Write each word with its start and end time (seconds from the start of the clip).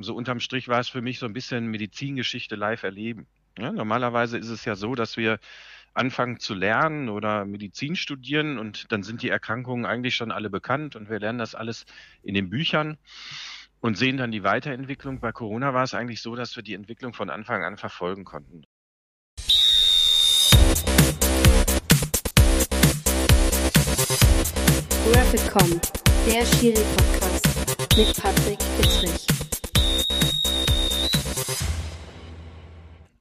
So 0.00 0.14
unterm 0.14 0.38
Strich 0.38 0.68
war 0.68 0.78
es 0.78 0.88
für 0.88 1.02
mich 1.02 1.18
so 1.18 1.26
ein 1.26 1.32
bisschen 1.32 1.66
Medizingeschichte 1.66 2.54
live 2.54 2.84
erleben. 2.84 3.26
Ja, 3.58 3.72
normalerweise 3.72 4.38
ist 4.38 4.48
es 4.48 4.64
ja 4.64 4.76
so, 4.76 4.94
dass 4.94 5.16
wir 5.16 5.40
anfangen 5.92 6.38
zu 6.38 6.54
lernen 6.54 7.08
oder 7.08 7.44
Medizin 7.44 7.96
studieren 7.96 8.58
und 8.58 8.92
dann 8.92 9.02
sind 9.02 9.22
die 9.22 9.28
Erkrankungen 9.28 9.86
eigentlich 9.86 10.14
schon 10.14 10.30
alle 10.30 10.50
bekannt 10.50 10.94
und 10.94 11.10
wir 11.10 11.18
lernen 11.18 11.40
das 11.40 11.56
alles 11.56 11.84
in 12.22 12.34
den 12.34 12.48
Büchern 12.48 12.96
und 13.80 13.98
sehen 13.98 14.18
dann 14.18 14.30
die 14.30 14.44
Weiterentwicklung. 14.44 15.18
Bei 15.18 15.32
Corona 15.32 15.74
war 15.74 15.82
es 15.82 15.94
eigentlich 15.94 16.22
so, 16.22 16.36
dass 16.36 16.54
wir 16.54 16.62
die 16.62 16.74
Entwicklung 16.74 17.12
von 17.12 17.28
Anfang 17.28 17.64
an 17.64 17.76
verfolgen 17.76 18.24
konnten. 18.24 18.62
Rapidcom, 25.12 25.80
der 26.24 26.46
Schiri-Podcast 26.46 27.96
mit 27.96 28.22
Patrick 28.22 28.58
Ittrich. 28.78 29.47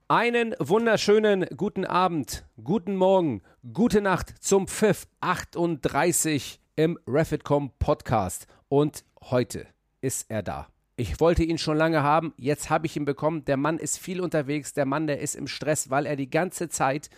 Einen 0.10 0.56
wunderschönen 0.60 1.46
guten 1.58 1.84
Abend, 1.84 2.46
guten 2.64 2.96
Morgen, 2.96 3.42
gute 3.74 4.00
Nacht 4.00 4.42
zum 4.42 4.70
Pfiff 4.70 5.06
38 5.20 6.62
im 6.78 6.98
Refitcom 7.06 7.72
Podcast. 7.78 8.48
Und 8.70 9.04
heute 9.22 9.68
ist 10.00 10.32
er 10.32 10.44
da. 10.44 10.70
Ich 10.96 11.20
wollte 11.20 11.44
ihn 11.44 11.58
schon 11.58 11.76
lange 11.76 12.04
haben, 12.04 12.34
jetzt 12.38 12.70
habe 12.70 12.86
ich 12.86 12.96
ihn 12.96 13.04
bekommen. 13.04 13.44
Der 13.44 13.58
Mann 13.58 13.80
ist 13.80 14.00
viel 14.00 14.22
unterwegs, 14.22 14.72
der 14.72 14.86
Mann, 14.86 15.08
der 15.08 15.20
ist 15.20 15.36
im 15.36 15.46
Stress, 15.46 15.90
weil 15.90 16.06
er 16.06 16.16
die 16.16 16.30
ganze 16.30 16.70
Zeit 16.70 17.10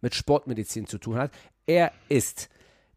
mit 0.00 0.14
Sportmedizin 0.14 0.86
zu 0.86 0.96
tun 0.96 1.16
hat. 1.18 1.32
Er 1.66 1.92
ist 2.08 2.48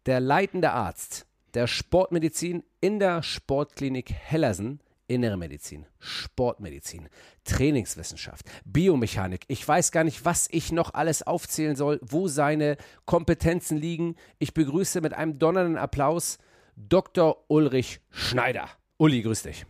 der 0.06 0.20
leitende 0.20 0.70
Arzt 0.70 1.26
der 1.52 1.66
Sportmedizin 1.66 2.62
in 2.80 2.98
der 2.98 3.22
Sportklinik 3.22 4.10
Hellersen. 4.12 4.80
Innere 5.10 5.36
Medizin, 5.36 5.86
Sportmedizin, 5.98 7.08
Trainingswissenschaft, 7.42 8.46
Biomechanik. 8.64 9.44
Ich 9.48 9.66
weiß 9.66 9.90
gar 9.90 10.04
nicht, 10.04 10.24
was 10.24 10.46
ich 10.52 10.70
noch 10.70 10.94
alles 10.94 11.24
aufzählen 11.24 11.74
soll, 11.74 11.98
wo 12.00 12.28
seine 12.28 12.76
Kompetenzen 13.06 13.76
liegen. 13.76 14.14
Ich 14.38 14.54
begrüße 14.54 15.00
mit 15.00 15.12
einem 15.12 15.40
donnernden 15.40 15.78
Applaus 15.78 16.38
Dr. 16.76 17.44
Ulrich 17.48 18.00
Schneider. 18.10 18.68
Uli, 18.98 19.22
grüß 19.22 19.42
dich. 19.42 19.66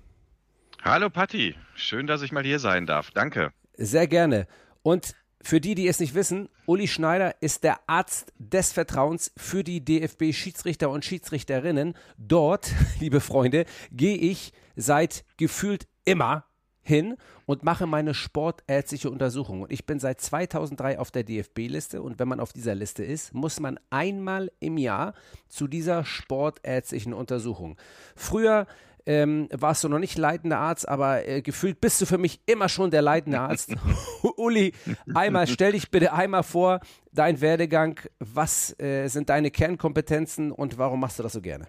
Hallo 0.82 1.08
Patti, 1.08 1.54
schön, 1.74 2.06
dass 2.06 2.20
ich 2.20 2.32
mal 2.32 2.44
hier 2.44 2.58
sein 2.58 2.84
darf. 2.84 3.10
Danke. 3.10 3.54
Sehr 3.78 4.06
gerne. 4.08 4.46
Und 4.82 5.14
für 5.40 5.62
die, 5.62 5.74
die 5.74 5.88
es 5.88 6.00
nicht 6.00 6.14
wissen, 6.14 6.50
Uli 6.66 6.86
Schneider 6.86 7.34
ist 7.40 7.64
der 7.64 7.80
Arzt 7.86 8.34
des 8.38 8.72
Vertrauens 8.72 9.32
für 9.38 9.64
die 9.64 9.82
DFB-Schiedsrichter 9.82 10.90
und 10.90 11.02
Schiedsrichterinnen. 11.02 11.94
Dort, 12.18 12.72
liebe 13.00 13.20
Freunde, 13.20 13.64
gehe 13.90 14.18
ich 14.18 14.52
seit 14.76 15.24
gefühlt 15.36 15.86
immer 16.04 16.44
hin 16.82 17.16
und 17.46 17.62
mache 17.62 17.86
meine 17.86 18.14
sportärztliche 18.14 19.10
Untersuchung. 19.10 19.62
Und 19.62 19.72
ich 19.72 19.86
bin 19.86 20.00
seit 20.00 20.20
2003 20.20 20.98
auf 20.98 21.10
der 21.10 21.24
DFB-Liste 21.24 22.02
und 22.02 22.18
wenn 22.18 22.28
man 22.28 22.40
auf 22.40 22.52
dieser 22.52 22.74
Liste 22.74 23.04
ist, 23.04 23.34
muss 23.34 23.60
man 23.60 23.78
einmal 23.90 24.50
im 24.60 24.78
Jahr 24.78 25.14
zu 25.48 25.66
dieser 25.66 26.04
sportärztlichen 26.04 27.12
Untersuchung. 27.12 27.76
Früher 28.16 28.66
ähm, 29.06 29.48
warst 29.52 29.82
du 29.82 29.88
noch 29.88 29.98
nicht 29.98 30.18
leitender 30.18 30.58
Arzt, 30.58 30.88
aber 30.88 31.26
äh, 31.26 31.42
gefühlt 31.42 31.80
bist 31.80 32.00
du 32.00 32.06
für 32.06 32.18
mich 32.18 32.40
immer 32.46 32.68
schon 32.68 32.90
der 32.90 33.02
leitende 33.02 33.40
Arzt. 33.40 33.74
Uli, 34.36 34.72
einmal 35.14 35.46
stell 35.46 35.72
dich 35.72 35.90
bitte 35.90 36.12
einmal 36.12 36.42
vor, 36.42 36.80
dein 37.12 37.40
Werdegang, 37.40 37.98
was 38.18 38.78
äh, 38.78 39.08
sind 39.08 39.28
deine 39.28 39.50
Kernkompetenzen 39.50 40.52
und 40.52 40.78
warum 40.78 41.00
machst 41.00 41.18
du 41.18 41.22
das 41.22 41.32
so 41.32 41.40
gerne? 41.40 41.66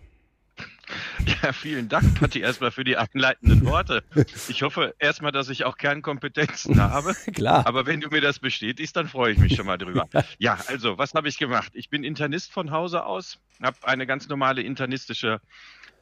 Ja, 1.44 1.54
vielen 1.54 1.90
Dank, 1.90 2.20
Patti, 2.20 2.40
erstmal 2.40 2.72
für 2.72 2.84
die 2.84 2.98
einleitenden 2.98 3.66
Worte. 3.66 4.04
Ich 4.48 4.62
hoffe 4.64 4.94
erstmal, 5.00 5.32
dass 5.32 5.50
ich 5.50 5.66
auch 5.66 5.78
Kernkompetenzen 5.78 6.80
habe. 6.80 7.16
Klar. 7.34 7.66
Aber 7.66 7.86
wenn 7.86 8.02
du 8.02 8.10
mir 8.10 8.22
das 8.22 8.40
bestätigst, 8.40 8.96
dann 8.96 9.08
freue 9.08 9.34
ich 9.34 9.40
mich 9.40 9.56
schon 9.56 9.66
mal 9.66 9.78
drüber. 9.78 10.08
Ja, 10.38 10.58
also, 10.68 10.98
was 10.98 11.14
habe 11.14 11.28
ich 11.28 11.38
gemacht? 11.38 11.72
Ich 11.76 11.90
bin 11.90 12.04
Internist 12.04 12.52
von 12.52 12.72
Hause 12.72 13.06
aus, 13.06 13.40
habe 13.62 13.78
eine 13.84 14.06
ganz 14.06 14.28
normale 14.28 14.62
internistische 14.62 15.42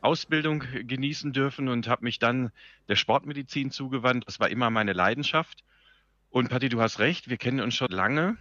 Ausbildung 0.01 0.63
genießen 0.83 1.33
dürfen 1.33 1.67
und 1.67 1.87
habe 1.87 2.03
mich 2.03 2.19
dann 2.19 2.51
der 2.87 2.95
Sportmedizin 2.95 3.71
zugewandt. 3.71 4.25
Das 4.27 4.39
war 4.39 4.49
immer 4.49 4.69
meine 4.69 4.93
Leidenschaft. 4.93 5.63
Und 6.29 6.49
Patti, 6.49 6.69
du 6.69 6.81
hast 6.81 6.99
recht, 6.99 7.29
wir 7.29 7.37
kennen 7.37 7.59
uns 7.59 7.75
schon 7.75 7.89
lange. 7.89 8.37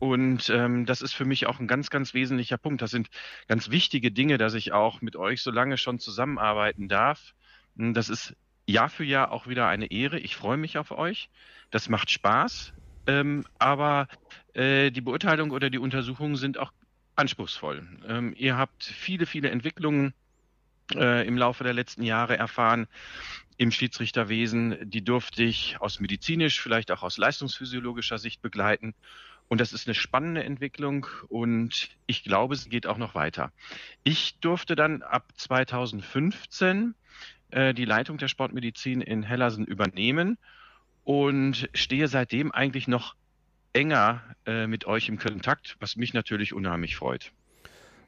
Und 0.00 0.48
ähm, 0.48 0.86
das 0.86 1.02
ist 1.02 1.12
für 1.12 1.26
mich 1.26 1.46
auch 1.46 1.60
ein 1.60 1.68
ganz, 1.68 1.90
ganz 1.90 2.14
wesentlicher 2.14 2.56
Punkt. 2.56 2.80
Das 2.80 2.90
sind 2.90 3.10
ganz 3.48 3.70
wichtige 3.70 4.10
Dinge, 4.10 4.38
dass 4.38 4.54
ich 4.54 4.72
auch 4.72 5.02
mit 5.02 5.14
euch 5.14 5.42
so 5.42 5.50
lange 5.50 5.76
schon 5.76 5.98
zusammenarbeiten 5.98 6.88
darf. 6.88 7.34
Hm, 7.76 7.92
das 7.92 8.08
ist 8.08 8.34
Jahr 8.66 8.88
für 8.88 9.04
Jahr 9.04 9.30
auch 9.30 9.46
wieder 9.46 9.68
eine 9.68 9.90
Ehre. 9.90 10.18
Ich 10.18 10.36
freue 10.36 10.56
mich 10.56 10.78
auf 10.78 10.90
euch. 10.90 11.28
Das 11.70 11.90
macht 11.90 12.10
Spaß. 12.10 12.72
Ähm, 13.06 13.44
aber 13.58 14.08
äh, 14.54 14.90
die 14.90 15.02
Beurteilung 15.02 15.50
oder 15.50 15.68
die 15.68 15.78
Untersuchungen 15.78 16.36
sind 16.36 16.56
auch 16.56 16.72
anspruchsvoll. 17.14 17.86
Ähm, 18.08 18.34
ihr 18.38 18.56
habt 18.56 18.84
viele, 18.84 19.26
viele 19.26 19.50
Entwicklungen 19.50 20.14
äh, 20.94 21.26
im 21.26 21.36
Laufe 21.36 21.62
der 21.62 21.74
letzten 21.74 22.04
Jahre 22.04 22.38
erfahren 22.38 22.88
im 23.58 23.70
Schiedsrichterwesen. 23.70 24.78
Die 24.88 25.04
durfte 25.04 25.42
ich 25.42 25.78
aus 25.78 26.00
medizinisch, 26.00 26.58
vielleicht 26.62 26.90
auch 26.90 27.02
aus 27.02 27.18
leistungsphysiologischer 27.18 28.16
Sicht 28.16 28.40
begleiten. 28.40 28.94
Und 29.50 29.60
das 29.60 29.72
ist 29.72 29.88
eine 29.88 29.96
spannende 29.96 30.44
Entwicklung 30.44 31.08
und 31.28 31.88
ich 32.06 32.22
glaube, 32.22 32.54
es 32.54 32.68
geht 32.68 32.86
auch 32.86 32.98
noch 32.98 33.16
weiter. 33.16 33.50
Ich 34.04 34.38
durfte 34.38 34.76
dann 34.76 35.02
ab 35.02 35.32
2015 35.34 36.94
äh, 37.50 37.74
die 37.74 37.84
Leitung 37.84 38.16
der 38.16 38.28
Sportmedizin 38.28 39.00
in 39.00 39.24
Hellersen 39.24 39.66
übernehmen 39.66 40.38
und 41.02 41.68
stehe 41.74 42.06
seitdem 42.06 42.52
eigentlich 42.52 42.86
noch 42.86 43.16
enger 43.72 44.22
äh, 44.46 44.68
mit 44.68 44.84
euch 44.84 45.08
im 45.08 45.18
Kontakt, 45.18 45.76
was 45.80 45.96
mich 45.96 46.14
natürlich 46.14 46.54
unheimlich 46.54 46.94
freut. 46.94 47.32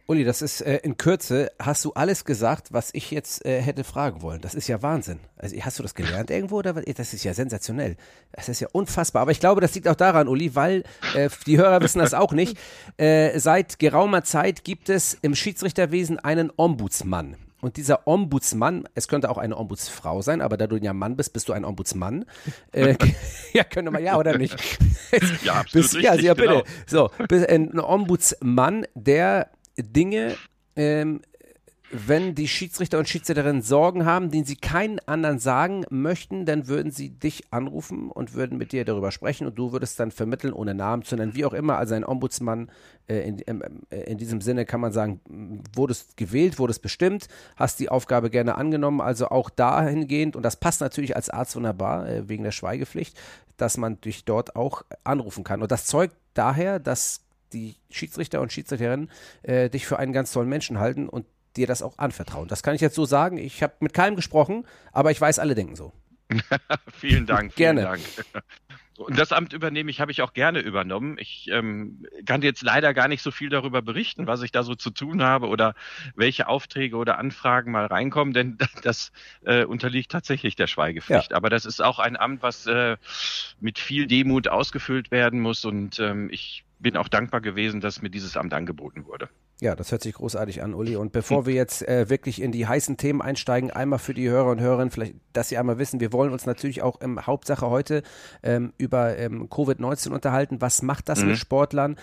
Uli, 0.07 0.25
das 0.25 0.43
ist 0.43 0.61
äh, 0.63 0.79
in 0.79 0.97
Kürze, 0.97 1.53
hast 1.61 1.85
du 1.85 1.93
alles 1.93 2.25
gesagt, 2.25 2.73
was 2.73 2.91
ich 2.93 3.11
jetzt 3.13 3.47
äh, 3.47 3.61
hätte 3.63 3.85
fragen 3.85 4.21
wollen. 4.21 4.41
Das 4.41 4.55
ist 4.55 4.67
ja 4.67 4.83
Wahnsinn. 4.83 5.21
Also, 5.37 5.57
hast 5.61 5.79
du 5.79 5.83
das 5.83 5.95
gelernt 5.95 6.31
irgendwo? 6.31 6.59
Oder? 6.59 6.75
Das 6.75 7.15
ist 7.15 7.23
ja 7.23 7.35
sensationell. 7.35 7.97
Das 8.33 8.49
ist 8.49 8.61
ja 8.61 8.69
unfassbar. 8.73 9.23
Aber 9.23 9.31
ich 9.31 9.41
glaube, 9.41 9.61
das 9.61 9.75
liegt 9.75 9.87
auch 9.87 9.95
daran, 9.95 10.27
Uli, 10.27 10.57
weil 10.57 10.83
äh, 11.15 11.31
die 11.47 11.57
Hörer 11.57 11.81
wissen 11.83 12.01
das 12.01 12.15
auch 12.15 12.33
nicht. 12.33 12.59
Äh, 12.97 13.39
seit 13.39 13.79
geraumer 13.79 14.25
Zeit 14.25 14.65
gibt 14.65 14.89
es 14.89 15.17
im 15.23 15.35
Schiedsrichterwesen 15.37 16.19
einen 16.19 16.51
Ombudsmann. 16.57 17.37
Und 17.61 17.77
dieser 17.77 18.09
Ombudsmann, 18.09 18.89
es 18.97 19.07
könnte 19.07 19.31
auch 19.31 19.39
eine 19.39 19.57
Ombudsfrau 19.57 20.21
sein, 20.21 20.41
aber 20.41 20.57
da 20.57 20.67
du 20.67 20.79
ja 20.79 20.93
Mann 20.93 21.17
bist, 21.17 21.33
bist 21.33 21.49
du 21.49 21.53
ein 21.53 21.65
Ombudsmann. 21.65 22.25
Äh, 22.73 22.97
ja, 23.53 23.63
könnte 23.63 23.93
man 23.93 24.03
ja 24.03 24.19
oder 24.19 24.37
nicht? 24.37 24.57
ja, 25.45 25.55
absolut 25.55 25.73
bist, 25.73 25.95
richtig, 25.95 26.03
ja, 26.03 26.15
ja, 26.15 26.35
bitte. 26.35 26.49
Genau. 26.49 26.63
So, 26.89 27.11
ein 27.49 27.79
Ombudsmann, 27.79 28.85
der 28.97 29.49
Dinge, 29.77 30.37
ähm, 30.77 31.21
wenn 31.93 32.35
die 32.35 32.49
Schiedsrichter 32.49 32.99
und 32.99 33.07
Schiedsrichterinnen 33.07 33.61
Sorgen 33.61 34.07
haben, 34.07 34.31
den 34.31 34.47
sie 34.47 34.57
keinen 34.57 34.99
anderen 35.01 35.39
sagen 35.39 35.85
möchten, 35.91 36.47
dann 36.47 36.67
würden 36.67 36.91
sie 36.91 37.11
dich 37.11 37.53
anrufen 37.53 38.11
und 38.11 38.33
würden 38.33 38.57
mit 38.57 38.73
dir 38.73 38.87
darüber 38.87 39.13
sprechen 39.13 39.47
und 39.47 39.59
du 39.59 39.73
würdest 39.73 40.01
dann 40.01 40.11
vermitteln, 40.11 40.55
ohne 40.55 40.75
Namen 40.75 41.03
zu 41.03 41.17
nennen, 41.17 41.35
wie 41.35 41.45
auch 41.45 41.53
immer. 41.53 41.77
Also 41.77 41.95
ein 41.95 42.05
Ombudsmann 42.05 42.71
äh, 43.09 43.29
in, 43.29 43.41
äh, 43.91 44.01
in, 44.05 44.17
diesem 44.17 44.41
Sinne 44.41 44.65
kann 44.65 44.81
man 44.81 44.93
sagen, 44.93 45.21
wurdest 45.75 46.17
gewählt, 46.17 46.59
wurdest 46.59 46.81
bestimmt, 46.81 47.29
hast 47.57 47.79
die 47.79 47.91
Aufgabe 47.91 48.31
gerne 48.31 48.57
angenommen, 48.57 49.03
also 49.03 49.29
auch 49.29 49.51
dahingehend, 49.51 50.35
und 50.35 50.43
das 50.45 50.57
passt 50.57 50.81
natürlich 50.81 51.15
als 51.15 51.29
Arzt 51.29 51.57
wunderbar, 51.57 52.09
äh, 52.09 52.27
wegen 52.27 52.43
der 52.43 52.53
Schweigepflicht, 52.53 53.21
dass 53.59 53.77
man 53.77 54.01
dich 54.01 54.25
dort 54.25 54.57
auch 54.57 54.83
anrufen 55.05 55.45
kann. 55.45 55.61
Und 55.61 55.71
das 55.71 55.85
zeugt 55.85 56.17
daher, 56.33 56.79
dass 56.79 57.21
die 57.53 57.77
Schiedsrichter 57.91 58.41
und 58.41 58.53
Schiedsrichterinnen 58.53 59.11
äh, 59.43 59.71
dich 59.71 59.87
für 59.87 59.99
einen 59.99 60.13
ganz 60.13 60.33
tollen 60.33 60.49
Menschen 60.49 60.79
halten 60.79 61.09
und 61.09 61.27
dir 61.57 61.67
das 61.67 61.83
auch 61.83 61.99
anvertrauen. 61.99 62.49
Das 62.49 62.63
kann 62.63 62.75
ich 62.75 62.81
jetzt 62.81 62.95
so 62.95 63.05
sagen. 63.05 63.37
Ich 63.37 63.63
habe 63.63 63.75
mit 63.81 63.93
keinem 63.93 64.17
gesprochen, 64.17 64.67
aber 64.93 65.11
ich 65.11 65.21
weiß, 65.21 65.39
alle 65.39 65.55
denken 65.55 65.77
so. 65.77 65.93
vielen 66.93 67.27
Dank. 67.27 67.53
Vielen 67.53 67.77
gerne. 67.77 67.83
Dank. 67.83 68.01
Und 68.99 69.19
das 69.19 69.33
Amt 69.33 69.53
übernehme 69.53 69.91
ich, 69.91 70.01
habe 70.01 70.13
ich 70.13 70.23
auch 70.23 70.33
gerne 70.33 70.61
übernommen. 70.61 71.17
Ich 71.19 71.49
ähm, 71.51 72.07
kann 72.27 72.43
jetzt 72.43 72.63
leider 72.63 72.95
gar 72.95 73.09
nicht 73.09 73.23
so 73.23 73.31
viel 73.31 73.49
darüber 73.49 73.83
berichten, 73.83 74.27
was 74.27 74.43
ich 74.43 74.53
da 74.53 74.63
so 74.63 74.75
zu 74.75 74.91
tun 74.91 75.23
habe 75.23 75.49
oder 75.49 75.75
welche 76.15 76.47
Aufträge 76.47 76.97
oder 76.97 77.19
Anfragen 77.19 77.73
mal 77.73 77.87
reinkommen, 77.87 78.35
denn 78.35 78.59
das 78.83 79.13
äh, 79.45 79.65
unterliegt 79.65 80.11
tatsächlich 80.11 80.57
der 80.57 80.67
Schweigepflicht. 80.67 81.31
Ja. 81.31 81.37
Aber 81.37 81.51
das 81.51 81.65
ist 81.65 81.83
auch 81.83 81.99
ein 81.99 82.17
Amt, 82.17 82.43
was 82.43 82.67
äh, 82.67 82.97
mit 83.61 83.79
viel 83.79 84.07
Demut 84.07 84.49
ausgefüllt 84.49 85.11
werden 85.11 85.41
muss 85.41 85.65
und 85.65 85.99
ähm, 85.99 86.29
ich 86.31 86.65
bin 86.83 86.97
auch 86.97 87.09
dankbar 87.09 87.41
gewesen, 87.41 87.81
dass 87.81 88.03
mir 88.03 88.11
dieses 88.11 88.37
Amt 88.37 88.53
angeboten 88.53 89.07
wurde. 89.07 89.29
Ja, 89.61 89.77
das 89.77 89.93
hört 89.93 90.03
sich 90.03 90.15
großartig 90.15 90.63
an, 90.63 90.75
Uli. 90.75 90.97
Und 90.97 91.13
bevor 91.13 91.47
wir 91.47 91.55
jetzt 91.55 91.87
äh, 91.87 92.11
wirklich 92.11 92.43
in 92.43 92.53
die 92.53 92.67
heißen 92.67 92.97
Themen 92.97 93.23
einsteigen, 93.23 93.71
einmal 93.71 93.99
für 93.99 94.15
die 94.15 94.29
Hörer 94.29 94.51
und 94.51 94.61
Hörerinnen, 94.61 94.91
vielleicht, 94.91 95.15
dass 95.33 95.49
Sie 95.49 95.57
einmal 95.57 95.79
wissen, 95.79 96.01
wir 96.01 96.13
wollen 96.13 96.33
uns 96.33 96.47
natürlich 96.47 96.83
auch 96.83 97.01
im 97.01 97.27
Hauptsache 97.27 97.71
heute 97.71 98.03
ähm, 98.43 98.73
über 98.77 99.17
ähm, 99.17 99.49
Covid-19 99.49 100.11
unterhalten. 100.11 100.61
Was 100.61 100.83
macht 100.83 101.09
das 101.09 101.23
mhm. 101.23 101.29
mit 101.29 101.39
Sportlern? 101.39 101.97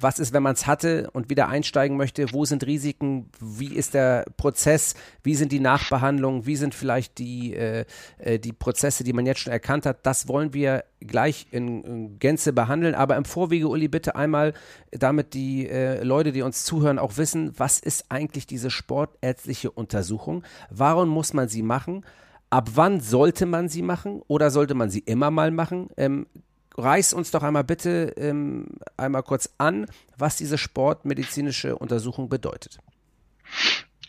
Was 0.00 0.18
ist, 0.18 0.32
wenn 0.32 0.42
man 0.42 0.54
es 0.54 0.66
hatte 0.66 1.10
und 1.12 1.30
wieder 1.30 1.48
einsteigen 1.48 1.96
möchte? 1.96 2.32
Wo 2.32 2.44
sind 2.44 2.66
Risiken? 2.66 3.30
Wie 3.40 3.74
ist 3.74 3.94
der 3.94 4.24
Prozess? 4.36 4.94
Wie 5.22 5.34
sind 5.34 5.52
die 5.52 5.60
Nachbehandlungen? 5.60 6.46
Wie 6.46 6.56
sind 6.56 6.74
vielleicht 6.74 7.18
die, 7.18 7.54
äh, 7.54 7.84
äh, 8.18 8.38
die 8.38 8.52
Prozesse, 8.52 9.04
die 9.04 9.12
man 9.12 9.26
jetzt 9.26 9.40
schon 9.40 9.52
erkannt 9.52 9.86
hat? 9.86 10.04
Das 10.06 10.28
wollen 10.28 10.52
wir 10.52 10.84
gleich 11.00 11.46
in, 11.50 11.84
in 11.84 12.18
Gänze 12.18 12.52
behandeln. 12.52 12.94
Aber 12.94 13.16
im 13.16 13.24
Vorwege, 13.24 13.68
Uli, 13.68 13.88
bitte 13.88 14.16
einmal, 14.16 14.52
damit 14.90 15.34
die 15.34 15.68
äh, 15.68 16.02
Leute, 16.02 16.32
die 16.32 16.42
uns 16.42 16.64
zuhören, 16.64 16.98
auch 16.98 17.16
wissen, 17.16 17.52
was 17.56 17.78
ist 17.78 18.06
eigentlich 18.10 18.46
diese 18.46 18.70
sportärztliche 18.70 19.70
Untersuchung? 19.70 20.44
Warum 20.70 21.08
muss 21.08 21.32
man 21.32 21.48
sie 21.48 21.62
machen? 21.62 22.04
Ab 22.50 22.70
wann 22.74 23.00
sollte 23.00 23.46
man 23.46 23.68
sie 23.68 23.82
machen 23.82 24.22
oder 24.28 24.50
sollte 24.50 24.74
man 24.74 24.90
sie 24.90 25.00
immer 25.00 25.30
mal 25.30 25.50
machen? 25.50 25.88
Ähm, 25.96 26.26
reiß 26.76 27.14
uns 27.14 27.30
doch 27.30 27.42
einmal 27.42 27.64
bitte 27.64 28.14
ähm, 28.16 28.66
einmal 28.96 29.22
kurz 29.22 29.54
an, 29.58 29.86
was 30.16 30.36
diese 30.36 30.58
sportmedizinische 30.58 31.76
Untersuchung 31.76 32.28
bedeutet. 32.28 32.78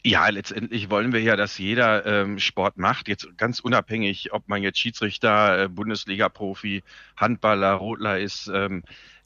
Ja, 0.04 0.30
letztendlich 0.30 0.92
wollen 0.92 1.14
wir 1.14 1.22
ja, 1.22 1.36
dass 1.36 1.58
jeder 1.58 2.06
ähm, 2.06 2.38
Sport 2.38 2.78
macht, 2.78 3.08
jetzt 3.08 3.28
ganz 3.38 3.60
unabhängig, 3.60 4.34
ob 4.34 4.48
man 4.48 4.62
jetzt 4.62 4.78
Schiedsrichter, 4.78 5.64
äh, 5.64 5.68
Bundesliga-Profi, 5.68 6.84
Handballer, 7.18 7.74
Rotler 7.74 8.20
ist. 8.20 8.48
Ähm, 8.54 8.84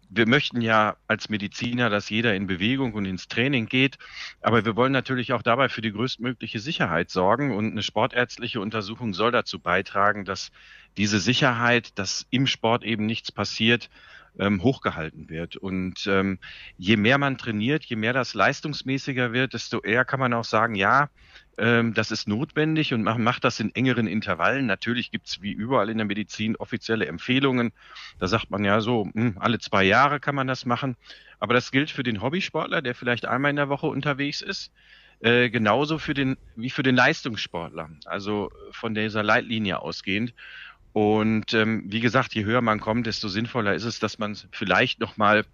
wir 0.10 0.26
möchten 0.26 0.62
ja 0.62 0.96
als 1.06 1.30
Mediziner, 1.30 1.90
dass 1.90 2.10
jeder 2.10 2.34
in 2.34 2.48
Bewegung 2.48 2.94
und 2.94 3.04
ins 3.06 3.28
Training 3.28 3.68
geht, 3.68 3.98
aber 4.42 4.66
wir 4.66 4.76
wollen 4.76 4.94
natürlich 4.94 5.34
auch 5.34 5.44
dabei 5.44 5.70
für 5.70 5.82
die 5.82 5.92
größtmögliche 5.92 6.60
Sicherheit 6.60 7.10
sorgen 7.10 7.56
und 7.56 7.72
eine 7.72 7.84
sportärztliche 7.84 8.62
Untersuchung 8.62 9.14
soll 9.14 9.32
dazu 9.32 9.60
beitragen, 9.60 10.26
dass 10.26 10.50
diese 10.98 11.20
Sicherheit, 11.20 11.98
dass 11.98 12.26
im 12.30 12.48
Sport 12.48 12.84
eben 12.84 13.06
nichts 13.06 13.32
passiert, 13.32 13.90
ähm, 14.38 14.64
hochgehalten 14.64 15.30
wird. 15.30 15.56
Und 15.58 16.08
ähm, 16.08 16.40
je 16.78 16.98
mehr 16.98 17.18
man 17.18 17.38
trainiert, 17.38 17.86
je 17.86 17.96
mehr 17.96 18.14
das 18.14 18.34
leistungsmäßiger 18.34 19.34
wird, 19.34 19.54
desto 19.54 19.82
eher 19.82 20.06
kann 20.06 20.20
man 20.20 20.34
auch 20.34 20.44
sagen, 20.44 20.76
ja, 20.76 21.10
ähm, 21.58 21.94
das 21.94 22.12
ist 22.12 22.28
notwendig 22.28 22.94
und 22.94 23.04
man 23.04 23.22
macht 23.22 23.44
das 23.44 23.60
in 23.60 23.76
engeren 23.76 24.08
Intervallen. 24.08 24.66
Natürlich 24.66 25.12
gibt 25.12 25.28
es 25.28 25.42
wie 25.42 25.52
überall 25.52 25.90
in 25.90 25.98
der 25.98 26.08
Medizin 26.08 26.56
offizielle 26.56 27.06
Empfehlungen. 27.06 27.74
Da 28.20 28.28
sagt 28.28 28.50
man 28.50 28.64
ja 28.64 28.80
so, 28.82 29.06
mh, 29.06 29.14
hm, 29.14 29.38
alle 29.40 29.60
zwei 29.60 29.84
Jahre 29.84 30.20
kann 30.20 30.36
man 30.36 30.48
das 30.48 30.66
machen. 30.66 30.96
Aber 31.40 31.54
das 31.54 31.72
gilt 31.72 31.90
für 31.90 32.04
den 32.04 32.22
Hobbysportler, 32.22 32.82
der 32.82 32.96
vielleicht 32.96 33.26
einmal 33.26 33.50
in 33.50 33.58
der 33.58 33.70
Woche 33.70 33.88
unterwegs 33.88 34.42
ist. 34.42 34.72
Äh, 35.22 35.50
genauso 35.50 35.98
für 35.98 36.14
den, 36.14 36.38
wie 36.56 36.70
für 36.70 36.84
den 36.84 36.96
Leistungssportler, 36.96 37.90
also 38.06 38.52
von 38.72 38.96
dieser 38.96 39.22
Leitlinie 39.22 39.82
ausgehend. 39.82 40.34
Und 40.94 41.54
ähm, 41.54 41.84
wie 41.86 42.00
gesagt, 42.00 42.34
je 42.34 42.46
höher 42.46 42.62
man 42.62 42.80
kommt, 42.80 43.08
desto 43.08 43.28
sinnvoller 43.28 43.74
ist 43.74 43.84
es, 43.84 44.00
dass 44.00 44.18
man 44.18 44.36
vielleicht 44.52 45.00
nochmal 45.00 45.46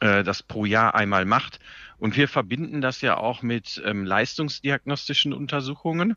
äh, 0.00 0.22
das 0.22 0.42
pro 0.42 0.64
Jahr 0.64 0.94
einmal 0.94 1.24
macht. 1.24 1.60
Und 1.98 2.16
wir 2.16 2.28
verbinden 2.28 2.80
das 2.80 3.00
ja 3.00 3.16
auch 3.16 3.42
mit 3.42 3.82
ähm, 3.84 4.04
leistungsdiagnostischen 4.04 5.32
Untersuchungen. 5.32 6.16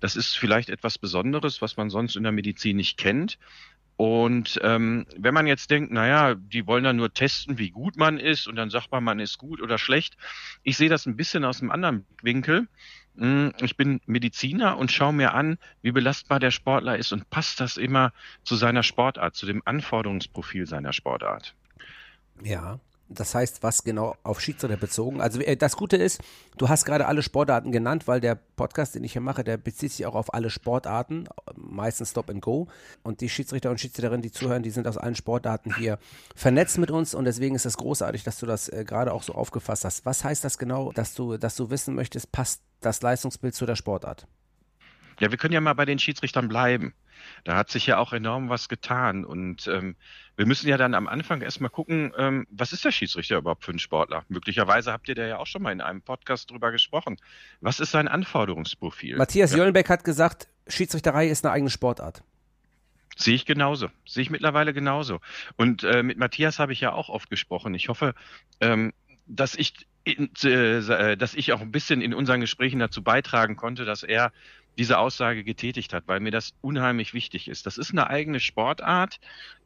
Das 0.00 0.16
ist 0.16 0.36
vielleicht 0.36 0.70
etwas 0.70 0.98
Besonderes, 0.98 1.62
was 1.62 1.76
man 1.76 1.90
sonst 1.90 2.16
in 2.16 2.22
der 2.22 2.32
Medizin 2.32 2.76
nicht 2.76 2.98
kennt. 2.98 3.38
Und 3.98 4.60
ähm, 4.62 5.06
wenn 5.16 5.34
man 5.34 5.48
jetzt 5.48 5.72
denkt, 5.72 5.90
naja, 5.90 6.36
die 6.36 6.68
wollen 6.68 6.84
dann 6.84 6.94
nur 6.94 7.12
testen, 7.12 7.58
wie 7.58 7.70
gut 7.70 7.96
man 7.96 8.20
ist, 8.20 8.46
und 8.46 8.54
dann 8.54 8.70
sagt 8.70 8.92
man, 8.92 9.02
man 9.02 9.18
ist 9.18 9.38
gut 9.38 9.60
oder 9.60 9.76
schlecht. 9.76 10.16
Ich 10.62 10.76
sehe 10.76 10.88
das 10.88 11.04
ein 11.04 11.16
bisschen 11.16 11.44
aus 11.44 11.60
einem 11.60 11.72
anderen 11.72 12.06
Winkel. 12.22 12.68
Hm, 13.16 13.52
ich 13.60 13.76
bin 13.76 14.00
Mediziner 14.06 14.78
und 14.78 14.92
schaue 14.92 15.12
mir 15.12 15.34
an, 15.34 15.58
wie 15.82 15.90
belastbar 15.90 16.38
der 16.38 16.52
Sportler 16.52 16.96
ist 16.96 17.10
und 17.12 17.28
passt 17.28 17.58
das 17.58 17.76
immer 17.76 18.12
zu 18.44 18.54
seiner 18.54 18.84
Sportart, 18.84 19.34
zu 19.34 19.46
dem 19.46 19.62
Anforderungsprofil 19.64 20.68
seiner 20.68 20.92
Sportart. 20.92 21.56
Ja. 22.40 22.78
Das 23.10 23.34
heißt, 23.34 23.62
was 23.62 23.84
genau 23.84 24.14
auf 24.22 24.40
Schiedsrichter 24.40 24.76
bezogen? 24.76 25.20
Also 25.20 25.40
äh, 25.40 25.56
das 25.56 25.76
Gute 25.76 25.96
ist, 25.96 26.20
du 26.58 26.68
hast 26.68 26.84
gerade 26.84 27.06
alle 27.06 27.22
Sportarten 27.22 27.72
genannt, 27.72 28.06
weil 28.06 28.20
der 28.20 28.34
Podcast, 28.34 28.94
den 28.94 29.04
ich 29.04 29.12
hier 29.12 29.22
mache, 29.22 29.44
der 29.44 29.56
bezieht 29.56 29.92
sich 29.92 30.04
auch 30.06 30.14
auf 30.14 30.34
alle 30.34 30.50
Sportarten, 30.50 31.28
meistens 31.54 32.10
Stop 32.10 32.28
and 32.28 32.42
Go. 32.42 32.68
Und 33.02 33.20
die 33.20 33.28
Schiedsrichter 33.28 33.70
und 33.70 33.80
Schiedsrichterinnen, 33.80 34.22
die 34.22 34.30
zuhören, 34.30 34.62
die 34.62 34.70
sind 34.70 34.86
aus 34.86 34.98
allen 34.98 35.14
Sportarten 35.14 35.74
hier 35.76 35.98
vernetzt 36.34 36.78
mit 36.78 36.90
uns 36.90 37.14
und 37.14 37.24
deswegen 37.24 37.54
ist 37.54 37.66
es 37.66 37.76
großartig, 37.76 38.24
dass 38.24 38.38
du 38.38 38.46
das 38.46 38.68
äh, 38.68 38.84
gerade 38.84 39.12
auch 39.12 39.22
so 39.22 39.34
aufgefasst 39.34 39.84
hast. 39.84 40.04
Was 40.04 40.24
heißt 40.24 40.44
das 40.44 40.58
genau, 40.58 40.92
dass 40.92 41.14
du, 41.14 41.38
dass 41.38 41.56
du 41.56 41.70
wissen 41.70 41.94
möchtest, 41.94 42.30
passt 42.32 42.62
das 42.80 43.00
Leistungsbild 43.00 43.54
zu 43.54 43.64
der 43.64 43.76
Sportart? 43.76 44.26
Ja, 45.20 45.30
wir 45.30 45.38
können 45.38 45.54
ja 45.54 45.60
mal 45.60 45.74
bei 45.74 45.84
den 45.84 45.98
Schiedsrichtern 45.98 46.48
bleiben. 46.48 46.94
Da 47.44 47.56
hat 47.56 47.70
sich 47.70 47.86
ja 47.86 47.98
auch 47.98 48.12
enorm 48.12 48.48
was 48.48 48.68
getan. 48.68 49.24
Und 49.24 49.66
ähm, 49.66 49.96
wir 50.36 50.46
müssen 50.46 50.68
ja 50.68 50.76
dann 50.76 50.94
am 50.94 51.08
Anfang 51.08 51.40
erstmal 51.40 51.70
gucken, 51.70 52.12
ähm, 52.16 52.46
was 52.50 52.72
ist 52.72 52.84
der 52.84 52.92
Schiedsrichter 52.92 53.38
überhaupt 53.38 53.64
für 53.64 53.72
ein 53.72 53.78
Sportler? 53.78 54.24
Möglicherweise 54.28 54.92
habt 54.92 55.08
ihr 55.08 55.14
da 55.14 55.26
ja 55.26 55.38
auch 55.38 55.46
schon 55.46 55.62
mal 55.62 55.72
in 55.72 55.80
einem 55.80 56.02
Podcast 56.02 56.50
drüber 56.50 56.70
gesprochen. 56.70 57.16
Was 57.60 57.80
ist 57.80 57.90
sein 57.90 58.08
Anforderungsprofil? 58.08 59.16
Matthias 59.16 59.52
ja. 59.52 59.58
Jöllenbeck 59.58 59.88
hat 59.88 60.04
gesagt, 60.04 60.48
Schiedsrichterei 60.68 61.28
ist 61.28 61.44
eine 61.44 61.52
eigene 61.52 61.70
Sportart. 61.70 62.22
Sehe 63.16 63.34
ich 63.34 63.46
genauso. 63.46 63.88
Sehe 64.06 64.22
ich 64.22 64.30
mittlerweile 64.30 64.72
genauso. 64.72 65.20
Und 65.56 65.82
äh, 65.82 66.04
mit 66.04 66.18
Matthias 66.18 66.60
habe 66.60 66.72
ich 66.72 66.80
ja 66.80 66.92
auch 66.92 67.08
oft 67.08 67.30
gesprochen. 67.30 67.74
Ich 67.74 67.88
hoffe, 67.88 68.14
ähm, 68.60 68.92
dass 69.26 69.56
ich 69.56 69.88
in, 70.04 70.30
äh, 70.44 71.16
dass 71.16 71.34
ich 71.34 71.52
auch 71.52 71.60
ein 71.60 71.72
bisschen 71.72 72.00
in 72.00 72.14
unseren 72.14 72.40
Gesprächen 72.40 72.78
dazu 72.78 73.02
beitragen 73.02 73.56
konnte, 73.56 73.84
dass 73.84 74.02
er 74.02 74.32
diese 74.78 74.98
Aussage 74.98 75.42
getätigt 75.42 75.92
hat, 75.92 76.04
weil 76.06 76.20
mir 76.20 76.30
das 76.30 76.54
unheimlich 76.60 77.12
wichtig 77.12 77.48
ist. 77.48 77.66
Das 77.66 77.78
ist 77.78 77.90
eine 77.90 78.08
eigene 78.08 78.38
Sportart. 78.38 79.18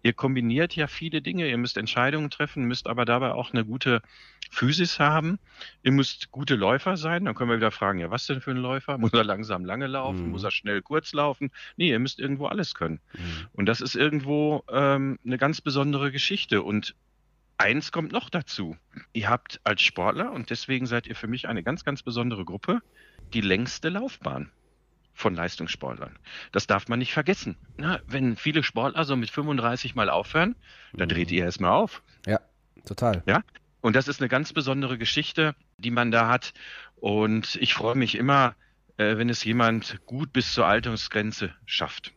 Ihr 0.02 0.14
kombiniert 0.14 0.74
ja 0.74 0.86
viele 0.86 1.20
Dinge. 1.20 1.48
Ihr 1.48 1.58
müsst 1.58 1.76
Entscheidungen 1.76 2.30
treffen, 2.30 2.64
müsst 2.64 2.86
aber 2.86 3.04
dabei 3.04 3.32
auch 3.32 3.52
eine 3.52 3.66
gute 3.66 4.00
Physis 4.50 4.98
haben. 4.98 5.38
Ihr 5.82 5.92
müsst 5.92 6.30
gute 6.30 6.54
Läufer 6.54 6.96
sein. 6.96 7.26
Dann 7.26 7.34
können 7.34 7.50
wir 7.50 7.58
wieder 7.58 7.70
fragen, 7.70 7.98
ja, 7.98 8.10
was 8.10 8.26
denn 8.26 8.40
für 8.40 8.52
ein 8.52 8.56
Läufer? 8.56 8.96
Muss 8.96 9.12
er 9.12 9.22
langsam 9.22 9.66
lange 9.66 9.86
laufen? 9.86 10.24
Mhm. 10.24 10.30
Muss 10.30 10.44
er 10.44 10.50
schnell 10.50 10.80
kurz 10.80 11.12
laufen? 11.12 11.50
Nee, 11.76 11.90
ihr 11.90 11.98
müsst 11.98 12.18
irgendwo 12.18 12.46
alles 12.46 12.74
können. 12.74 13.00
Mhm. 13.12 13.48
Und 13.52 13.66
das 13.66 13.82
ist 13.82 13.94
irgendwo 13.94 14.64
ähm, 14.70 15.18
eine 15.26 15.36
ganz 15.36 15.60
besondere 15.60 16.10
Geschichte. 16.10 16.62
Und 16.62 16.94
eins 17.58 17.92
kommt 17.92 18.12
noch 18.12 18.30
dazu. 18.30 18.78
Ihr 19.12 19.28
habt 19.28 19.60
als 19.64 19.82
Sportler, 19.82 20.32
und 20.32 20.48
deswegen 20.48 20.86
seid 20.86 21.06
ihr 21.06 21.16
für 21.16 21.28
mich 21.28 21.48
eine 21.48 21.62
ganz, 21.62 21.84
ganz 21.84 22.02
besondere 22.02 22.46
Gruppe, 22.46 22.80
die 23.34 23.42
längste 23.42 23.90
Laufbahn 23.90 24.50
von 25.14 25.34
Leistungssportlern. 25.34 26.18
Das 26.52 26.66
darf 26.66 26.88
man 26.88 26.98
nicht 26.98 27.12
vergessen. 27.12 27.56
Na, 27.76 28.00
wenn 28.06 28.36
viele 28.36 28.62
Sportler 28.62 29.04
so 29.04 29.16
mit 29.16 29.30
35 29.30 29.94
mal 29.94 30.10
aufhören, 30.10 30.56
dann 30.92 31.08
dreht 31.08 31.30
ihr 31.30 31.44
erstmal 31.44 31.72
auf. 31.72 32.02
Ja, 32.26 32.40
total. 32.84 33.22
Ja, 33.26 33.42
und 33.80 33.96
das 33.96 34.08
ist 34.08 34.20
eine 34.20 34.28
ganz 34.28 34.52
besondere 34.52 34.96
Geschichte, 34.98 35.54
die 35.76 35.90
man 35.90 36.10
da 36.10 36.28
hat. 36.28 36.52
Und 36.96 37.56
ich 37.56 37.74
freue 37.74 37.96
mich 37.96 38.14
immer, 38.14 38.54
äh, 38.96 39.16
wenn 39.16 39.28
es 39.28 39.44
jemand 39.44 40.00
gut 40.06 40.32
bis 40.32 40.52
zur 40.54 40.66
Alterungsgrenze 40.66 41.54
schafft. 41.66 42.12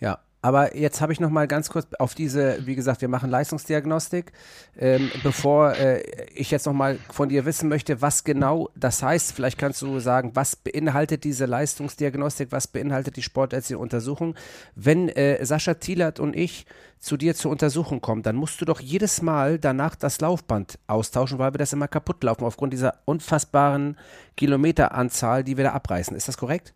Ja, 0.00 0.18
aber 0.42 0.76
jetzt 0.76 1.00
habe 1.00 1.12
ich 1.12 1.20
noch 1.20 1.30
mal 1.30 1.46
ganz 1.46 1.70
kurz 1.70 1.86
auf 2.00 2.16
diese, 2.16 2.66
wie 2.66 2.74
gesagt, 2.74 3.00
wir 3.00 3.08
machen 3.08 3.30
Leistungsdiagnostik. 3.30 4.32
Ähm, 4.76 5.08
bevor 5.22 5.76
äh, 5.76 6.02
ich 6.34 6.50
jetzt 6.50 6.66
noch 6.66 6.72
mal 6.72 6.98
von 7.12 7.28
dir 7.28 7.44
wissen 7.44 7.68
möchte, 7.68 8.02
was 8.02 8.24
genau 8.24 8.68
das 8.74 9.04
heißt, 9.04 9.32
vielleicht 9.32 9.56
kannst 9.56 9.80
du 9.82 10.00
sagen, 10.00 10.32
was 10.34 10.56
beinhaltet 10.56 11.22
diese 11.22 11.46
Leistungsdiagnostik, 11.46 12.50
was 12.50 12.66
beinhaltet 12.66 13.16
die 13.16 13.22
sportärztliche 13.22 13.78
Untersuchung? 13.78 14.34
Wenn 14.74 15.08
äh, 15.10 15.44
Sascha 15.46 15.74
Thielert 15.74 16.18
und 16.18 16.34
ich 16.34 16.66
zu 16.98 17.16
dir 17.16 17.36
zur 17.36 17.52
Untersuchung 17.52 18.00
kommen, 18.00 18.24
dann 18.24 18.34
musst 18.34 18.60
du 18.60 18.64
doch 18.64 18.80
jedes 18.80 19.22
Mal 19.22 19.60
danach 19.60 19.94
das 19.94 20.20
Laufband 20.20 20.80
austauschen, 20.88 21.38
weil 21.38 21.54
wir 21.54 21.58
das 21.58 21.72
immer 21.72 21.88
kaputt 21.88 22.24
laufen 22.24 22.44
aufgrund 22.44 22.72
dieser 22.72 22.94
unfassbaren 23.04 23.96
Kilometeranzahl, 24.36 25.44
die 25.44 25.56
wir 25.56 25.64
da 25.64 25.72
abreißen. 25.72 26.16
Ist 26.16 26.26
das 26.26 26.36
korrekt? 26.36 26.74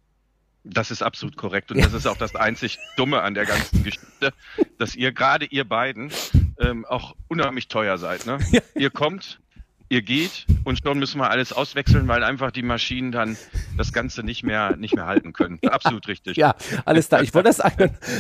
Das 0.69 0.91
ist 0.91 1.03
absolut 1.03 1.37
korrekt 1.37 1.71
und 1.71 1.85
das 1.85 1.93
ist 1.93 2.07
auch 2.07 2.17
das 2.17 2.35
einzig 2.35 2.79
Dumme 2.97 3.23
an 3.23 3.35
der 3.35 3.47
ganzen 3.47 3.83
Geschichte, 3.85 4.33
dass 4.79 4.95
ihr 4.95 5.13
gerade 5.13 5.47
ihr 5.47 5.65
beiden 5.65 6.11
ähm, 6.59 6.85
auch 6.85 7.15
unheimlich 7.29 7.69
teuer 7.69 7.99
seid. 7.99 8.27
Ne? 8.27 8.39
Ihr 8.75 8.91
kommt, 8.91 9.41
ihr 9.89 10.03
geht 10.03 10.47
und 10.65 10.81
schon 10.83 10.99
müssen 10.99 11.19
wir 11.19 11.31
alles 11.31 11.53
auswechseln, 11.53 12.09
weil 12.09 12.25
einfach 12.25 12.51
die 12.51 12.63
Maschinen 12.63 13.13
dann 13.13 13.37
das 13.77 13.93
Ganze 13.93 14.23
nicht 14.23 14.43
mehr, 14.43 14.77
nicht 14.77 14.95
mehr 14.95 15.07
halten 15.07 15.33
können. 15.33 15.59
Ja, 15.63 15.71
Absolut 15.71 16.09
richtig. 16.09 16.37
Ja, 16.37 16.55
alles 16.85 17.09
da. 17.09 17.21
Ich 17.21 17.35
wollte 17.35 17.51
das 17.51 17.63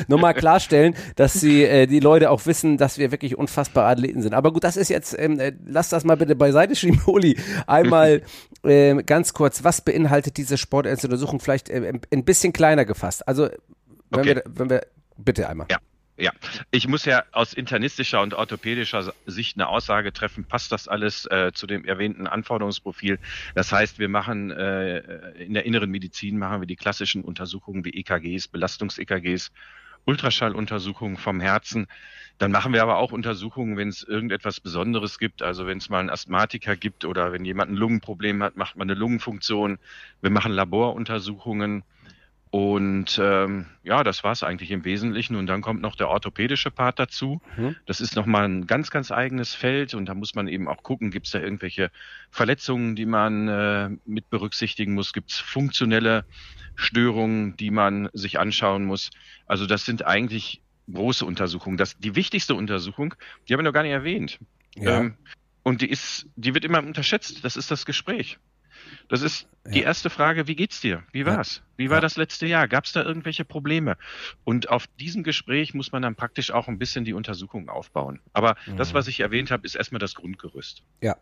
nur 0.08 0.18
mal 0.20 0.32
klarstellen, 0.32 0.94
dass 1.16 1.32
sie, 1.34 1.64
äh, 1.64 1.86
die 1.86 2.00
Leute 2.00 2.30
auch 2.30 2.46
wissen, 2.46 2.76
dass 2.76 2.98
wir 2.98 3.10
wirklich 3.10 3.36
unfassbare 3.36 3.88
Athleten 3.88 4.22
sind. 4.22 4.34
Aber 4.34 4.52
gut, 4.52 4.64
das 4.64 4.76
ist 4.76 4.90
jetzt, 4.90 5.18
ähm, 5.18 5.40
äh, 5.40 5.52
lass 5.66 5.88
das 5.88 6.04
mal 6.04 6.16
bitte 6.16 6.36
beiseite 6.36 6.76
schieben, 6.76 7.00
Uli. 7.06 7.36
Einmal 7.66 8.22
äh, 8.66 9.02
ganz 9.02 9.32
kurz, 9.32 9.64
was 9.64 9.80
beinhaltet 9.80 10.36
diese 10.36 10.58
Sportuntersuchung 10.58 11.40
vielleicht 11.40 11.68
äh, 11.68 12.00
ein 12.12 12.24
bisschen 12.24 12.52
kleiner 12.52 12.84
gefasst? 12.84 13.26
Also, 13.26 13.48
wenn, 14.10 14.20
okay. 14.20 14.36
wir, 14.36 14.42
wenn 14.46 14.70
wir, 14.70 14.86
bitte 15.16 15.48
einmal. 15.48 15.66
Ja. 15.70 15.78
Ja, 16.18 16.32
ich 16.70 16.88
muss 16.88 17.04
ja 17.04 17.24
aus 17.32 17.52
internistischer 17.52 18.22
und 18.22 18.32
orthopädischer 18.32 19.12
Sicht 19.26 19.58
eine 19.58 19.68
Aussage 19.68 20.14
treffen, 20.14 20.44
passt 20.44 20.72
das 20.72 20.88
alles 20.88 21.26
äh, 21.26 21.52
zu 21.52 21.66
dem 21.66 21.84
erwähnten 21.84 22.26
Anforderungsprofil? 22.26 23.18
Das 23.54 23.70
heißt, 23.70 23.98
wir 23.98 24.08
machen 24.08 24.50
äh, 24.50 24.98
in 25.34 25.52
der 25.52 25.66
inneren 25.66 25.90
Medizin 25.90 26.38
machen 26.38 26.62
wir 26.62 26.66
die 26.66 26.76
klassischen 26.76 27.22
Untersuchungen 27.22 27.84
wie 27.84 27.90
EKGs, 27.90 28.48
Belastungs-EKGs 28.48 29.50
Ultraschalluntersuchungen 30.06 31.16
vom 31.18 31.40
Herzen. 31.40 31.86
Dann 32.38 32.50
machen 32.52 32.72
wir 32.72 32.82
aber 32.82 32.96
auch 32.98 33.12
Untersuchungen, 33.12 33.76
wenn 33.76 33.88
es 33.88 34.02
irgendetwas 34.02 34.60
Besonderes 34.60 35.18
gibt. 35.18 35.42
Also 35.42 35.66
wenn 35.66 35.78
es 35.78 35.88
mal 35.88 36.00
einen 36.00 36.10
Asthmatiker 36.10 36.76
gibt 36.76 37.04
oder 37.04 37.32
wenn 37.32 37.44
jemand 37.44 37.70
ein 37.72 37.76
Lungenproblem 37.76 38.42
hat, 38.42 38.56
macht 38.56 38.76
man 38.76 38.90
eine 38.90 38.98
Lungenfunktion. 38.98 39.78
Wir 40.20 40.30
machen 40.30 40.52
Laboruntersuchungen. 40.52 41.82
Und 42.50 43.18
ähm, 43.20 43.66
ja, 43.82 44.04
das 44.04 44.22
war 44.22 44.32
es 44.32 44.42
eigentlich 44.42 44.70
im 44.70 44.84
Wesentlichen. 44.84 45.36
Und 45.36 45.46
dann 45.46 45.62
kommt 45.62 45.82
noch 45.82 45.96
der 45.96 46.08
orthopädische 46.08 46.70
Part 46.70 46.98
dazu. 46.98 47.40
Mhm. 47.56 47.76
Das 47.86 48.00
ist 48.00 48.16
nochmal 48.16 48.44
ein 48.48 48.66
ganz, 48.66 48.90
ganz 48.90 49.10
eigenes 49.10 49.54
Feld. 49.54 49.94
Und 49.94 50.06
da 50.06 50.14
muss 50.14 50.34
man 50.34 50.46
eben 50.48 50.68
auch 50.68 50.82
gucken, 50.82 51.10
gibt 51.10 51.26
es 51.26 51.32
da 51.32 51.40
irgendwelche 51.40 51.90
Verletzungen, 52.30 52.94
die 52.94 53.06
man 53.06 53.48
äh, 53.48 53.90
mit 54.04 54.30
berücksichtigen 54.30 54.94
muss? 54.94 55.12
Gibt 55.12 55.32
es 55.32 55.38
funktionelle 55.38 56.24
Störungen, 56.76 57.56
die 57.56 57.70
man 57.70 58.08
sich 58.12 58.38
anschauen 58.38 58.84
muss? 58.84 59.10
Also 59.46 59.66
das 59.66 59.84
sind 59.84 60.06
eigentlich 60.06 60.62
große 60.92 61.26
Untersuchungen. 61.26 61.76
Das, 61.76 61.98
die 61.98 62.14
wichtigste 62.14 62.54
Untersuchung, 62.54 63.14
die 63.48 63.52
haben 63.52 63.60
wir 63.60 63.64
noch 63.64 63.72
gar 63.72 63.82
nicht 63.82 63.92
erwähnt. 63.92 64.38
Ja. 64.76 65.00
Ähm, 65.00 65.16
und 65.62 65.82
die 65.82 65.90
ist, 65.90 66.28
die 66.36 66.54
wird 66.54 66.64
immer 66.64 66.78
unterschätzt. 66.78 67.44
Das 67.44 67.56
ist 67.56 67.72
das 67.72 67.86
Gespräch. 67.86 68.38
Das 69.08 69.22
ist 69.22 69.48
die 69.66 69.82
erste 69.82 70.10
Frage, 70.10 70.46
wie 70.46 70.56
geht's 70.56 70.80
dir? 70.80 71.02
Wie 71.12 71.26
war's? 71.26 71.62
Wie 71.76 71.90
war 71.90 72.00
das 72.00 72.16
letzte 72.16 72.46
Jahr? 72.46 72.68
Gab 72.68 72.84
es 72.84 72.92
da 72.92 73.02
irgendwelche 73.02 73.44
Probleme? 73.44 73.96
Und 74.44 74.68
auf 74.68 74.86
diesem 74.98 75.22
Gespräch 75.22 75.74
muss 75.74 75.92
man 75.92 76.02
dann 76.02 76.14
praktisch 76.14 76.50
auch 76.50 76.68
ein 76.68 76.78
bisschen 76.78 77.04
die 77.04 77.12
Untersuchung 77.12 77.68
aufbauen. 77.68 78.20
Aber 78.32 78.56
mhm. 78.66 78.76
das, 78.76 78.94
was 78.94 79.08
ich 79.08 79.20
erwähnt 79.20 79.50
habe, 79.50 79.66
ist 79.66 79.74
erstmal 79.74 79.98
das 79.98 80.14
Grundgerüst. 80.14 80.82
Ja, 81.00 81.16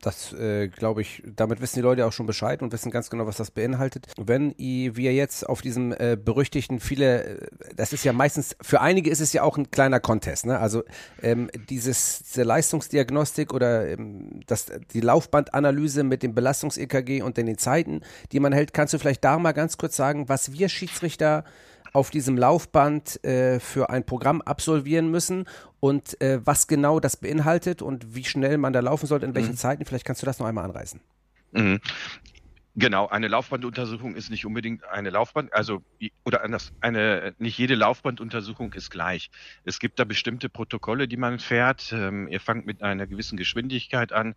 das 0.00 0.32
äh, 0.32 0.68
glaube 0.68 1.02
ich, 1.02 1.22
damit 1.24 1.60
wissen 1.60 1.76
die 1.76 1.82
Leute 1.82 2.06
auch 2.06 2.12
schon 2.12 2.26
Bescheid 2.26 2.62
und 2.62 2.72
wissen 2.72 2.90
ganz 2.90 3.10
genau, 3.10 3.26
was 3.26 3.36
das 3.36 3.50
beinhaltet. 3.50 4.06
Wenn 4.16 4.54
wir 4.58 5.12
jetzt 5.12 5.48
auf 5.48 5.62
diesem 5.62 5.92
äh, 5.92 6.16
berüchtigten 6.22 6.80
viele, 6.80 7.24
äh, 7.24 7.48
das 7.76 7.92
ist 7.92 8.04
ja 8.04 8.12
meistens, 8.12 8.56
für 8.60 8.80
einige 8.80 9.10
ist 9.10 9.20
es 9.20 9.32
ja 9.32 9.42
auch 9.42 9.56
ein 9.56 9.70
kleiner 9.70 10.00
Contest, 10.00 10.46
ne? 10.46 10.58
Also 10.58 10.82
ähm, 11.22 11.50
dieses, 11.68 12.22
diese 12.24 12.42
Leistungsdiagnostik 12.42 13.52
oder 13.52 13.88
ähm, 13.88 14.40
das, 14.46 14.66
die 14.92 15.00
Laufbandanalyse 15.00 16.02
mit 16.02 16.22
dem 16.22 16.34
Belastungs-EKG 16.34 17.22
und 17.22 17.36
den 17.36 17.58
Zeiten, 17.58 18.00
die 18.32 18.40
man 18.40 18.52
hält, 18.52 18.72
kannst 18.72 18.94
du 18.94 18.98
vielleicht 18.98 19.24
da 19.24 19.38
mal 19.38 19.52
ganz 19.52 19.78
kurz 19.78 19.96
sagen, 19.96 20.28
was 20.28 20.52
wir 20.52 20.68
Schiedsrichter 20.68 21.44
auf 21.92 22.10
diesem 22.10 22.36
Laufband 22.36 23.22
äh, 23.24 23.60
für 23.60 23.90
ein 23.90 24.04
Programm 24.04 24.42
absolvieren 24.42 25.10
müssen 25.10 25.46
und 25.80 26.20
äh, 26.20 26.40
was 26.44 26.66
genau 26.66 27.00
das 27.00 27.16
beinhaltet 27.16 27.82
und 27.82 28.14
wie 28.14 28.24
schnell 28.24 28.58
man 28.58 28.72
da 28.72 28.80
laufen 28.80 29.06
sollte, 29.06 29.26
in 29.26 29.34
welchen 29.34 29.52
mhm. 29.52 29.56
Zeiten. 29.56 29.84
Vielleicht 29.84 30.04
kannst 30.04 30.22
du 30.22 30.26
das 30.26 30.38
noch 30.38 30.46
einmal 30.46 30.64
anreißen. 30.64 31.00
Mhm. 31.52 31.80
Genau, 32.76 33.08
eine 33.08 33.26
Laufbanduntersuchung 33.26 34.14
ist 34.14 34.30
nicht 34.30 34.46
unbedingt 34.46 34.84
eine 34.84 35.10
Laufband, 35.10 35.52
also 35.52 35.82
oder 36.24 36.44
anders, 36.44 36.72
eine 36.80 37.34
nicht 37.38 37.58
jede 37.58 37.74
Laufbanduntersuchung 37.74 38.72
ist 38.74 38.90
gleich. 38.90 39.30
Es 39.64 39.80
gibt 39.80 39.98
da 39.98 40.04
bestimmte 40.04 40.48
Protokolle, 40.48 41.08
die 41.08 41.16
man 41.16 41.40
fährt. 41.40 41.92
Ähm, 41.92 42.28
ihr 42.28 42.40
fangt 42.40 42.66
mit 42.66 42.82
einer 42.82 43.08
gewissen 43.08 43.36
Geschwindigkeit 43.36 44.12
an, 44.12 44.36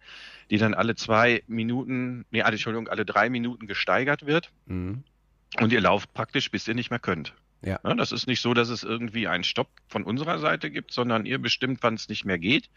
die 0.49 0.57
dann 0.57 0.73
alle 0.73 0.95
zwei 0.95 1.43
Minuten, 1.47 2.25
nee, 2.31 2.39
Entschuldigung, 2.39 2.87
alle 2.87 3.05
drei 3.05 3.29
Minuten 3.29 3.67
gesteigert 3.67 4.25
wird. 4.25 4.51
Mhm. 4.65 5.03
Und 5.59 5.71
ihr 5.71 5.81
lauft 5.81 6.13
praktisch, 6.13 6.51
bis 6.51 6.67
ihr 6.67 6.73
nicht 6.73 6.89
mehr 6.89 6.99
könnt. 6.99 7.33
Ja. 7.61 7.79
ja. 7.83 7.93
Das 7.95 8.11
ist 8.11 8.27
nicht 8.27 8.41
so, 8.41 8.53
dass 8.53 8.69
es 8.69 8.83
irgendwie 8.83 9.27
einen 9.27 9.43
Stopp 9.43 9.69
von 9.87 10.03
unserer 10.03 10.39
Seite 10.39 10.69
gibt, 10.71 10.91
sondern 10.91 11.25
ihr 11.25 11.39
bestimmt, 11.39 11.79
wann 11.81 11.95
es 11.95 12.09
nicht 12.09 12.25
mehr 12.25 12.39
geht. 12.39 12.69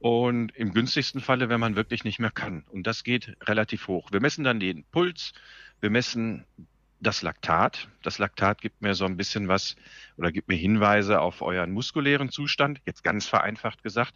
Und 0.00 0.54
im 0.54 0.72
günstigsten 0.72 1.20
Falle, 1.20 1.48
wenn 1.48 1.58
man 1.58 1.74
wirklich 1.74 2.04
nicht 2.04 2.20
mehr 2.20 2.30
kann. 2.30 2.64
Und 2.70 2.86
das 2.86 3.02
geht 3.02 3.36
relativ 3.42 3.88
hoch. 3.88 4.12
Wir 4.12 4.20
messen 4.20 4.44
dann 4.44 4.60
den 4.60 4.84
Puls, 4.84 5.32
wir 5.80 5.90
messen 5.90 6.44
das 7.00 7.22
Laktat. 7.22 7.88
Das 8.02 8.18
Laktat 8.18 8.60
gibt 8.60 8.82
mir 8.82 8.94
so 8.94 9.04
ein 9.04 9.16
bisschen 9.16 9.48
was 9.48 9.76
oder 10.16 10.30
gibt 10.30 10.48
mir 10.48 10.56
Hinweise 10.56 11.20
auf 11.20 11.42
euren 11.42 11.72
muskulären 11.72 12.30
Zustand, 12.30 12.80
jetzt 12.86 13.02
ganz 13.04 13.26
vereinfacht 13.26 13.82
gesagt. 13.82 14.14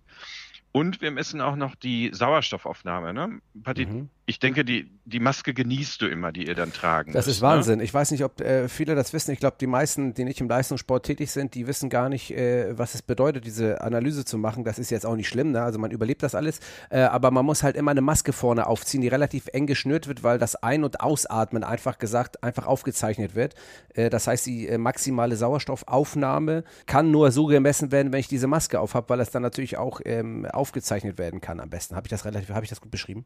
Und 0.73 1.01
wir 1.01 1.11
messen 1.11 1.41
auch 1.41 1.57
noch 1.57 1.75
die 1.75 2.11
Sauerstoffaufnahme. 2.13 3.13
Ne? 3.13 3.41
Mhm. 3.55 4.09
Ich 4.25 4.39
denke, 4.39 4.65
die, 4.65 4.89
die 5.05 5.19
Maske 5.19 5.53
genießt 5.53 6.01
du 6.01 6.07
immer, 6.07 6.31
die 6.31 6.47
ihr 6.47 6.55
dann 6.55 6.73
tragen. 6.73 7.13
Das 7.13 7.27
müsst, 7.27 7.39
ist 7.39 7.43
Wahnsinn. 7.43 7.79
Ne? 7.79 7.85
Ich 7.85 7.93
weiß 7.93 8.13
nicht, 8.13 8.23
ob 8.23 8.41
äh, 8.41 8.69
viele 8.69 8.95
das 8.95 9.13
wissen. 9.13 9.33
Ich 9.33 9.41
glaube, 9.41 9.57
die 9.61 9.67
meisten, 9.67 10.15
die 10.15 10.23
nicht 10.23 10.41
im 10.41 10.49
Leistungssport 10.49 11.05
tätig 11.05 11.33
sind, 11.33 11.57
die 11.57 11.67
wissen 11.67 11.91
gar 11.91 12.09
nicht, 12.09 12.31
äh, 12.31 12.79
was 12.79 12.95
es 12.95 13.03
bedeutet, 13.03 13.45
diese 13.45 13.81
Analyse 13.81 14.25
zu 14.25 14.39
machen. 14.39 14.63
Das 14.63 14.79
ist 14.79 14.91
jetzt 14.91 15.07
auch 15.07 15.17
nicht 15.17 15.29
schlimm. 15.29 15.51
Ne? 15.51 15.61
Also 15.61 15.81
man 15.81 15.91
überlebt 15.91 16.23
das 16.23 16.37
alles. 16.37 16.61
Äh, 16.89 17.01
aber 17.01 17.33
man 17.33 17.45
muss 17.45 17.65
halt 17.65 17.75
immer 17.75 17.91
eine 17.91 18.01
Maske 18.01 18.33
vorne 18.33 18.69
aufziehen, 18.69 19.01
die 19.01 19.09
relativ 19.09 19.49
eng 19.53 19.67
geschnürt 19.67 20.07
wird, 20.07 20.23
weil 20.23 20.39
das 20.39 20.55
Ein- 20.55 20.85
und 20.85 21.01
Ausatmen 21.01 21.65
einfach 21.65 21.99
gesagt, 21.99 22.45
einfach 22.45 22.67
aufgezeichnet 22.67 23.35
wird. 23.35 23.57
Äh, 23.95 24.09
das 24.09 24.29
heißt, 24.29 24.47
die 24.47 24.69
äh, 24.69 24.79
maximale 24.79 25.35
Sauerstoffaufnahme 25.35 26.63
kann 26.87 27.11
nur 27.11 27.33
so 27.33 27.47
gemessen 27.47 27.91
werden, 27.91 28.13
wenn 28.13 28.21
ich 28.21 28.29
diese 28.29 28.47
Maske 28.47 28.79
aufhabe, 28.79 29.09
weil 29.09 29.21
es 29.21 29.31
dann 29.31 29.43
natürlich 29.43 29.79
auch 29.79 30.01
ähm, 30.05 30.47
aufgezeichnet 30.47 31.19
werden 31.19 31.41
kann 31.41 31.59
am 31.59 31.71
besten. 31.71 31.97
Habe 31.97 32.07
ich 32.07 32.11
das 32.11 32.25
relativ, 32.25 32.51
habe 32.51 32.65
ich 32.65 32.71
das 32.71 32.81
gut 32.81 32.93
beschrieben? 32.93 33.25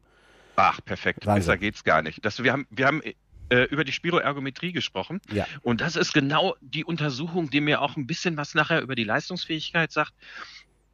Ach, 0.57 0.83
perfekt. 0.83 1.25
Wahnsinn. 1.25 1.39
Besser 1.39 1.57
geht's 1.57 1.83
gar 1.83 2.01
nicht. 2.01 2.25
Das, 2.25 2.43
wir 2.43 2.51
haben, 2.51 2.67
wir 2.71 2.87
haben 2.87 3.01
äh, 3.49 3.63
über 3.69 3.83
die 3.83 3.91
Spiroergometrie 3.91 4.71
gesprochen. 4.71 5.21
Ja. 5.31 5.45
Und 5.61 5.81
das 5.81 5.95
ist 5.95 6.13
genau 6.13 6.55
die 6.61 6.83
Untersuchung, 6.83 7.49
die 7.49 7.61
mir 7.61 7.81
auch 7.81 7.95
ein 7.95 8.07
bisschen 8.07 8.37
was 8.37 8.55
nachher 8.55 8.81
über 8.81 8.95
die 8.95 9.03
Leistungsfähigkeit 9.03 9.91
sagt. 9.91 10.13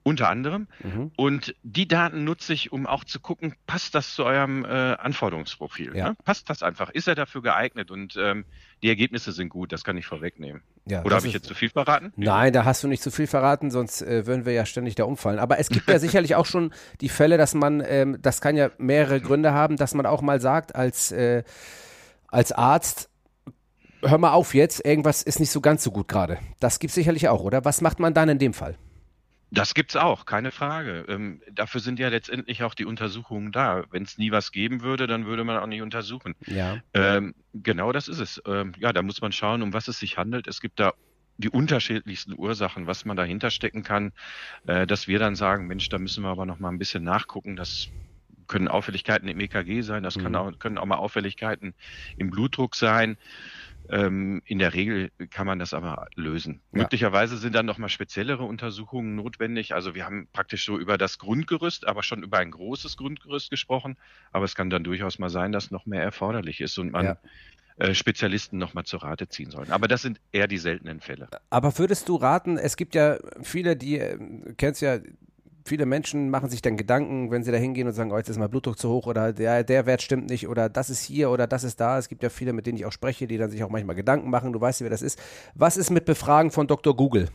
Unter 0.03 0.29
anderem. 0.29 0.67
Mhm. 0.83 1.12
Und 1.15 1.55
die 1.63 1.88
Daten 1.88 2.25
nutze 2.25 2.53
ich, 2.53 2.74
um 2.74 2.86
auch 2.86 3.05
zu 3.05 3.22
gucken, 3.22 3.55
passt 3.65 3.95
das 3.95 4.13
zu 4.13 4.25
eurem 4.25 4.65
äh, 4.65 4.67
Anforderungsprofil? 4.67 5.95
Ja. 5.95 6.10
Ne? 6.10 6.17
Passt 6.25 6.50
das 6.50 6.62
einfach? 6.62 6.89
Ist 6.89 7.07
er 7.07 7.15
dafür 7.15 7.41
geeignet? 7.41 7.89
Und 7.89 8.17
ähm, 8.17 8.43
die 8.81 8.89
Ergebnisse 8.89 9.31
sind 9.31 9.48
gut, 9.48 9.72
das 9.72 9.86
kann 9.86 9.95
ich 9.98 10.05
vorwegnehmen. 10.05 10.62
Ja, 10.86 11.03
Oder 11.03 11.15
habe 11.15 11.27
ich 11.27 11.33
jetzt 11.33 11.48
zu 11.48 11.55
viel 11.55 11.69
verraten? 11.69 12.12
Nein, 12.17 12.51
da 12.51 12.65
hast 12.65 12.83
du 12.83 12.89
nicht 12.89 13.01
zu 13.01 13.12
viel 13.12 13.27
verraten, 13.27 13.72
sonst 13.72 14.01
äh, 14.01 14.27
würden 14.27 14.45
wir 14.45 14.51
ja 14.51 14.65
ständig 14.65 14.95
da 14.95 15.05
umfallen. 15.05 15.39
Aber 15.39 15.57
es 15.57 15.69
gibt 15.69 15.88
ja 15.88 15.98
sicherlich 16.00 16.36
auch 16.36 16.45
schon 16.45 16.74
die 17.00 17.07
Fälle, 17.07 17.38
dass 17.38 17.53
man, 17.53 17.81
ähm, 17.88 18.17
das 18.22 18.41
kann 18.41 18.57
ja 18.57 18.72
mehrere 18.77 19.22
Gründe 19.22 19.53
haben, 19.53 19.77
dass 19.77 19.93
man 19.93 20.05
auch 20.05 20.22
mal 20.22 20.41
sagt, 20.41 20.75
als, 20.75 21.13
äh, 21.13 21.43
als 22.27 22.51
Arzt, 22.51 23.10
hör 24.01 24.17
mal 24.17 24.33
auf 24.33 24.53
jetzt, 24.53 24.86
irgendwas 24.86 25.24
ist 25.24 25.39
nicht 25.39 25.51
so 25.51 25.62
ganz 25.62 25.81
so 25.81 25.91
gut 25.91 26.10
gerade. 26.10 26.39
Das 26.60 26.79
gibt 26.79 26.89
es 26.89 26.95
sicherlich 26.95 27.29
auch, 27.29 27.41
oder? 27.41 27.63
Was 27.63 27.79
macht 27.79 28.01
man 28.01 28.13
dann 28.13 28.27
in 28.27 28.39
dem 28.39 28.53
Fall? 28.53 28.75
Das 29.53 29.75
gibt's 29.75 29.95
auch, 29.95 30.25
keine 30.25 30.50
Frage. 30.51 31.05
Ähm, 31.07 31.39
dafür 31.51 31.79
sind 31.79 32.00
ja 32.00 32.10
letztendlich 32.10 32.63
auch 32.63 32.74
die 32.74 32.86
Untersuchungen 32.86 33.51
da. 33.51 33.83
Wenn 33.91 34.01
es 34.01 34.17
nie 34.17 34.31
was 34.31 34.51
geben 34.51 34.81
würde, 34.81 35.05
dann 35.05 35.27
würde 35.27 35.43
man 35.43 35.57
auch 35.57 35.67
nicht 35.67 35.83
untersuchen. 35.83 36.33
Ja. 36.48 36.79
Ähm, 36.95 37.36
genau 37.53 37.91
das 37.91 38.07
ist 38.07 38.17
es. 38.17 38.41
Ähm, 38.48 38.74
ja, 38.79 38.91
da 38.91 39.03
muss 39.03 39.22
man 39.22 39.31
schauen, 39.31 39.62
um 39.62 39.72
was 39.72 39.88
es 39.88 40.00
sich 40.00 40.17
handelt. 40.17 40.48
Es 40.48 40.60
gibt 40.60 40.79
da 40.79 40.93
die 41.38 41.50
unterschiedlichsten 41.50 42.33
Ursachen, 42.36 42.88
was 42.88 43.05
man 43.05 43.15
dahinter 43.15 43.51
stecken 43.51 43.83
kann, 43.83 44.12
äh, 44.65 44.88
dass 44.88 45.07
wir 45.07 45.19
dann 45.19 45.36
sagen, 45.36 45.67
Mensch, 45.67 45.88
da 45.88 46.00
müssen 46.00 46.24
wir 46.24 46.29
aber 46.29 46.48
noch 46.48 46.60
mal 46.60 46.69
ein 46.69 46.79
bisschen 46.79 47.03
nachgucken. 47.03 47.55
Das 47.55 47.89
können 48.48 48.67
Auffälligkeiten 48.67 49.27
im 49.27 49.39
EKG 49.39 49.81
sein, 49.81 50.01
das 50.01 50.17
mhm. 50.17 50.33
auch, 50.36 50.57
können 50.57 50.79
auch 50.79 50.86
mal 50.86 50.95
Auffälligkeiten 50.95 51.75
im 52.17 52.31
Blutdruck 52.31 52.75
sein. 52.75 53.17
Ähm, 53.89 54.41
in 54.45 54.59
der 54.59 54.73
Regel 54.73 55.11
kann 55.29 55.45
man 55.45 55.59
das 55.59 55.73
aber 55.73 56.07
lösen. 56.15 56.61
Ja. 56.71 56.79
Möglicherweise 56.83 57.37
sind 57.37 57.53
dann 57.53 57.65
nochmal 57.65 57.89
speziellere 57.89 58.43
Untersuchungen 58.43 59.15
notwendig. 59.15 59.73
Also 59.75 59.93
wir 59.95 60.05
haben 60.05 60.27
praktisch 60.31 60.65
so 60.65 60.77
über 60.77 60.97
das 60.97 61.19
Grundgerüst, 61.19 61.87
aber 61.87 62.03
schon 62.03 62.23
über 62.23 62.37
ein 62.37 62.51
großes 62.51 62.97
Grundgerüst 62.97 63.49
gesprochen. 63.49 63.97
Aber 64.31 64.45
es 64.45 64.55
kann 64.55 64.69
dann 64.69 64.83
durchaus 64.83 65.19
mal 65.19 65.29
sein, 65.29 65.51
dass 65.51 65.71
noch 65.71 65.85
mehr 65.85 66.01
erforderlich 66.01 66.61
ist 66.61 66.77
und 66.77 66.91
man 66.91 67.05
ja. 67.05 67.17
äh, 67.77 67.93
Spezialisten 67.93 68.57
nochmal 68.57 68.85
zur 68.85 69.03
Rate 69.03 69.27
ziehen 69.27 69.51
sollen. 69.51 69.71
Aber 69.71 69.87
das 69.87 70.01
sind 70.01 70.21
eher 70.31 70.47
die 70.47 70.59
seltenen 70.59 71.01
Fälle. 71.01 71.27
Aber 71.49 71.77
würdest 71.77 72.07
du 72.07 72.15
raten, 72.15 72.57
es 72.57 72.77
gibt 72.77 72.95
ja 72.95 73.17
viele, 73.41 73.75
die, 73.75 73.99
äh, 73.99 74.17
kennst 74.57 74.81
ja 74.81 74.99
viele 75.65 75.86
Menschen 75.86 76.29
machen 76.29 76.50
sich 76.50 76.62
dann 76.62 76.77
Gedanken, 76.77 77.32
wenn 77.32 77.43
sie 77.43 77.51
da 77.51 77.58
hingehen 77.58 77.88
und 77.88 77.93
sagen, 77.93 78.12
oh, 78.12 78.17
jetzt 78.17 78.29
ist 78.29 78.38
mein 78.38 78.50
Blutdruck 78.50 78.77
zu 78.77 78.89
hoch 78.89 79.08
oder 79.08 79.34
der, 79.34 79.63
der 79.63 79.86
Wert 79.86 80.01
stimmt 80.01 80.29
nicht 80.29 80.48
oder 80.48 80.70
das 80.70 80.89
ist 80.89 81.03
hier 81.03 81.29
oder 81.29 81.48
das 81.48 81.63
ist 81.63 81.79
da. 81.79 81.98
Es 81.98 82.10
gibt 82.10 82.24
ja 82.24 82.29
viele, 82.29 82.53
mit 82.53 82.65
denen 82.65 82.77
ich 82.77 82.86
auch 82.86 82.91
spreche, 82.91 83.27
die 83.27 83.38
dann 83.38 83.50
sich 83.50 83.63
auch 83.63 83.70
manchmal 83.70 83.96
Gedanken 83.96 84.29
machen. 84.29 84.53
Du 84.53 84.62
weißt 84.62 84.82
ja, 84.82 84.86
wer 84.86 84.91
das 84.91 85.01
ist. 85.01 85.20
Was 85.55 85.77
ist 85.77 85.89
mit 85.89 86.05
Befragen 86.05 86.51
von 86.51 86.67
Dr. 86.67 86.96
Google? 86.96 87.29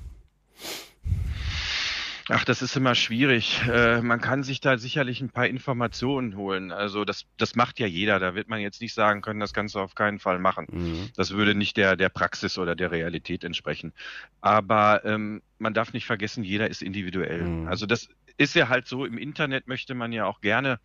Ach, 2.31 2.45
das 2.45 2.61
ist 2.61 2.77
immer 2.77 2.95
schwierig. 2.95 3.63
Äh, 3.67 4.03
man 4.03 4.21
kann 4.21 4.43
sich 4.43 4.61
da 4.61 4.77
sicherlich 4.77 5.23
ein 5.23 5.31
paar 5.31 5.47
Informationen 5.47 6.37
holen. 6.37 6.73
Also 6.73 7.07
das, 7.07 7.25
das 7.39 7.55
macht 7.55 7.79
ja 7.81 7.87
jeder. 7.87 8.19
Da 8.19 8.35
wird 8.35 8.49
man 8.49 8.61
jetzt 8.61 8.83
nicht 8.83 8.93
sagen 8.93 9.23
können, 9.23 9.41
das 9.41 9.55
kannst 9.55 9.75
du 9.75 9.79
auf 9.79 9.95
keinen 9.95 10.19
Fall 10.19 10.39
machen. 10.39 10.67
Mhm. 10.71 11.09
Das 11.17 11.31
würde 11.31 11.55
nicht 11.55 11.79
der, 11.79 11.97
der 11.97 12.11
Praxis 12.11 12.59
oder 12.59 12.77
der 12.77 12.91
Realität 12.91 13.45
entsprechen. 13.45 13.95
Aber 14.43 15.05
ähm, 15.07 15.41
man 15.59 15.73
darf 15.73 15.95
nicht 15.95 16.05
vergessen, 16.05 16.45
jeder 16.45 16.69
ist 16.69 16.83
individuell. 16.83 17.45
Mhm. 17.45 17.69
Also 17.69 17.87
das 17.87 18.11
ist 18.39 18.55
ja 18.55 18.69
halt 18.69 18.87
so, 18.87 19.05
im 19.05 19.19
Internet 19.19 19.69
möchte 19.69 19.95
man 19.95 20.13
ja 20.13 20.25
auch 20.25 20.41
gerne 20.41 20.81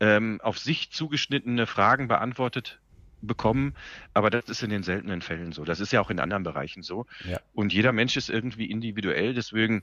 ähm, 0.00 0.40
auf 0.42 0.58
sich 0.58 0.90
zugeschnittene 0.90 1.66
Fragen 1.66 2.08
beantwortet 2.08 2.80
bekommen, 3.20 3.74
aber 4.12 4.30
das 4.30 4.48
ist 4.48 4.62
in 4.62 4.70
den 4.70 4.82
seltenen 4.82 5.22
Fällen 5.22 5.52
so. 5.52 5.64
Das 5.64 5.80
ist 5.80 5.92
ja 5.92 6.00
auch 6.00 6.10
in 6.10 6.20
anderen 6.20 6.42
Bereichen 6.42 6.82
so. 6.82 7.06
Ja. 7.24 7.40
Und 7.54 7.72
jeder 7.72 7.92
Mensch 7.92 8.16
ist 8.16 8.28
irgendwie 8.28 8.70
individuell, 8.70 9.34
deswegen 9.34 9.82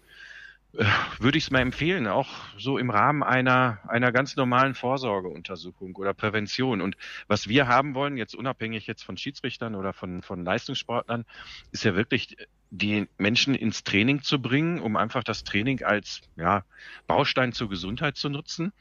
äh, 0.73 0.85
würde 1.19 1.37
ich 1.37 1.45
es 1.45 1.51
mal 1.51 1.61
empfehlen, 1.61 2.07
auch 2.07 2.29
so 2.57 2.77
im 2.77 2.89
Rahmen 2.89 3.23
einer, 3.23 3.79
einer 3.87 4.11
ganz 4.11 4.35
normalen 4.35 4.75
Vorsorgeuntersuchung 4.75 5.95
oder 5.95 6.13
Prävention. 6.13 6.81
Und 6.81 6.95
was 7.27 7.47
wir 7.47 7.67
haben 7.67 7.93
wollen, 7.95 8.15
jetzt 8.15 8.35
unabhängig 8.35 8.87
jetzt 8.87 9.03
von 9.03 9.17
Schiedsrichtern 9.17 9.75
oder 9.75 9.91
von, 9.91 10.21
von 10.21 10.45
Leistungssportlern, 10.45 11.25
ist 11.71 11.83
ja 11.83 11.95
wirklich 11.95 12.37
die 12.71 13.07
Menschen 13.17 13.53
ins 13.53 13.83
Training 13.83 14.21
zu 14.23 14.41
bringen, 14.41 14.79
um 14.79 14.95
einfach 14.95 15.23
das 15.23 15.43
Training 15.43 15.83
als 15.83 16.21
ja, 16.37 16.63
Baustein 17.05 17.51
zur 17.51 17.69
Gesundheit 17.69 18.15
zu 18.15 18.29
nutzen. 18.29 18.71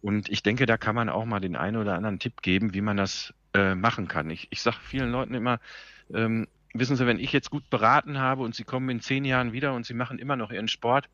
Und 0.00 0.28
ich 0.28 0.42
denke, 0.42 0.66
da 0.66 0.76
kann 0.76 0.94
man 0.94 1.08
auch 1.08 1.24
mal 1.24 1.40
den 1.40 1.54
einen 1.54 1.76
oder 1.76 1.94
anderen 1.94 2.18
Tipp 2.18 2.42
geben, 2.42 2.74
wie 2.74 2.80
man 2.80 2.96
das 2.96 3.32
äh, 3.52 3.74
machen 3.74 4.08
kann. 4.08 4.30
Ich, 4.30 4.48
ich 4.50 4.62
sage 4.62 4.78
vielen 4.82 5.10
Leuten 5.10 5.34
immer, 5.34 5.60
ähm, 6.12 6.48
wissen 6.72 6.96
Sie, 6.96 7.06
wenn 7.06 7.18
ich 7.18 7.32
jetzt 7.32 7.50
gut 7.50 7.68
beraten 7.70 8.18
habe 8.18 8.42
und 8.42 8.54
Sie 8.54 8.64
kommen 8.64 8.88
in 8.88 9.00
zehn 9.00 9.24
Jahren 9.24 9.52
wieder 9.52 9.74
und 9.74 9.86
Sie 9.86 9.94
machen 9.94 10.18
immer 10.18 10.36
noch 10.36 10.50
Ihren 10.50 10.68
Sport, 10.68 11.08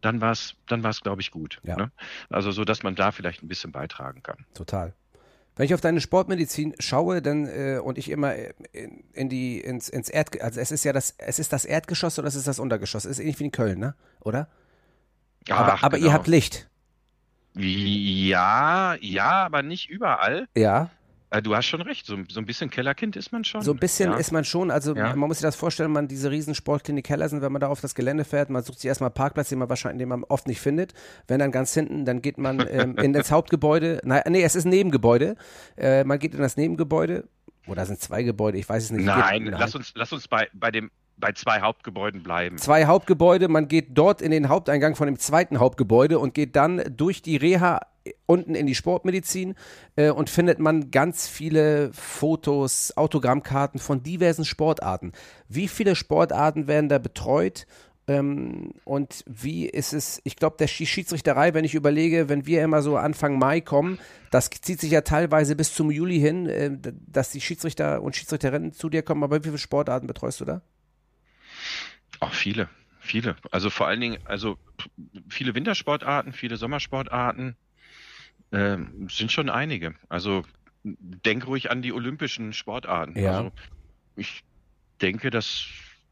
dann 0.00 0.20
war 0.20 0.32
es, 0.32 0.56
dann 0.66 0.82
war 0.82 0.90
es, 0.90 1.00
glaube 1.00 1.22
ich, 1.22 1.30
gut. 1.30 1.60
Ja. 1.62 1.76
Ne? 1.76 1.92
Also 2.30 2.50
so, 2.50 2.64
dass 2.64 2.82
man 2.82 2.94
da 2.94 3.12
vielleicht 3.12 3.42
ein 3.42 3.48
bisschen 3.48 3.70
beitragen 3.70 4.22
kann. 4.22 4.44
Total. 4.54 4.94
Wenn 5.56 5.66
ich 5.66 5.74
auf 5.74 5.80
deine 5.80 6.00
Sportmedizin 6.00 6.74
schaue, 6.78 7.20
dann 7.20 7.46
äh, 7.46 7.80
und 7.82 7.98
ich 7.98 8.08
immer 8.08 8.34
in, 8.72 9.04
in 9.12 9.28
die 9.28 9.60
ins, 9.60 9.88
ins 9.88 10.08
Erd, 10.08 10.40
also 10.40 10.60
es 10.60 10.70
ist 10.70 10.84
ja 10.84 10.92
das, 10.92 11.14
es 11.18 11.38
ist 11.38 11.52
das 11.52 11.64
Erdgeschoss 11.64 12.18
oder 12.18 12.28
es 12.28 12.34
ist 12.34 12.48
das 12.48 12.58
Untergeschoss, 12.58 13.04
es 13.04 13.12
ist 13.12 13.18
ähnlich 13.18 13.38
wie 13.40 13.44
in 13.44 13.50
Köln, 13.50 13.78
ne? 13.78 13.94
Oder? 14.20 14.48
Ach, 15.48 15.58
aber, 15.58 15.84
aber 15.84 15.96
genau. 15.98 16.08
ihr 16.08 16.14
habt 16.14 16.28
Licht. 16.28 16.68
Ja, 17.56 18.94
ja, 19.00 19.44
aber 19.44 19.62
nicht 19.62 19.90
überall. 19.90 20.46
Ja. 20.56 20.90
Äh, 21.30 21.42
du 21.42 21.54
hast 21.54 21.66
schon 21.66 21.80
recht, 21.80 22.06
so, 22.06 22.16
so, 22.28 22.40
ein 22.40 22.46
bisschen 22.46 22.70
Kellerkind 22.70 23.16
ist 23.16 23.30
man 23.30 23.44
schon. 23.44 23.62
So 23.62 23.72
ein 23.72 23.78
bisschen 23.78 24.10
ja. 24.10 24.16
ist 24.16 24.32
man 24.32 24.44
schon. 24.44 24.70
Also 24.70 24.96
ja. 24.96 25.14
man 25.14 25.28
muss 25.28 25.38
sich 25.38 25.44
das 25.44 25.54
vorstellen, 25.54 25.92
man 25.92 26.08
diese 26.08 26.30
riesen 26.30 26.56
Sportklinik 26.56 27.06
Keller 27.06 27.28
sind, 27.28 27.40
wenn 27.40 27.52
man 27.52 27.60
da 27.60 27.68
auf 27.68 27.80
das 27.80 27.94
Gelände 27.94 28.24
fährt, 28.24 28.50
man 28.50 28.64
sucht 28.64 28.80
sich 28.80 28.88
erstmal 28.88 29.08
einen 29.08 29.14
Parkplatz, 29.14 29.48
den 29.48 29.60
man 29.60 29.68
wahrscheinlich, 29.68 30.00
den 30.00 30.08
man 30.08 30.24
oft 30.24 30.48
nicht 30.48 30.60
findet. 30.60 30.92
Wenn 31.28 31.38
dann 31.38 31.52
ganz 31.52 31.72
hinten, 31.72 32.04
dann 32.04 32.20
geht 32.20 32.38
man 32.38 32.66
ähm, 32.68 32.96
in 32.98 33.12
das 33.12 33.30
Hauptgebäude. 33.30 34.00
Nein, 34.04 34.22
nee, 34.28 34.42
es 34.42 34.56
ist 34.56 34.64
ein 34.64 34.70
Nebengebäude. 34.70 35.36
Äh, 35.76 36.02
man 36.04 36.18
geht 36.18 36.34
in 36.34 36.40
das 36.40 36.56
Nebengebäude. 36.56 37.28
Oder 37.68 37.86
sind 37.86 38.00
zwei 38.00 38.24
Gebäude? 38.24 38.58
Ich 38.58 38.68
weiß 38.68 38.84
es 38.84 38.90
nicht. 38.90 39.04
Nein, 39.04 39.44
geht, 39.44 39.52
nein. 39.52 39.60
lass 39.60 39.74
uns, 39.76 39.92
lass 39.94 40.12
uns 40.12 40.26
bei, 40.26 40.48
bei 40.52 40.72
dem 40.72 40.90
bei 41.20 41.32
zwei 41.32 41.60
Hauptgebäuden 41.60 42.22
bleiben. 42.22 42.56
Zwei 42.56 42.86
Hauptgebäude, 42.86 43.48
man 43.48 43.68
geht 43.68 43.88
dort 43.90 44.22
in 44.22 44.30
den 44.30 44.48
Haupteingang 44.48 44.96
von 44.96 45.06
dem 45.06 45.18
zweiten 45.18 45.60
Hauptgebäude 45.60 46.18
und 46.18 46.34
geht 46.34 46.56
dann 46.56 46.82
durch 46.96 47.22
die 47.22 47.36
Reha 47.36 47.80
unten 48.26 48.54
in 48.54 48.66
die 48.66 48.74
Sportmedizin 48.74 49.54
äh, 49.96 50.10
und 50.10 50.30
findet 50.30 50.58
man 50.58 50.90
ganz 50.90 51.28
viele 51.28 51.92
Fotos, 51.92 52.96
Autogrammkarten 52.96 53.80
von 53.80 54.02
diversen 54.02 54.44
Sportarten. 54.44 55.12
Wie 55.48 55.68
viele 55.68 55.96
Sportarten 55.96 56.66
werden 56.66 56.88
da 56.88 56.98
betreut? 56.98 57.66
Ähm, 58.08 58.72
und 58.84 59.22
wie 59.26 59.66
ist 59.66 59.92
es, 59.92 60.20
ich 60.24 60.36
glaube, 60.36 60.56
der 60.58 60.66
Schiedsrichterei, 60.66 61.54
wenn 61.54 61.64
ich 61.64 61.74
überlege, 61.74 62.28
wenn 62.28 62.46
wir 62.46 62.64
immer 62.64 62.82
so 62.82 62.96
Anfang 62.96 63.38
Mai 63.38 63.60
kommen, 63.60 63.98
das 64.30 64.50
zieht 64.50 64.80
sich 64.80 64.90
ja 64.90 65.02
teilweise 65.02 65.54
bis 65.54 65.74
zum 65.74 65.90
Juli 65.90 66.18
hin, 66.18 66.46
äh, 66.46 66.70
dass 67.06 67.30
die 67.30 67.40
Schiedsrichter 67.40 68.02
und 68.02 68.16
Schiedsrichterinnen 68.16 68.72
zu 68.72 68.88
dir 68.88 69.02
kommen. 69.02 69.22
Aber 69.22 69.38
wie 69.40 69.48
viele 69.48 69.58
Sportarten 69.58 70.06
betreust 70.06 70.40
du 70.40 70.44
da? 70.44 70.62
Auch 72.18 72.32
viele, 72.32 72.68
viele. 72.98 73.36
Also 73.50 73.70
vor 73.70 73.86
allen 73.86 74.00
Dingen, 74.00 74.18
also 74.24 74.58
viele 75.28 75.54
Wintersportarten, 75.54 76.32
viele 76.32 76.56
Sommersportarten, 76.56 77.56
äh, 78.50 78.76
sind 79.08 79.32
schon 79.32 79.48
einige. 79.48 79.94
Also 80.08 80.44
denk 80.82 81.46
ruhig 81.46 81.70
an 81.70 81.82
die 81.82 81.92
olympischen 81.92 82.52
Sportarten. 82.52 83.18
Ja. 83.18 83.38
Also 83.38 83.52
ich 84.16 84.42
denke, 85.00 85.30
dass 85.30 85.66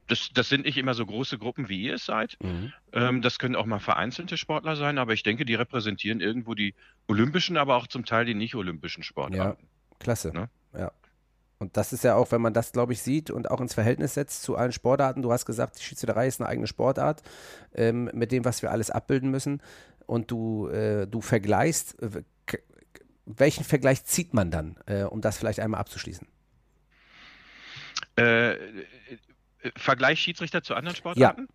das, 0.08 0.30
das 0.32 0.48
sind 0.48 0.64
nicht 0.64 0.78
immer 0.78 0.94
so 0.94 1.04
große 1.04 1.38
Gruppen, 1.38 1.68
wie 1.68 1.82
ihr 1.82 1.94
es 1.94 2.06
seid. 2.06 2.38
Mhm. 2.42 2.72
Ähm, 2.92 3.22
das 3.22 3.38
können 3.38 3.56
auch 3.56 3.66
mal 3.66 3.78
vereinzelte 3.78 4.36
Sportler 4.36 4.74
sein, 4.74 4.98
aber 4.98 5.12
ich 5.12 5.22
denke, 5.22 5.44
die 5.44 5.54
repräsentieren 5.54 6.20
irgendwo 6.20 6.54
die 6.54 6.74
olympischen, 7.06 7.56
aber 7.56 7.76
auch 7.76 7.86
zum 7.86 8.04
Teil 8.04 8.24
die 8.24 8.34
nicht 8.34 8.54
olympischen 8.54 9.02
Sportarten. 9.02 9.62
Ja, 9.62 9.68
klasse. 9.98 10.32
Ne? 10.32 10.48
Ja. 10.76 10.92
Und 11.58 11.76
das 11.76 11.92
ist 11.92 12.04
ja 12.04 12.14
auch, 12.14 12.30
wenn 12.30 12.40
man 12.40 12.54
das, 12.54 12.72
glaube 12.72 12.92
ich, 12.92 13.02
sieht 13.02 13.30
und 13.30 13.50
auch 13.50 13.60
ins 13.60 13.74
Verhältnis 13.74 14.14
setzt 14.14 14.42
zu 14.42 14.56
allen 14.56 14.72
Sportarten. 14.72 15.22
Du 15.22 15.32
hast 15.32 15.44
gesagt, 15.44 15.78
die 15.78 15.82
Schiedsrichterei 15.82 16.28
ist 16.28 16.40
eine 16.40 16.48
eigene 16.48 16.68
Sportart 16.68 17.22
ähm, 17.74 18.10
mit 18.14 18.32
dem, 18.32 18.44
was 18.44 18.62
wir 18.62 18.70
alles 18.70 18.90
abbilden 18.90 19.30
müssen. 19.30 19.60
Und 20.08 20.30
du, 20.30 20.68
äh, 20.68 21.06
du 21.06 21.20
vergleichst, 21.20 22.02
äh, 22.02 22.22
welchen 23.26 23.62
Vergleich 23.62 24.04
zieht 24.04 24.32
man 24.32 24.50
dann, 24.50 24.78
äh, 24.86 25.02
um 25.02 25.20
das 25.20 25.36
vielleicht 25.36 25.60
einmal 25.60 25.80
abzuschließen? 25.80 26.26
Äh, 28.16 28.52
äh, 28.52 28.56
Vergleich 29.76 30.18
Schiedsrichter 30.18 30.62
zu 30.62 30.74
anderen 30.74 30.96
Sportarten? 30.96 31.42
Ja. 31.42 31.54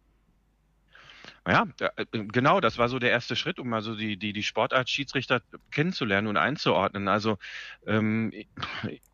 Ja, 1.45 1.67
äh, 1.97 2.05
genau, 2.11 2.61
das 2.61 2.77
war 2.77 2.89
so 2.89 2.99
der 2.99 3.09
erste 3.09 3.35
Schritt, 3.35 3.59
um 3.59 3.73
also 3.73 3.95
die, 3.95 4.17
die, 4.17 4.33
die 4.33 4.43
Sportart 4.43 4.87
Schiedsrichter 4.87 5.41
kennenzulernen 5.71 6.27
und 6.27 6.37
einzuordnen. 6.37 7.07
Also 7.07 7.39
ähm, 7.87 8.31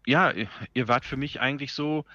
ja, 0.05 0.33
ihr 0.73 0.87
wart 0.89 1.05
für 1.05 1.17
mich 1.17 1.39
eigentlich 1.39 1.71
so 1.71 2.05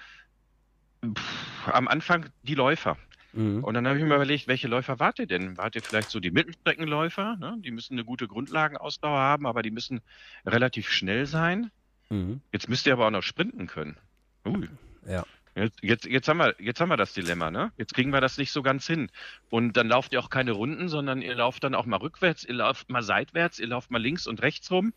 pff, 1.03 1.67
am 1.67 1.87
Anfang 1.87 2.29
die 2.43 2.55
Läufer. 2.55 2.97
Mhm. 3.35 3.63
Und 3.63 3.73
dann 3.73 3.87
habe 3.87 3.97
ich 3.99 4.03
mir 4.03 4.15
überlegt, 4.15 4.47
welche 4.47 4.67
Läufer 4.67 4.99
wart 4.99 5.19
ihr 5.19 5.27
denn? 5.27 5.57
Wart 5.57 5.75
ihr 5.75 5.83
vielleicht 5.83 6.09
so 6.09 6.19
die 6.19 6.31
Mittelstreckenläufer? 6.31 7.35
Ne? 7.35 7.57
Die 7.59 7.71
müssen 7.71 7.93
eine 7.93 8.05
gute 8.05 8.27
Grundlagenausdauer 8.27 9.19
haben, 9.19 9.45
aber 9.45 9.61
die 9.61 9.71
müssen 9.71 10.01
relativ 10.45 10.89
schnell 10.89 11.25
sein. 11.25 11.69
Mhm. 12.09 12.41
Jetzt 12.51 12.69
müsst 12.69 12.87
ihr 12.87 12.93
aber 12.93 13.07
auch 13.07 13.11
noch 13.11 13.23
sprinten 13.23 13.67
können. 13.67 13.97
Ui. 14.45 14.69
Ja. 15.05 15.25
Jetzt, 15.55 15.83
jetzt, 15.83 16.05
jetzt, 16.05 16.27
haben 16.27 16.37
wir, 16.37 16.55
jetzt 16.59 16.81
haben 16.81 16.89
wir 16.89 16.97
das 16.97 17.13
Dilemma, 17.13 17.49
ne? 17.49 17.71
Jetzt 17.77 17.93
kriegen 17.93 18.11
wir 18.11 18.19
das 18.19 18.37
nicht 18.37 18.51
so 18.51 18.61
ganz 18.61 18.87
hin. 18.87 19.09
Und 19.49 19.77
dann 19.77 19.87
lauft 19.87 20.11
ihr 20.11 20.19
auch 20.19 20.29
keine 20.29 20.51
Runden, 20.51 20.89
sondern 20.89 21.21
ihr 21.21 21.35
lauft 21.35 21.63
dann 21.63 21.75
auch 21.75 21.85
mal 21.85 21.97
rückwärts, 21.97 22.43
ihr 22.43 22.55
lauft 22.55 22.89
mal 22.89 23.03
seitwärts, 23.03 23.59
ihr 23.59 23.67
lauft 23.67 23.89
mal 23.89 24.01
links 24.01 24.27
und 24.27 24.41
rechts 24.41 24.69
rum. 24.69 24.93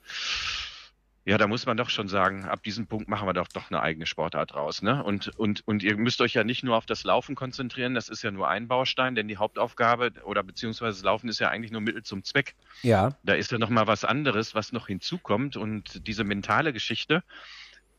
Ja, 1.29 1.37
da 1.37 1.47
muss 1.47 1.67
man 1.67 1.77
doch 1.77 1.91
schon 1.91 2.09
sagen, 2.09 2.47
ab 2.47 2.63
diesem 2.63 2.87
Punkt 2.87 3.07
machen 3.07 3.29
wir 3.29 3.35
doch 3.35 3.49
doch 3.49 3.71
eine 3.71 3.83
eigene 3.83 4.07
Sportart 4.07 4.55
raus, 4.55 4.81
ne? 4.81 5.05
Und, 5.05 5.29
und, 5.37 5.61
und 5.69 5.83
ihr 5.83 5.95
müsst 5.99 6.23
euch 6.23 6.33
ja 6.33 6.43
nicht 6.43 6.65
nur 6.65 6.75
auf 6.75 6.87
das 6.87 7.05
Laufen 7.05 7.35
konzentrieren, 7.35 7.93
das 7.93 8.09
ist 8.09 8.23
ja 8.23 8.31
nur 8.31 8.49
ein 8.49 8.67
Baustein, 8.67 9.15
denn 9.15 9.29
die 9.29 9.37
Hauptaufgabe 9.37 10.13
oder 10.25 10.43
beziehungsweise 10.43 10.97
das 10.97 11.05
Laufen 11.05 11.29
ist 11.29 11.39
ja 11.39 11.51
eigentlich 11.51 11.71
nur 11.71 11.83
Mittel 11.83 12.03
zum 12.03 12.25
Zweck. 12.25 12.55
Ja. 12.81 13.15
Da 13.25 13.35
ist 13.35 13.53
ja 13.53 13.59
noch 13.59 13.69
mal 13.69 13.87
was 13.87 14.07
anderes, 14.07 14.55
was 14.55 14.73
noch 14.73 14.87
hinzukommt 14.87 15.59
und 15.59 16.07
diese 16.07 16.25
mentale 16.25 16.73
Geschichte, 16.73 17.23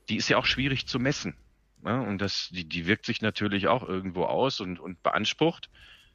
die 0.10 0.15
ist 0.15 0.28
ja 0.30 0.38
auch 0.38 0.48
schwierig 0.48 0.88
zu 0.88 0.98
messen. 0.98 1.36
Ja, 1.86 2.00
und 2.00 2.18
das, 2.18 2.50
die, 2.52 2.65
die 2.65 2.88
wirkt 2.88 3.06
sich 3.06 3.22
natürlich 3.22 3.68
auch 3.68 3.88
irgendwo 3.88 4.24
aus 4.24 4.60
und, 4.60 4.80
und 4.80 5.04
beansprucht. 5.04 5.70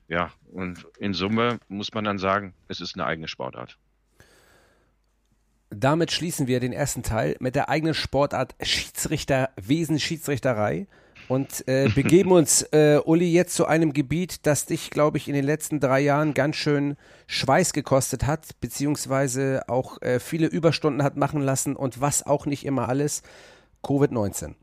Ja, 0.08 0.32
und 0.50 0.84
in 0.98 1.14
Summe 1.14 1.60
muss 1.68 1.94
man 1.94 2.02
dann 2.02 2.18
sagen, 2.18 2.54
es 2.66 2.80
ist 2.80 2.96
eine 2.96 3.06
eigene 3.06 3.28
Sportart. 3.28 3.78
Damit 5.74 6.12
schließen 6.12 6.46
wir 6.46 6.60
den 6.60 6.72
ersten 6.72 7.02
Teil 7.02 7.36
mit 7.40 7.54
der 7.54 7.68
eigenen 7.68 7.94
Sportart 7.94 8.54
Schiedsrichterwesen, 8.60 9.98
Schiedsrichterei 9.98 10.86
und 11.28 11.66
äh, 11.68 11.88
begeben 11.94 12.32
uns, 12.32 12.62
äh, 12.72 13.00
Uli, 13.04 13.32
jetzt 13.32 13.54
zu 13.54 13.66
einem 13.66 13.92
Gebiet, 13.92 14.46
das 14.46 14.66
dich, 14.66 14.90
glaube 14.90 15.18
ich, 15.18 15.28
in 15.28 15.34
den 15.34 15.44
letzten 15.44 15.80
drei 15.80 16.00
Jahren 16.00 16.34
ganz 16.34 16.56
schön 16.56 16.96
Schweiß 17.26 17.72
gekostet 17.72 18.26
hat, 18.26 18.60
beziehungsweise 18.60 19.62
auch 19.68 20.00
äh, 20.02 20.20
viele 20.20 20.46
Überstunden 20.46 21.02
hat 21.02 21.16
machen 21.16 21.40
lassen 21.40 21.76
und 21.76 22.00
was 22.00 22.24
auch 22.24 22.46
nicht 22.46 22.64
immer 22.64 22.88
alles, 22.88 23.22
Covid-19. 23.82 24.54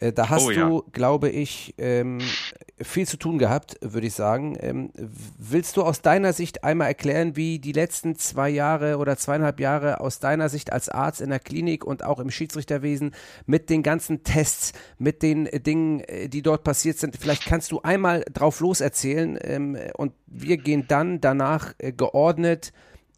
Äh, 0.00 0.12
da 0.12 0.28
hast 0.28 0.46
oh, 0.46 0.50
ja. 0.50 0.68
du, 0.68 0.82
glaube 0.92 1.28
ich, 1.30 1.74
ähm, 1.78 2.18
viel 2.80 3.06
zu 3.06 3.16
tun 3.16 3.38
gehabt, 3.38 3.78
würde 3.80 4.06
ich 4.06 4.14
sagen. 4.14 4.56
Ähm, 4.60 4.90
willst 5.38 5.76
du 5.76 5.82
aus 5.82 6.02
deiner 6.02 6.32
Sicht 6.32 6.64
einmal 6.64 6.88
erklären, 6.88 7.36
wie 7.36 7.58
die 7.58 7.72
letzten 7.72 8.16
zwei 8.16 8.50
Jahre 8.50 8.98
oder 8.98 9.16
zweieinhalb 9.16 9.60
Jahre 9.60 10.00
aus 10.00 10.18
deiner 10.18 10.48
Sicht 10.48 10.72
als 10.72 10.88
Arzt 10.88 11.20
in 11.20 11.30
der 11.30 11.40
Klinik 11.40 11.84
und 11.84 12.04
auch 12.04 12.18
im 12.18 12.30
Schiedsrichterwesen 12.30 13.12
mit 13.46 13.70
den 13.70 13.82
ganzen 13.82 14.24
Tests, 14.24 14.72
mit 14.98 15.22
den 15.22 15.44
Dingen, 15.44 16.00
äh, 16.00 16.28
die 16.28 16.42
dort 16.42 16.64
passiert 16.64 16.98
sind, 16.98 17.16
vielleicht 17.16 17.46
kannst 17.46 17.72
du 17.72 17.80
einmal 17.80 18.24
drauf 18.32 18.60
loserzählen 18.60 19.38
ähm, 19.42 19.78
und 19.94 20.12
wir 20.26 20.58
gehen 20.58 20.84
dann 20.88 21.20
danach 21.20 21.74
äh, 21.78 21.92
geordnet 21.92 22.72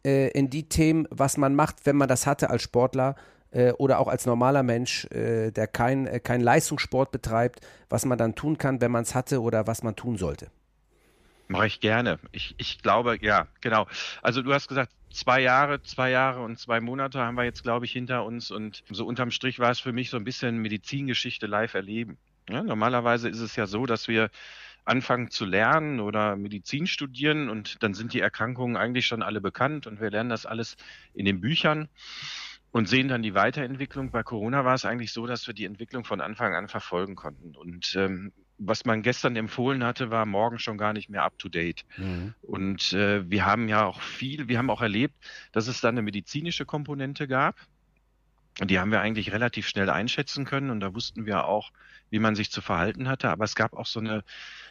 äh, 0.05 0.29
in 0.29 0.49
die 0.49 0.69
Themen, 0.69 1.07
was 1.09 1.37
man 1.37 1.55
macht, 1.55 1.85
wenn 1.85 1.97
man 1.97 2.07
das 2.07 2.25
hatte 2.25 2.49
als 2.49 2.61
Sportler 2.61 3.15
äh, 3.51 3.71
oder 3.73 3.99
auch 3.99 4.07
als 4.07 4.25
normaler 4.25 4.63
Mensch, 4.63 5.05
äh, 5.05 5.51
der 5.51 5.67
kein, 5.67 6.07
äh, 6.07 6.19
kein 6.19 6.41
Leistungssport 6.41 7.11
betreibt, 7.11 7.61
was 7.89 8.05
man 8.05 8.17
dann 8.17 8.35
tun 8.35 8.57
kann, 8.57 8.81
wenn 8.81 8.91
man 8.91 9.03
es 9.03 9.15
hatte 9.15 9.41
oder 9.41 9.67
was 9.67 9.83
man 9.83 9.95
tun 9.95 10.17
sollte. 10.17 10.51
Mache 11.47 11.67
ich 11.67 11.79
gerne. 11.79 12.19
Ich, 12.31 12.53
ich 12.57 12.81
glaube, 12.81 13.17
ja, 13.21 13.47
genau. 13.61 13.87
Also 14.21 14.43
du 14.43 14.53
hast 14.53 14.67
gesagt, 14.67 14.91
zwei 15.11 15.41
Jahre, 15.41 15.81
zwei 15.81 16.11
Jahre 16.11 16.41
und 16.41 16.59
zwei 16.59 16.79
Monate 16.79 17.19
haben 17.19 17.35
wir 17.35 17.43
jetzt, 17.43 17.63
glaube 17.63 17.85
ich, 17.85 17.91
hinter 17.91 18.23
uns. 18.23 18.51
Und 18.51 18.83
so 18.91 19.05
unterm 19.05 19.31
Strich 19.31 19.57
war 19.57 19.71
es 19.71 19.79
für 19.79 19.91
mich 19.91 20.11
so 20.11 20.17
ein 20.17 20.23
bisschen 20.23 20.59
Medizingeschichte 20.59 21.47
live 21.47 21.73
erleben. 21.73 22.17
Ja, 22.47 22.61
normalerweise 22.61 23.29
ist 23.29 23.39
es 23.39 23.55
ja 23.55 23.65
so, 23.65 23.87
dass 23.87 24.07
wir 24.07 24.29
anfangen 24.85 25.29
zu 25.31 25.45
lernen 25.45 25.99
oder 25.99 26.35
Medizin 26.35 26.87
studieren 26.87 27.49
und 27.49 27.81
dann 27.83 27.93
sind 27.93 28.13
die 28.13 28.21
Erkrankungen 28.21 28.75
eigentlich 28.75 29.05
schon 29.05 29.21
alle 29.21 29.41
bekannt 29.41 29.87
und 29.87 30.01
wir 30.01 30.09
lernen 30.09 30.29
das 30.29 30.45
alles 30.45 30.77
in 31.13 31.25
den 31.25 31.41
Büchern 31.41 31.89
und 32.71 32.87
sehen 32.87 33.07
dann 33.07 33.23
die 33.23 33.33
Weiterentwicklung. 33.33 34.11
Bei 34.11 34.23
Corona 34.23 34.65
war 34.65 34.75
es 34.75 34.85
eigentlich 34.85 35.11
so, 35.11 35.25
dass 35.25 35.47
wir 35.47 35.53
die 35.53 35.65
Entwicklung 35.65 36.03
von 36.03 36.21
Anfang 36.21 36.55
an 36.55 36.67
verfolgen 36.67 37.15
konnten. 37.15 37.55
Und 37.55 37.95
ähm, 37.95 38.31
was 38.59 38.85
man 38.85 39.01
gestern 39.01 39.35
empfohlen 39.35 39.83
hatte, 39.83 40.11
war 40.11 40.25
morgen 40.25 40.59
schon 40.59 40.77
gar 40.77 40.93
nicht 40.93 41.09
mehr 41.09 41.23
up 41.23 41.39
to 41.39 41.49
date. 41.49 41.85
Mhm. 41.97 42.33
Und 42.41 42.93
äh, 42.93 43.29
wir 43.29 43.45
haben 43.45 43.69
ja 43.69 43.85
auch 43.85 44.01
viel, 44.01 44.47
wir 44.47 44.57
haben 44.57 44.69
auch 44.69 44.81
erlebt, 44.81 45.15
dass 45.51 45.67
es 45.67 45.81
da 45.81 45.89
eine 45.89 46.01
medizinische 46.01 46.65
Komponente 46.65 47.27
gab. 47.27 47.55
die 48.61 48.77
haben 48.77 48.91
wir 48.91 48.99
eigentlich 48.99 49.31
relativ 49.31 49.67
schnell 49.67 49.89
einschätzen 49.89 50.43
können 50.45 50.69
und 50.69 50.81
da 50.81 50.93
wussten 50.93 51.25
wir 51.25 51.45
auch, 51.45 51.71
wie 52.09 52.19
man 52.19 52.35
sich 52.35 52.51
zu 52.51 52.61
verhalten 52.61 53.07
hatte. 53.07 53.29
Aber 53.29 53.45
es 53.45 53.55
gab 53.55 53.73
auch 53.73 53.85
so 53.85 53.99
eine 53.99 54.23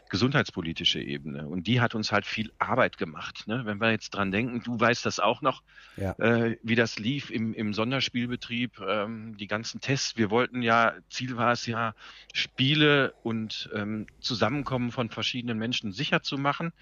gesundheitspolitische 0.09 1.01
Ebene 1.01 1.47
und 1.47 1.67
die 1.67 1.81
hat 1.81 1.95
uns 1.95 2.13
halt 2.13 2.27
viel 2.27 2.51
Arbeit 2.59 2.99
gemacht. 2.99 3.47
Ne? 3.47 3.63
Wenn 3.65 3.81
wir 3.81 3.91
jetzt 3.91 4.11
dran 4.11 4.31
denken, 4.31 4.63
du 4.63 4.79
weißt 4.79 5.05
das 5.05 5.21
auch 5.21 5.43
noch, 5.43 5.63
ja. 5.97 6.13
äh, 6.19 6.57
wie 6.63 6.75
das 6.75 6.99
lief 6.99 7.31
im, 7.31 7.55
im 7.55 7.75
Sonderspielbetrieb, 7.75 8.81
ähm, 8.81 9.37
die 9.37 9.47
ganzen 9.47 9.81
Tests. 9.81 10.17
Wir 10.17 10.31
wollten 10.31 10.63
ja, 10.63 10.95
Ziel 11.11 11.37
war 11.37 11.53
es 11.53 11.67
ja, 11.67 11.95
Spiele 12.33 13.13
und 13.23 13.71
ähm, 13.75 14.07
Zusammenkommen 14.21 14.93
von 14.93 15.11
verschiedenen 15.11 15.59
Menschen 15.59 15.93
sicher 15.93 16.23
zu 16.23 16.39
machen. 16.39 16.73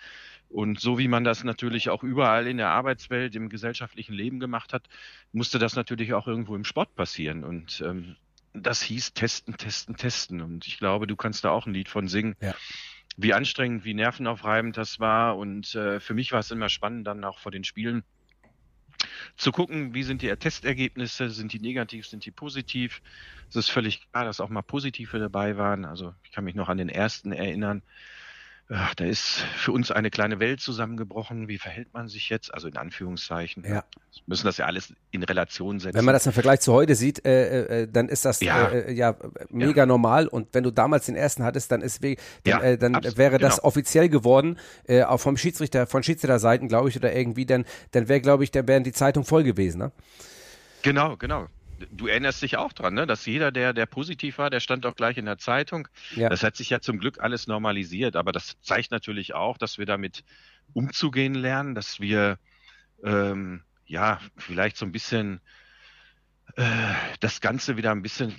Und 0.49 0.81
so 0.81 0.97
wie 0.99 1.09
man 1.09 1.25
das 1.25 1.42
natürlich 1.42 1.90
auch 1.90 2.05
überall 2.05 2.47
in 2.47 2.57
der 2.57 2.69
Arbeitswelt, 2.69 3.35
im 3.35 3.49
gesellschaftlichen 3.49 4.14
Leben 4.14 4.38
gemacht 4.38 4.73
hat, 4.73 4.85
musste 5.33 5.59
das 5.59 5.75
natürlich 5.75 6.14
auch 6.14 6.29
irgendwo 6.29 6.55
im 6.55 6.64
Sport 6.64 6.95
passieren. 6.95 7.42
Und 7.42 7.83
ähm, 7.85 8.16
das 8.62 8.83
hieß 8.83 9.14
testen, 9.14 9.57
testen, 9.57 9.97
testen. 9.97 10.40
Und 10.40 10.66
ich 10.66 10.79
glaube, 10.79 11.07
du 11.07 11.16
kannst 11.16 11.45
da 11.45 11.51
auch 11.51 11.66
ein 11.66 11.75
Lied 11.75 11.88
von 11.88 12.09
singen. 12.09 12.37
Ja. 12.40 12.55
Wie 13.16 13.33
anstrengend, 13.33 13.85
wie 13.85 13.95
nervenaufreibend 13.95 14.77
das 14.77 15.01
war. 15.01 15.37
Und 15.37 15.75
äh, 15.75 16.01
für 16.01 16.14
mich 16.14 16.33
war 16.33 16.40
es 16.40 16.51
immer 16.51 16.69
spannend, 16.69 17.07
dann 17.07 17.25
auch 17.25 17.38
vor 17.38 17.53
den 17.53 17.64
Spielen 17.64 18.05
zu 19.37 19.53
gucken, 19.53 19.95
wie 19.95 20.03
sind 20.03 20.23
die 20.23 20.35
Testergebnisse, 20.35 21.31
sind 21.31 21.53
die 21.53 21.61
negativ, 21.61 22.07
sind 22.07 22.25
die 22.25 22.31
positiv. 22.31 23.03
Es 23.49 23.57
ist 23.57 23.71
völlig 23.71 24.11
klar, 24.11 24.25
dass 24.25 24.40
auch 24.40 24.49
mal 24.49 24.62
positive 24.62 25.19
dabei 25.19 25.57
waren. 25.57 25.85
Also 25.85 26.14
ich 26.25 26.33
kann 26.33 26.45
mich 26.45 26.55
noch 26.55 26.69
an 26.69 26.79
den 26.79 26.88
ersten 26.88 27.33
erinnern. 27.33 27.83
Ach, 28.68 28.96
da 28.96 29.05
ist 29.05 29.44
für 29.57 29.70
uns 29.70 29.92
eine 29.92 30.11
kleine 30.11 30.40
Welt 30.40 30.61
zusammengebrochen. 30.61 31.46
Wie 31.46 31.57
verhält 31.57 31.94
man 31.94 32.09
sich 32.09 32.29
jetzt? 32.31 32.52
Also 32.52 32.66
in 32.66 32.76
Anführungszeichen. 32.76 33.62
Ja. 33.62 33.70
Wir 33.70 34.22
müssen 34.26 34.44
das 34.44 34.57
ja 34.57 34.66
alles 34.66 34.92
in 35.12 35.22
Relation 35.22 35.79
setzen. 35.79 35.96
Wenn 35.96 36.05
man 36.05 36.14
das 36.14 36.26
im 36.26 36.33
Vergleich 36.33 36.61
zu 36.61 36.72
heute 36.72 36.96
sieht, 36.96 37.24
äh, 37.24 37.61
äh, 37.61 37.83
äh 37.83 37.88
dann 37.88 38.09
ist 38.09 38.24
das 38.24 38.40
ja, 38.40 38.66
äh, 38.66 38.90
äh, 38.90 38.92
ja 38.92 39.14
mega 39.50 39.83
ja. 39.83 39.87
normal. 39.87 40.26
Und 40.26 40.48
wenn 40.52 40.64
du 40.64 40.72
damals 40.72 41.07
den 41.07 41.14
ersten 41.14 41.44
hattest, 41.44 41.70
dann 41.70 41.81
ist 41.81 42.02
dann, 42.02 42.16
ja, 42.44 42.61
äh, 42.61 42.76
dann 42.76 42.94
wäre 43.16 43.38
das 43.38 43.57
genau. 43.57 43.68
offiziell 43.68 44.09
geworden, 44.09 44.59
auch 45.07 45.18
vom 45.18 45.37
Schiedsrichter, 45.37 45.87
von 45.87 46.02
Schiedsrichterseiten, 46.02 46.66
glaube 46.66 46.88
ich, 46.88 46.96
oder 46.96 47.14
irgendwie, 47.14 47.46
dann, 47.46 47.66
dann 47.92 48.09
wäre, 48.09 48.20
glaube 48.20 48.42
ich, 48.42 48.50
dann 48.50 48.66
wären 48.66 48.83
die 48.83 48.92
Zeitungen 48.92 49.26
voll 49.26 49.44
gewesen, 49.44 49.79
ne? 49.79 49.92
Genau, 50.83 51.16
genau 51.16 51.46
du 51.91 52.07
erinnerst 52.07 52.43
dich 52.43 52.57
auch 52.57 52.73
dran, 52.73 52.95
ne? 52.95 53.07
dass 53.07 53.27
jeder, 53.27 53.53
der, 53.53 53.73
der 53.73 53.87
positiv 53.87 54.39
war, 54.39 54.51
der 54.51 54.61
stand 54.61 54.87
auch 54.87 54.95
gleich 54.95 55.17
in 55.17 55.27
der 55.27 55.39
Zeitung. 55.39 55.89
Ja. 56.15 56.29
Das 56.29 56.43
hat 56.43 56.57
sich 56.57 56.71
ja 56.71 56.81
zum 56.81 56.99
Glück 56.99 57.21
alles 57.21 57.47
normalisiert, 57.47 58.17
aber 58.17 58.33
das 58.33 58.57
zeigt 58.62 58.91
natürlich 58.91 59.35
auch, 59.35 59.59
dass 59.59 59.79
wir 59.79 59.87
damit 59.87 60.25
umzugehen 60.73 61.35
lernen, 61.35 61.75
dass 61.75 62.01
wir 62.01 62.39
ähm, 63.05 63.62
ja 63.87 64.21
vielleicht 64.37 64.77
so 64.77 64.87
ein 64.87 64.93
bisschen 64.93 65.41
äh, 66.57 66.65
das 67.21 67.41
Ganze 67.41 67.77
wieder 67.77 67.93
ein 67.93 68.03
bisschen 68.03 68.35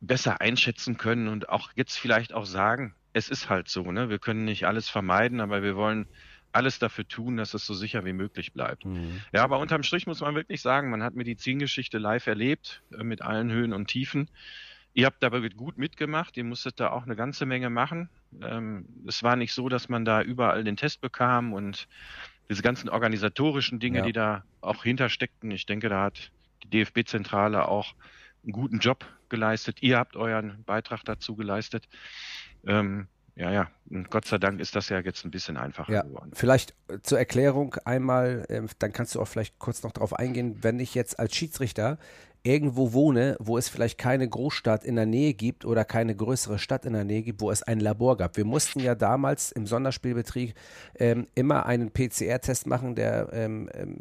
besser 0.00 0.40
einschätzen 0.40 0.96
können 0.96 1.28
und 1.28 1.48
auch 1.48 1.70
jetzt 1.74 1.98
vielleicht 1.98 2.32
auch 2.32 2.46
sagen, 2.46 2.94
es 3.12 3.28
ist 3.28 3.50
halt 3.50 3.68
so, 3.68 3.90
ne? 3.90 4.08
Wir 4.08 4.18
können 4.18 4.44
nicht 4.44 4.66
alles 4.66 4.88
vermeiden, 4.88 5.40
aber 5.40 5.62
wir 5.62 5.76
wollen 5.76 6.06
alles 6.52 6.78
dafür 6.78 7.06
tun, 7.06 7.36
dass 7.36 7.54
es 7.54 7.66
so 7.66 7.74
sicher 7.74 8.04
wie 8.04 8.12
möglich 8.12 8.52
bleibt. 8.52 8.84
Mhm. 8.84 9.20
Ja, 9.32 9.44
aber 9.44 9.58
unterm 9.58 9.82
Strich 9.82 10.06
muss 10.06 10.20
man 10.20 10.34
wirklich 10.34 10.62
sagen, 10.62 10.90
man 10.90 11.02
hat 11.02 11.14
Medizingeschichte 11.14 11.98
live 11.98 12.26
erlebt, 12.26 12.82
äh, 12.92 13.04
mit 13.04 13.22
allen 13.22 13.50
Höhen 13.50 13.72
und 13.72 13.86
Tiefen. 13.86 14.28
Ihr 14.92 15.06
habt 15.06 15.22
dabei 15.22 15.48
gut 15.48 15.78
mitgemacht, 15.78 16.36
ihr 16.36 16.44
musstet 16.44 16.80
da 16.80 16.90
auch 16.90 17.04
eine 17.04 17.14
ganze 17.14 17.46
Menge 17.46 17.70
machen. 17.70 18.08
Ähm, 18.42 18.86
es 19.06 19.22
war 19.22 19.36
nicht 19.36 19.52
so, 19.52 19.68
dass 19.68 19.88
man 19.88 20.04
da 20.04 20.20
überall 20.22 20.64
den 20.64 20.76
Test 20.76 21.00
bekam 21.00 21.52
und 21.52 21.86
diese 22.48 22.62
ganzen 22.62 22.88
organisatorischen 22.88 23.78
Dinge, 23.78 23.98
ja. 23.98 24.04
die 24.04 24.12
da 24.12 24.44
auch 24.60 24.82
hintersteckten. 24.82 25.52
Ich 25.52 25.66
denke, 25.66 25.88
da 25.88 26.04
hat 26.04 26.32
die 26.64 26.70
DFB-Zentrale 26.70 27.68
auch 27.68 27.94
einen 28.42 28.52
guten 28.52 28.80
Job 28.80 29.06
geleistet. 29.28 29.80
Ihr 29.82 29.96
habt 29.98 30.16
euren 30.16 30.64
Beitrag 30.64 31.04
dazu 31.04 31.36
geleistet. 31.36 31.88
Ähm, 32.66 33.06
ja, 33.40 33.50
ja. 33.50 33.70
Und 33.88 34.10
Gott 34.10 34.26
sei 34.26 34.38
Dank 34.38 34.60
ist 34.60 34.76
das 34.76 34.90
ja 34.90 35.00
jetzt 35.00 35.24
ein 35.24 35.30
bisschen 35.30 35.56
einfacher 35.56 35.90
ja, 35.90 36.02
geworden. 36.02 36.30
Vielleicht 36.34 36.74
äh, 36.88 36.98
zur 37.02 37.18
Erklärung 37.18 37.74
einmal, 37.86 38.44
äh, 38.48 38.62
dann 38.78 38.92
kannst 38.92 39.14
du 39.14 39.20
auch 39.20 39.28
vielleicht 39.28 39.58
kurz 39.58 39.82
noch 39.82 39.92
darauf 39.92 40.12
eingehen, 40.12 40.58
wenn 40.60 40.78
ich 40.78 40.94
jetzt 40.94 41.18
als 41.18 41.34
Schiedsrichter 41.34 41.98
irgendwo 42.42 42.92
wohne, 42.92 43.36
wo 43.40 43.56
es 43.56 43.68
vielleicht 43.68 43.98
keine 43.98 44.28
Großstadt 44.28 44.84
in 44.84 44.96
der 44.96 45.06
Nähe 45.06 45.32
gibt 45.32 45.64
oder 45.64 45.84
keine 45.84 46.14
größere 46.14 46.58
Stadt 46.58 46.84
in 46.84 46.92
der 46.92 47.04
Nähe 47.04 47.22
gibt, 47.22 47.40
wo 47.40 47.50
es 47.50 47.62
ein 47.62 47.80
Labor 47.80 48.18
gab. 48.18 48.36
Wir 48.36 48.44
mussten 48.44 48.80
ja 48.80 48.94
damals 48.94 49.52
im 49.52 49.66
Sonderspielbetrieb 49.66 50.54
ähm, 50.98 51.26
immer 51.34 51.66
einen 51.66 51.90
PCR-Test 51.90 52.66
machen, 52.66 52.94
der 52.94 53.30
ähm, 53.32 53.70
ähm 53.74 53.98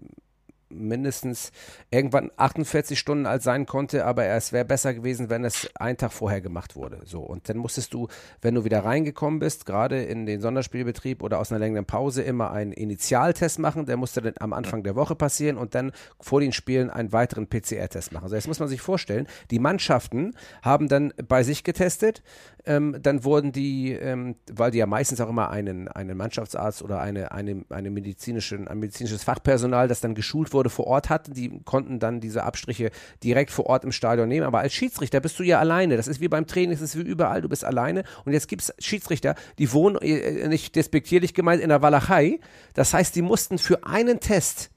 mindestens 0.69 1.51
irgendwann 1.91 2.31
48 2.37 2.97
Stunden 2.97 3.25
alt 3.25 3.43
sein 3.43 3.65
konnte, 3.65 4.05
aber 4.05 4.25
es 4.25 4.51
wäre 4.51 4.65
besser 4.65 4.93
gewesen, 4.93 5.29
wenn 5.29 5.43
es 5.43 5.69
einen 5.75 5.97
Tag 5.97 6.13
vorher 6.13 6.41
gemacht 6.41 6.75
wurde. 6.75 6.99
So 7.05 7.21
und 7.21 7.49
dann 7.49 7.57
musstest 7.57 7.93
du, 7.93 8.07
wenn 8.41 8.55
du 8.55 8.63
wieder 8.63 8.83
reingekommen 8.85 9.39
bist, 9.39 9.65
gerade 9.65 10.03
in 10.03 10.25
den 10.25 10.41
Sonderspielbetrieb 10.41 11.23
oder 11.23 11.39
aus 11.39 11.51
einer 11.51 11.59
längeren 11.59 11.85
Pause, 11.85 12.21
immer 12.21 12.51
einen 12.51 12.71
Initialtest 12.71 13.59
machen. 13.59 13.85
Der 13.85 13.97
musste 13.97 14.21
dann 14.21 14.33
am 14.39 14.53
Anfang 14.53 14.83
der 14.83 14.95
Woche 14.95 15.15
passieren 15.15 15.57
und 15.57 15.75
dann 15.75 15.91
vor 16.19 16.39
den 16.39 16.51
Spielen 16.51 16.89
einen 16.89 17.11
weiteren 17.11 17.47
PCR-Test 17.47 18.11
machen. 18.11 18.23
Also 18.23 18.35
jetzt 18.35 18.47
muss 18.47 18.59
man 18.59 18.69
sich 18.69 18.81
vorstellen, 18.81 19.27
die 19.51 19.59
Mannschaften 19.59 20.35
haben 20.61 20.87
dann 20.87 21.13
bei 21.27 21.43
sich 21.43 21.63
getestet, 21.63 22.21
ähm, 22.65 22.97
dann 23.01 23.23
wurden 23.23 23.51
die, 23.51 23.93
ähm, 23.93 24.35
weil 24.51 24.71
die 24.71 24.77
ja 24.77 24.85
meistens 24.85 25.21
auch 25.21 25.29
immer 25.29 25.49
einen, 25.49 25.87
einen 25.87 26.17
Mannschaftsarzt 26.17 26.83
oder 26.83 26.99
eine, 26.99 27.31
eine, 27.31 27.63
eine 27.69 27.89
medizinischen, 27.89 28.67
ein 28.67 28.79
medizinisches 28.79 29.23
Fachpersonal, 29.23 29.87
das 29.87 30.01
dann 30.01 30.13
geschult 30.13 30.53
wurde 30.53 30.58
vor 30.67 30.87
Ort 30.87 31.09
hatten, 31.09 31.33
die 31.33 31.61
konnten 31.63 31.99
dann 31.99 32.19
diese 32.19 32.43
Abstriche 32.43 32.91
direkt 33.23 33.51
vor 33.51 33.67
Ort 33.67 33.85
im 33.85 33.93
Stadion 33.93 34.27
nehmen. 34.27 34.45
Aber 34.45 34.59
als 34.59 34.73
Schiedsrichter 34.73 35.21
bist 35.21 35.39
du 35.39 35.43
ja 35.43 35.59
alleine. 35.59 35.95
Das 35.95 36.09
ist 36.09 36.19
wie 36.19 36.27
beim 36.27 36.45
Training, 36.45 36.71
das 36.71 36.81
ist 36.81 36.97
wie 36.97 37.03
überall, 37.03 37.41
du 37.41 37.47
bist 37.47 37.63
alleine. 37.63 38.03
Und 38.25 38.33
jetzt 38.33 38.49
gibt 38.49 38.63
es 38.63 38.73
Schiedsrichter, 38.79 39.35
die 39.57 39.71
wohnen, 39.71 39.95
äh, 40.01 40.49
nicht 40.49 40.75
despektierlich 40.75 41.33
gemeint, 41.33 41.61
in 41.61 41.69
der 41.69 41.81
Walachei. 41.81 42.41
Das 42.73 42.93
heißt, 42.93 43.15
die 43.15 43.21
mussten 43.21 43.57
für 43.57 43.85
einen 43.85 44.19
Test 44.19 44.71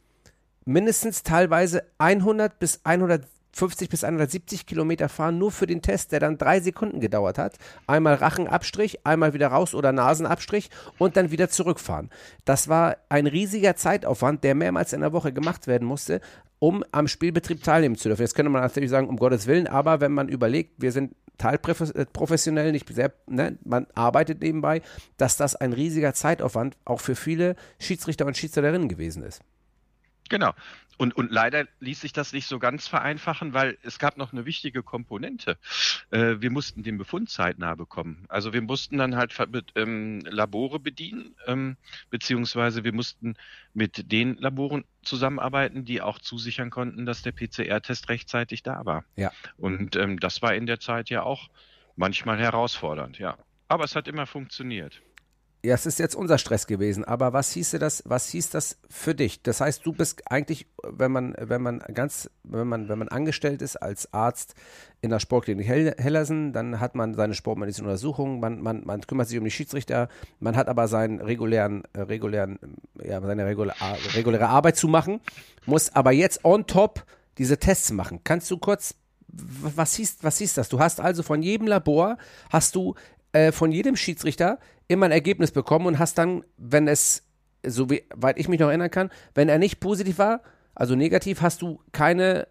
mindestens 0.64 1.24
teilweise 1.24 1.82
100 1.98 2.60
bis 2.60 2.80
100 2.84 3.26
50 3.52 3.88
bis 3.88 4.04
170 4.04 4.66
Kilometer 4.66 5.08
fahren, 5.08 5.38
nur 5.38 5.50
für 5.50 5.66
den 5.66 5.82
Test, 5.82 6.12
der 6.12 6.20
dann 6.20 6.38
drei 6.38 6.60
Sekunden 6.60 7.00
gedauert 7.00 7.38
hat. 7.38 7.58
Einmal 7.86 8.14
Rachenabstrich, 8.14 9.06
einmal 9.06 9.34
wieder 9.34 9.48
raus 9.48 9.74
oder 9.74 9.92
Nasenabstrich 9.92 10.70
und 10.98 11.16
dann 11.16 11.30
wieder 11.30 11.48
zurückfahren. 11.48 12.10
Das 12.44 12.68
war 12.68 12.96
ein 13.08 13.26
riesiger 13.26 13.76
Zeitaufwand, 13.76 14.42
der 14.44 14.54
mehrmals 14.54 14.92
in 14.92 15.00
der 15.00 15.12
Woche 15.12 15.32
gemacht 15.32 15.66
werden 15.66 15.86
musste, 15.86 16.20
um 16.58 16.84
am 16.92 17.08
Spielbetrieb 17.08 17.62
teilnehmen 17.62 17.96
zu 17.96 18.08
dürfen. 18.08 18.22
Jetzt 18.22 18.34
könnte 18.34 18.50
man 18.50 18.62
natürlich 18.62 18.90
sagen, 18.90 19.08
um 19.08 19.16
Gottes 19.16 19.46
Willen, 19.46 19.66
aber 19.66 20.00
wenn 20.00 20.12
man 20.12 20.28
überlegt, 20.28 20.80
wir 20.80 20.92
sind 20.92 21.14
teilprofessionell, 21.38 22.72
nicht 22.72 22.88
sehr, 22.94 23.12
ne, 23.26 23.58
man 23.64 23.86
arbeitet 23.94 24.40
nebenbei, 24.40 24.80
dass 25.16 25.36
das 25.36 25.56
ein 25.56 25.72
riesiger 25.72 26.14
Zeitaufwand 26.14 26.76
auch 26.84 27.00
für 27.00 27.16
viele 27.16 27.56
Schiedsrichter 27.80 28.26
und 28.26 28.36
Schiedsrichterinnen 28.36 28.88
gewesen 28.88 29.24
ist. 29.24 29.42
Genau. 30.28 30.52
Und, 30.98 31.16
und 31.16 31.32
leider 31.32 31.66
ließ 31.80 32.00
sich 32.00 32.12
das 32.12 32.32
nicht 32.32 32.46
so 32.46 32.58
ganz 32.58 32.86
vereinfachen, 32.86 33.54
weil 33.54 33.78
es 33.82 33.98
gab 33.98 34.16
noch 34.16 34.32
eine 34.32 34.44
wichtige 34.44 34.82
Komponente. 34.82 35.58
Äh, 36.10 36.36
wir 36.40 36.50
mussten 36.50 36.82
den 36.82 36.98
Befund 36.98 37.30
zeitnah 37.30 37.74
bekommen. 37.74 38.24
Also 38.28 38.52
wir 38.52 38.62
mussten 38.62 38.98
dann 38.98 39.16
halt 39.16 39.34
ähm, 39.74 40.20
Labore 40.20 40.78
bedienen, 40.78 41.34
ähm, 41.46 41.76
beziehungsweise 42.10 42.84
wir 42.84 42.92
mussten 42.92 43.34
mit 43.74 44.12
den 44.12 44.36
Laboren 44.36 44.84
zusammenarbeiten, 45.02 45.84
die 45.84 46.02
auch 46.02 46.18
zusichern 46.18 46.70
konnten, 46.70 47.06
dass 47.06 47.22
der 47.22 47.32
PCR-Test 47.32 48.08
rechtzeitig 48.08 48.62
da 48.62 48.84
war. 48.84 49.04
Ja. 49.16 49.32
Und 49.56 49.96
ähm, 49.96 50.20
das 50.20 50.42
war 50.42 50.54
in 50.54 50.66
der 50.66 50.78
Zeit 50.78 51.10
ja 51.10 51.22
auch 51.22 51.48
manchmal 51.96 52.38
herausfordernd, 52.38 53.18
ja. 53.18 53.36
Aber 53.68 53.84
es 53.84 53.96
hat 53.96 54.08
immer 54.08 54.26
funktioniert. 54.26 55.00
Ja, 55.64 55.76
es 55.76 55.86
ist 55.86 56.00
jetzt 56.00 56.16
unser 56.16 56.38
Stress 56.38 56.66
gewesen, 56.66 57.04
aber 57.04 57.32
was 57.32 57.52
hieße 57.52 57.78
das, 57.78 58.02
was 58.04 58.28
hieß 58.30 58.50
das 58.50 58.78
für 58.90 59.14
dich? 59.14 59.44
Das 59.44 59.60
heißt, 59.60 59.86
du 59.86 59.92
bist 59.92 60.22
eigentlich, 60.28 60.66
wenn 60.82 61.12
man, 61.12 61.36
wenn 61.38 61.62
man 61.62 61.78
ganz, 61.94 62.28
wenn 62.42 62.66
man, 62.66 62.88
wenn 62.88 62.98
man 62.98 63.06
angestellt 63.06 63.62
ist 63.62 63.76
als 63.76 64.12
Arzt 64.12 64.56
in 65.02 65.10
der 65.10 65.20
Sportklinik 65.20 65.68
Hellersen, 65.68 66.52
dann 66.52 66.80
hat 66.80 66.96
man 66.96 67.14
seine 67.14 67.34
sportmedizinische 67.34 67.88
Untersuchung, 67.88 68.40
man, 68.40 68.60
man, 68.60 68.82
man 68.84 69.02
kümmert 69.02 69.28
sich 69.28 69.38
um 69.38 69.44
die 69.44 69.52
Schiedsrichter, 69.52 70.08
man 70.40 70.56
hat 70.56 70.66
aber 70.66 70.88
seinen 70.88 71.20
regulären, 71.20 71.84
äh, 71.92 72.00
regulären, 72.00 72.58
ja, 73.00 73.20
seine 73.20 73.46
regulä 73.46 73.72
reguläre 74.16 74.48
Arbeit 74.48 74.76
zu 74.76 74.88
machen, 74.88 75.20
muss 75.64 75.94
aber 75.94 76.10
jetzt 76.10 76.44
on 76.44 76.66
top 76.66 77.04
diese 77.38 77.58
Tests 77.58 77.92
machen. 77.92 78.18
Kannst 78.24 78.50
du 78.50 78.58
kurz 78.58 78.96
was 79.32 79.94
hieß, 79.94 80.18
was 80.22 80.38
hieß 80.38 80.54
das? 80.54 80.68
Du 80.68 80.78
hast 80.78 81.00
also 81.00 81.22
von 81.22 81.42
jedem 81.42 81.66
Labor, 81.66 82.18
hast 82.50 82.74
du 82.74 82.94
äh, 83.32 83.52
von 83.52 83.72
jedem 83.72 83.96
Schiedsrichter 83.96 84.58
immer 84.88 85.06
ein 85.06 85.12
Ergebnis 85.12 85.52
bekommen 85.52 85.86
und 85.86 85.98
hast 85.98 86.18
dann, 86.18 86.44
wenn 86.56 86.88
es, 86.88 87.22
so 87.66 87.90
wie, 87.90 88.02
weit 88.14 88.38
ich 88.38 88.48
mich 88.48 88.60
noch 88.60 88.68
erinnern 88.68 88.90
kann, 88.90 89.10
wenn 89.34 89.48
er 89.48 89.58
nicht 89.58 89.80
positiv 89.80 90.18
war, 90.18 90.42
also 90.74 90.94
negativ, 90.94 91.42
hast 91.42 91.62
du 91.62 91.80
keine 91.92 92.46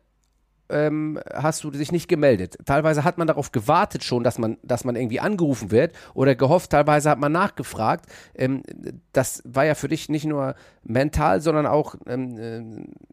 ähm, 0.72 1.20
hast 1.34 1.64
du 1.64 1.70
dich 1.70 1.92
nicht 1.92 2.08
gemeldet. 2.08 2.58
Teilweise 2.66 3.04
hat 3.04 3.18
man 3.18 3.28
darauf 3.28 3.52
gewartet 3.52 4.04
schon, 4.04 4.24
dass 4.24 4.38
man, 4.38 4.58
dass 4.64 4.86
man 4.86 4.96
irgendwie 4.96 5.20
angerufen 5.20 5.70
wird 5.70 5.94
oder 6.14 6.34
gehofft, 6.34 6.72
teilweise 6.72 7.10
hat 7.10 7.20
man 7.20 7.32
nachgefragt. 7.32 8.06
Ähm, 8.34 8.64
das 9.12 9.44
war 9.46 9.66
ja 9.66 9.76
für 9.76 9.90
dich 9.90 10.10
nicht 10.10 10.26
nur 10.26 10.56
mental, 10.84 11.42
sondern 11.42 11.68
auch, 11.68 11.96
ähm, 12.08 12.38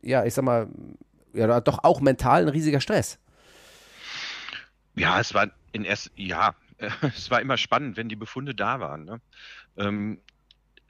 äh, 0.04 0.09
ja, 0.09 0.24
ich 0.24 0.35
sag 0.35 0.44
mal, 0.44 0.68
ja, 1.35 1.61
doch 1.61 1.83
auch 1.83 2.00
mental 2.00 2.42
ein 2.42 2.48
riesiger 2.48 2.81
Stress. 2.81 3.18
Ja, 4.94 5.20
es 5.20 5.35
war 5.35 5.48
in 5.72 5.85
erst, 5.85 6.11
ja, 6.16 6.54
es 7.02 7.30
war 7.30 7.40
immer 7.40 7.56
spannend, 7.56 7.96
wenn 7.96 8.08
die 8.08 8.16
Befunde 8.16 8.54
da 8.54 8.80
waren. 8.80 9.04
Ne? 9.04 9.20
Ähm, 9.76 10.18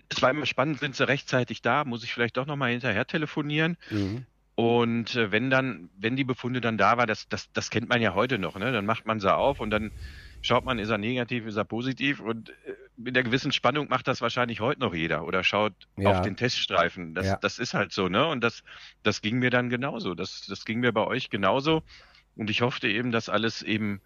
es 0.08 0.22
war 0.22 0.30
immer 0.30 0.46
spannend, 0.46 0.80
sind 0.80 0.96
sie 0.96 1.06
rechtzeitig 1.06 1.62
da, 1.62 1.84
muss 1.84 2.04
ich 2.04 2.14
vielleicht 2.14 2.36
doch 2.36 2.46
nochmal 2.46 2.70
hinterher 2.70 3.06
telefonieren. 3.06 3.76
Mhm. 3.90 4.26
Und 4.54 5.14
äh, 5.14 5.30
wenn 5.30 5.50
dann, 5.50 5.88
wenn 5.96 6.16
die 6.16 6.24
Befunde 6.24 6.60
dann 6.60 6.78
da 6.78 6.96
war, 6.96 7.06
das, 7.06 7.28
das, 7.28 7.52
das 7.52 7.70
kennt 7.70 7.88
man 7.88 8.02
ja 8.02 8.14
heute 8.14 8.38
noch, 8.38 8.58
ne? 8.58 8.72
Dann 8.72 8.86
macht 8.86 9.06
man 9.06 9.20
sie 9.20 9.32
auf 9.32 9.60
und 9.60 9.70
dann 9.70 9.92
schaut 10.42 10.64
man, 10.64 10.80
ist 10.80 10.88
er 10.88 10.98
negativ, 10.98 11.46
ist 11.46 11.56
er 11.56 11.64
positiv 11.64 12.18
und 12.18 12.50
äh, 12.50 12.74
mit 12.96 13.14
der 13.14 13.22
gewissen 13.22 13.52
Spannung 13.52 13.88
macht 13.88 14.08
das 14.08 14.20
wahrscheinlich 14.20 14.58
heute 14.58 14.80
noch 14.80 14.94
jeder 14.94 15.24
oder 15.24 15.44
schaut 15.44 15.74
ja. 15.96 16.10
auf 16.10 16.22
den 16.22 16.36
Teststreifen. 16.36 17.14
Das, 17.14 17.26
ja. 17.26 17.36
das 17.36 17.60
ist 17.60 17.74
halt 17.74 17.92
so, 17.92 18.08
ne? 18.08 18.26
Und 18.26 18.42
das, 18.42 18.64
das 19.04 19.22
ging 19.22 19.38
mir 19.38 19.50
dann 19.50 19.70
genauso. 19.70 20.14
Das, 20.14 20.46
das 20.48 20.64
ging 20.64 20.80
mir 20.80 20.92
bei 20.92 21.06
euch 21.06 21.30
genauso. 21.30 21.84
Und 22.34 22.50
ich 22.50 22.60
hoffte 22.62 22.88
eben, 22.88 23.12
dass 23.12 23.28
alles 23.28 23.62
eben 23.62 24.00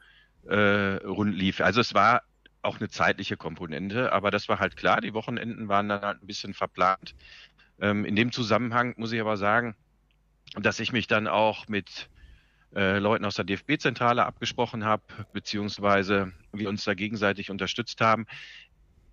äh, 0.47 0.97
rund 1.05 1.35
lief. 1.35 1.61
Also 1.61 1.81
es 1.81 1.95
war 1.95 2.23
auch 2.63 2.79
eine 2.79 2.89
zeitliche 2.89 3.37
Komponente, 3.37 4.13
aber 4.13 4.31
das 4.31 4.49
war 4.49 4.61
halt 4.61 4.77
klar, 4.77 5.01
die 5.01 5.15
Wochenenden 5.15 5.69
waren 5.69 5.89
dann 5.89 6.03
halt 6.03 6.23
ein 6.23 6.27
bisschen 6.27 6.55
verplant. 6.55 7.15
Ähm, 7.81 8.05
in 8.05 8.17
dem 8.17 8.33
Zusammenhang 8.33 8.95
muss 8.97 9.13
ich 9.13 9.21
aber 9.21 9.37
sagen, 9.37 9.75
dass 10.55 10.81
ich 10.81 10.93
mich 10.93 11.07
dann 11.07 11.27
auch 11.27 11.67
mit 11.69 12.09
äh, 12.75 12.99
Leuten 12.99 13.25
aus 13.25 13.35
der 13.35 13.45
DFB-Zentrale 13.45 14.25
abgesprochen 14.25 14.85
habe, 14.85 15.03
beziehungsweise 15.33 16.33
wir 16.53 16.69
uns 16.69 16.85
da 16.85 16.95
gegenseitig 16.95 17.51
unterstützt 17.51 18.01
haben. 18.01 18.27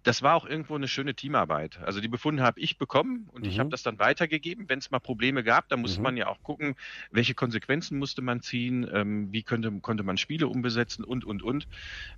Das 0.10 0.24
war 0.24 0.34
auch 0.34 0.48
irgendwo 0.48 0.74
eine 0.74 0.88
schöne 0.88 1.14
Teamarbeit. 1.14 1.78
Also 1.84 2.02
die 2.02 2.08
Befunde 2.08 2.42
habe 2.42 2.60
ich 2.60 2.80
bekommen 2.80 3.30
und 3.32 3.44
mhm. 3.44 3.48
ich 3.48 3.60
habe 3.60 3.70
das 3.70 3.84
dann 3.84 4.00
weitergegeben. 4.00 4.68
Wenn 4.68 4.80
es 4.80 4.90
mal 4.90 4.98
Probleme 4.98 5.44
gab, 5.44 5.70
dann 5.70 5.82
musste 5.82 6.00
mhm. 6.00 6.04
man 6.04 6.18
ja 6.18 6.26
auch 6.26 6.42
gucken, 6.42 6.74
welche 7.12 7.36
Konsequenzen 7.36 8.00
musste 8.00 8.24
man 8.24 8.42
ziehen, 8.42 8.90
ähm, 8.92 9.32
wie 9.32 9.44
könnte, 9.44 9.72
konnte 9.82 10.02
man 10.02 10.18
Spiele 10.18 10.48
umbesetzen 10.48 11.04
und, 11.04 11.26
und, 11.26 11.44
und. 11.44 11.68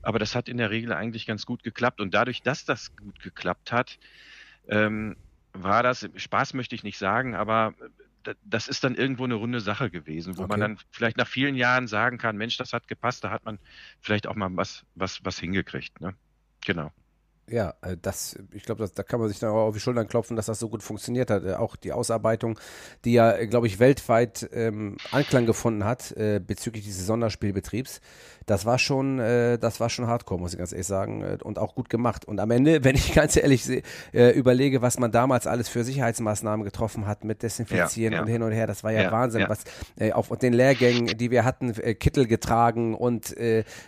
Aber 0.03 0.19
das 0.19 0.35
hat 0.35 0.47
in 0.47 0.55
der 0.55 0.69
Regel 0.69 0.93
eigentlich 0.93 1.25
ganz 1.25 1.45
gut 1.45 1.63
geklappt. 1.63 1.99
Und 1.99 2.13
dadurch, 2.13 2.41
dass 2.41 2.63
das 2.63 2.95
gut 2.95 3.19
geklappt 3.19 3.73
hat, 3.73 3.99
ähm, 4.69 5.17
war 5.51 5.83
das, 5.83 6.09
Spaß 6.15 6.53
möchte 6.53 6.75
ich 6.75 6.83
nicht 6.83 6.97
sagen, 6.97 7.35
aber 7.35 7.73
das 8.45 8.69
ist 8.69 8.85
dann 8.85 8.95
irgendwo 8.95 9.25
eine 9.25 9.35
runde 9.35 9.59
Sache 9.59 9.89
gewesen, 9.89 10.37
wo 10.37 10.43
okay. 10.43 10.49
man 10.51 10.59
dann 10.61 10.77
vielleicht 10.91 11.17
nach 11.17 11.27
vielen 11.27 11.55
Jahren 11.55 11.87
sagen 11.87 12.17
kann, 12.17 12.37
Mensch, 12.37 12.55
das 12.55 12.71
hat 12.71 12.87
gepasst, 12.87 13.25
da 13.25 13.31
hat 13.31 13.43
man 13.43 13.59
vielleicht 13.99 14.27
auch 14.27 14.35
mal 14.35 14.55
was, 14.55 14.85
was, 14.95 15.25
was 15.25 15.37
hingekriegt. 15.37 15.99
Ne? 15.99 16.15
Genau 16.61 16.93
ja, 17.49 17.73
äh, 17.81 17.97
das, 18.01 18.37
ich 18.53 18.63
glaube, 18.63 18.89
da 18.93 19.03
kann 19.03 19.19
man 19.19 19.29
sich 19.29 19.39
dann 19.39 19.49
auch 19.49 19.67
auf 19.67 19.73
die 19.73 19.79
Schultern 19.79 20.07
klopfen, 20.07 20.35
dass 20.35 20.45
das 20.45 20.59
so 20.59 20.69
gut 20.69 20.83
funktioniert 20.83 21.29
hat. 21.29 21.43
Äh, 21.43 21.53
auch 21.55 21.75
die 21.75 21.91
Ausarbeitung, 21.91 22.59
die 23.05 23.13
ja, 23.13 23.33
äh, 23.33 23.47
glaube 23.47 23.67
ich, 23.67 23.79
weltweit 23.79 24.49
ähm, 24.53 24.97
Anklang 25.11 25.45
gefunden 25.45 25.83
hat 25.83 26.11
äh, 26.13 26.39
bezüglich 26.39 26.83
dieses 26.83 27.05
Sonderspielbetriebs, 27.05 28.01
das 28.47 28.65
war 28.65 28.79
schon, 28.79 29.19
äh, 29.19 29.57
das 29.59 29.79
war 29.79 29.89
schon 29.89 30.07
Hardcore, 30.07 30.39
muss 30.39 30.53
ich 30.53 30.57
ganz 30.57 30.71
ehrlich 30.71 30.87
sagen, 30.87 31.21
äh, 31.21 31.37
und 31.43 31.59
auch 31.59 31.75
gut 31.75 31.89
gemacht. 31.89 32.25
Und 32.25 32.39
am 32.39 32.51
Ende, 32.51 32.83
wenn 32.83 32.95
ich 32.95 33.13
ganz 33.13 33.35
ehrlich 33.35 33.61
überlege, 34.11 34.81
was 34.81 34.99
man 34.99 35.11
damals 35.11 35.47
alles 35.47 35.69
für 35.69 35.83
Sicherheitsmaßnahmen 35.83 36.63
getroffen 36.63 37.07
hat 37.07 37.23
mit 37.23 37.43
Desinfizieren 37.43 38.13
ja, 38.13 38.19
ja. 38.19 38.23
und 38.23 38.29
hin 38.29 38.43
und 38.43 38.51
her, 38.51 38.67
das 38.67 38.83
war 38.83 38.91
ja, 38.91 39.03
ja 39.03 39.11
Wahnsinn. 39.11 39.45
Was 39.47 39.63
auf 40.13 40.29
den 40.39 40.53
Lehrgängen, 40.53 41.17
die 41.17 41.31
wir 41.31 41.45
hatten, 41.45 41.73
Kittel 41.99 42.27
getragen 42.27 42.95
und 42.95 43.35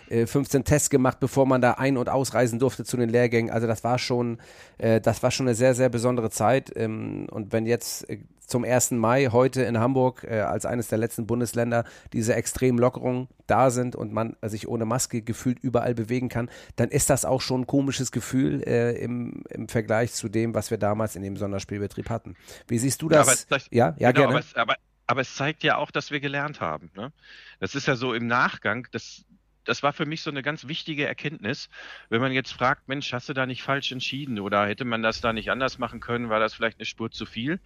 15 0.10 0.64
Tests 0.64 0.90
gemacht, 0.90 1.20
bevor 1.20 1.46
man 1.46 1.62
da 1.62 1.72
ein- 1.74 1.98
und 1.98 2.10
ausreisen 2.10 2.60
durfte 2.60 2.84
zu 2.84 2.98
den 2.98 3.10
Lehrgängen 3.10 3.52
also 3.54 3.68
das 3.68 3.84
war 3.84 4.00
schon, 4.00 4.40
äh, 4.78 5.00
das 5.00 5.24
war 5.24 5.32
schon 5.32 5.48
eine 5.48 5.56
sehr, 5.56 5.76
sehr 5.76 5.90
besondere 5.90 6.30
Zeit. 6.30 6.72
Ähm, 6.76 7.28
und 7.30 7.54
wenn 7.54 7.66
jetzt 7.66 8.10
äh, 8.10 8.20
zum 8.46 8.66
1. 8.66 8.92
Mai 8.92 9.30
heute 9.32 9.62
in 9.64 9.80
Hamburg 9.80 10.26
äh, 10.30 10.42
als 10.42 10.66
eines 10.66 10.88
der 10.88 10.98
letzten 10.98 11.26
Bundesländer 11.28 11.86
diese 12.12 12.36
extremen 12.36 12.78
Lockerungen 12.78 13.28
da 13.48 13.70
sind 13.70 13.96
und 13.96 14.12
man 14.12 14.36
sich 14.42 14.68
ohne 14.68 14.86
Maske 14.86 15.22
gefühlt 15.22 15.60
überall 15.60 15.94
bewegen 15.94 16.30
kann, 16.30 16.50
dann 16.76 16.90
ist 16.90 17.10
das 17.10 17.26
auch 17.26 17.42
schon 17.42 17.62
ein 17.62 17.68
komisches 17.68 18.12
Gefühl 18.12 18.64
äh, 18.64 18.98
im, 18.98 19.44
im 19.50 19.70
Vergleich 19.70 20.14
zu 20.14 20.30
dem, 20.30 20.54
was 20.54 20.72
wir 20.72 20.78
damals 20.78 21.16
in 21.16 21.22
dem 21.22 21.38
Sonderspielbetrieb 21.38 22.10
hatten. 22.10 22.36
Wie 22.68 22.80
siehst 22.80 23.02
du 23.02 23.10
das? 23.10 23.48
Ja, 23.50 23.58
ja, 23.72 23.96
ja 23.98 24.12
genau, 24.12 24.30
gerne. 24.30 24.34
Aber 24.34 24.40
es, 24.40 24.56
aber, 24.56 24.76
aber 25.08 25.22
es 25.22 25.36
zeigt 25.36 25.64
ja 25.64 25.78
auch, 25.78 25.92
dass 25.92 26.12
wir 26.12 26.20
gelernt 26.20 26.60
haben. 26.60 26.90
Ne? 26.96 27.12
Das 27.60 27.76
ist 27.76 27.88
ja 27.88 27.96
so 27.96 28.14
im 28.14 28.28
Nachgang, 28.28 28.88
das, 28.92 29.26
das 29.66 29.84
war 29.84 29.94
für 29.94 30.06
mich 30.06 30.22
so 30.22 30.30
eine 30.30 30.42
ganz 30.42 30.68
wichtige 30.68 31.08
Erkenntnis. 31.08 31.70
Wenn 32.10 32.22
man 32.22 32.32
jetzt 32.32 32.52
fragt, 32.52 32.88
Mensch, 32.88 33.12
hast 33.14 33.30
du 33.30 33.34
da 33.34 33.46
nicht 33.46 33.64
falsch 33.64 33.92
entschieden 33.92 34.40
oder 34.40 34.68
hätte 34.68 34.86
man 34.86 35.04
das 35.04 35.22
da 35.22 35.34
nicht 35.34 35.52
anders 35.52 35.78
machen 35.78 36.00
können, 36.00 36.30
war 36.30 36.40
das 36.40 36.54
vielleicht 36.54 36.80
eine 36.80 36.86
Spur 36.86 37.12
zu 37.12 37.26
viel? 37.26 37.60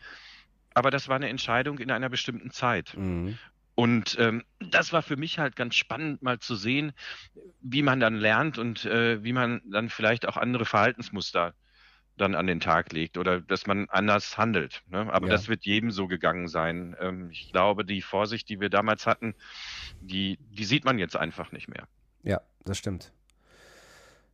Aber 0.74 0.92
das 0.92 1.08
war 1.08 1.16
eine 1.16 1.30
Entscheidung 1.30 1.80
in 1.80 1.92
einer 1.92 2.10
bestimmten 2.10 2.52
Zeit. 2.52 2.96
Mhm. 2.96 3.38
Und 3.74 4.18
ähm, 4.20 4.44
das 4.60 4.92
war 4.92 5.04
für 5.04 5.18
mich 5.18 5.38
halt 5.38 5.56
ganz 5.56 5.76
spannend, 5.76 6.24
mal 6.24 6.40
zu 6.40 6.56
sehen, 6.56 6.94
wie 7.62 7.84
man 7.84 8.00
dann 8.00 8.16
lernt 8.16 8.58
und 8.58 8.86
äh, 8.86 9.24
wie 9.24 9.34
man 9.34 9.62
dann 9.66 9.90
vielleicht 9.90 10.28
auch 10.28 10.38
andere 10.38 10.66
Verhaltensmuster 10.66 11.54
dann 12.18 12.36
an 12.36 12.48
den 12.48 12.60
Tag 12.60 12.92
legt 12.92 13.18
oder 13.18 13.40
dass 13.42 13.68
man 13.68 13.88
anders 13.90 14.38
handelt. 14.38 14.84
Ne? 14.90 15.12
Aber 15.12 15.28
ja. 15.28 15.34
das 15.34 15.48
wird 15.48 15.66
jedem 15.66 15.92
so 15.92 16.08
gegangen 16.08 16.48
sein. 16.48 16.96
Ähm, 17.00 17.30
ich 17.32 17.52
glaube, 17.52 17.86
die 17.86 18.02
Vorsicht, 18.02 18.50
die 18.50 18.60
wir 18.60 18.70
damals 18.70 19.06
hatten, 19.06 19.36
die, 20.02 20.38
die 20.52 20.66
sieht 20.66 20.86
man 20.86 21.00
jetzt 21.00 21.16
einfach 21.16 21.52
nicht 21.52 21.68
mehr. 21.68 21.88
Ja, 22.24 22.42
das 22.66 22.78
stimmt. 22.78 23.12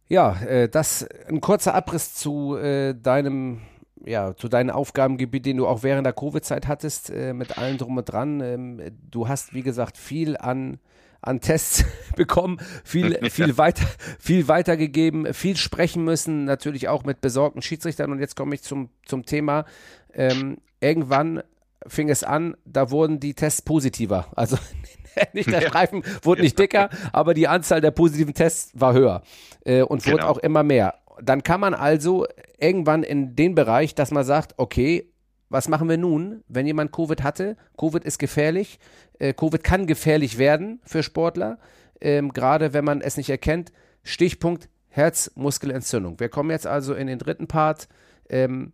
Ja, 0.08 0.41
äh, 0.41 0.69
das 0.69 1.08
ein 1.28 1.41
kurzer 1.41 1.74
Abriss 1.74 2.13
zu 2.15 2.56
äh, 2.58 2.93
deinem 2.93 3.62
ja, 4.06 4.36
zu 4.36 4.50
deinem 4.50 4.72
Aufgabengebiet, 4.72 5.46
den 5.46 5.58
du 5.58 5.67
auch 5.67 5.84
während 5.84 6.06
der 6.06 6.13
Covid-Zeit 6.13 6.67
hattest, 6.67 7.10
äh, 7.10 7.34
mit 7.34 7.58
allem 7.58 7.78
drum 7.78 7.96
und 7.96 8.06
dran. 8.06 8.41
Ähm, 8.41 8.82
du 9.10 9.28
hast, 9.28 9.54
wie 9.54 9.62
gesagt, 9.62 9.98
viel 9.98 10.36
an 10.36 10.80
an 11.24 11.42
Tests 11.42 11.86
bekommen, 12.16 12.60
viel, 12.84 13.18
viel 13.32 13.58
weiter, 13.58 13.86
viel 14.20 14.48
weitergegeben, 14.48 15.34
viel 15.34 15.58
sprechen 15.58 16.04
müssen, 16.04 16.46
natürlich 16.46 16.88
auch 16.90 17.04
mit 17.04 17.22
besorgten 17.22 17.62
Schiedsrichtern. 17.62 18.12
Und 18.12 18.20
jetzt 18.20 18.36
komme 18.36 18.54
ich 18.54 18.62
zum, 18.62 18.90
zum 19.06 19.26
Thema. 19.26 19.66
Ähm, 20.14 20.58
irgendwann 20.80 21.42
fing 21.88 22.10
es 22.10 22.24
an, 22.24 22.56
da 22.66 22.92
wurden 22.92 23.20
die 23.20 23.34
Tests 23.34 23.62
positiver. 23.62 24.28
Also 24.36 24.58
nicht 25.34 25.52
der 25.52 25.62
Streifen 25.62 26.04
wurde 26.22 26.42
nicht 26.42 26.60
dicker, 26.60 26.90
aber 27.12 27.34
die 27.34 27.48
Anzahl 27.48 27.82
der 27.82 27.92
positiven 27.92 28.34
Tests 28.34 28.72
war 28.74 28.94
höher 28.94 29.24
äh, 29.66 29.82
und 29.82 30.04
genau. 30.04 30.18
wurde 30.18 30.28
auch 30.28 30.38
immer 30.38 30.64
mehr. 30.64 30.96
Dann 31.22 31.44
kann 31.44 31.60
man 31.60 31.74
also 31.74 32.26
irgendwann 32.58 33.04
in 33.04 33.36
den 33.36 33.56
Bereich, 33.56 33.96
dass 33.96 34.12
man 34.12 34.24
sagt, 34.24 34.56
okay, 34.58 35.12
was 35.54 35.68
machen 35.68 35.88
wir 35.88 35.98
nun, 35.98 36.44
wenn 36.48 36.66
jemand 36.66 36.92
Covid 36.92 37.22
hatte? 37.22 37.58
Covid 37.78 38.04
ist 38.04 38.18
gefährlich. 38.18 38.80
Äh, 39.20 39.34
Covid 39.34 39.63
kann 39.63 39.86
gefährlich 39.86 40.39
werden 40.39 40.82
für 40.84 41.04
Sportler, 41.04 41.60
ähm, 42.02 42.34
gerade 42.34 42.74
wenn 42.74 42.84
man 42.84 43.02
es 43.02 43.18
nicht 43.18 43.30
erkennt. 43.30 43.72
Stichpunkt 44.02 44.68
Herzmuskelentzündung. 44.89 46.20
Wir 46.20 46.30
kommen 46.30 46.50
jetzt 46.50 46.66
also 46.66 46.96
in 46.96 47.06
den 47.06 47.20
dritten 47.20 47.46
Part. 47.46 47.88
Ähm, 48.30 48.74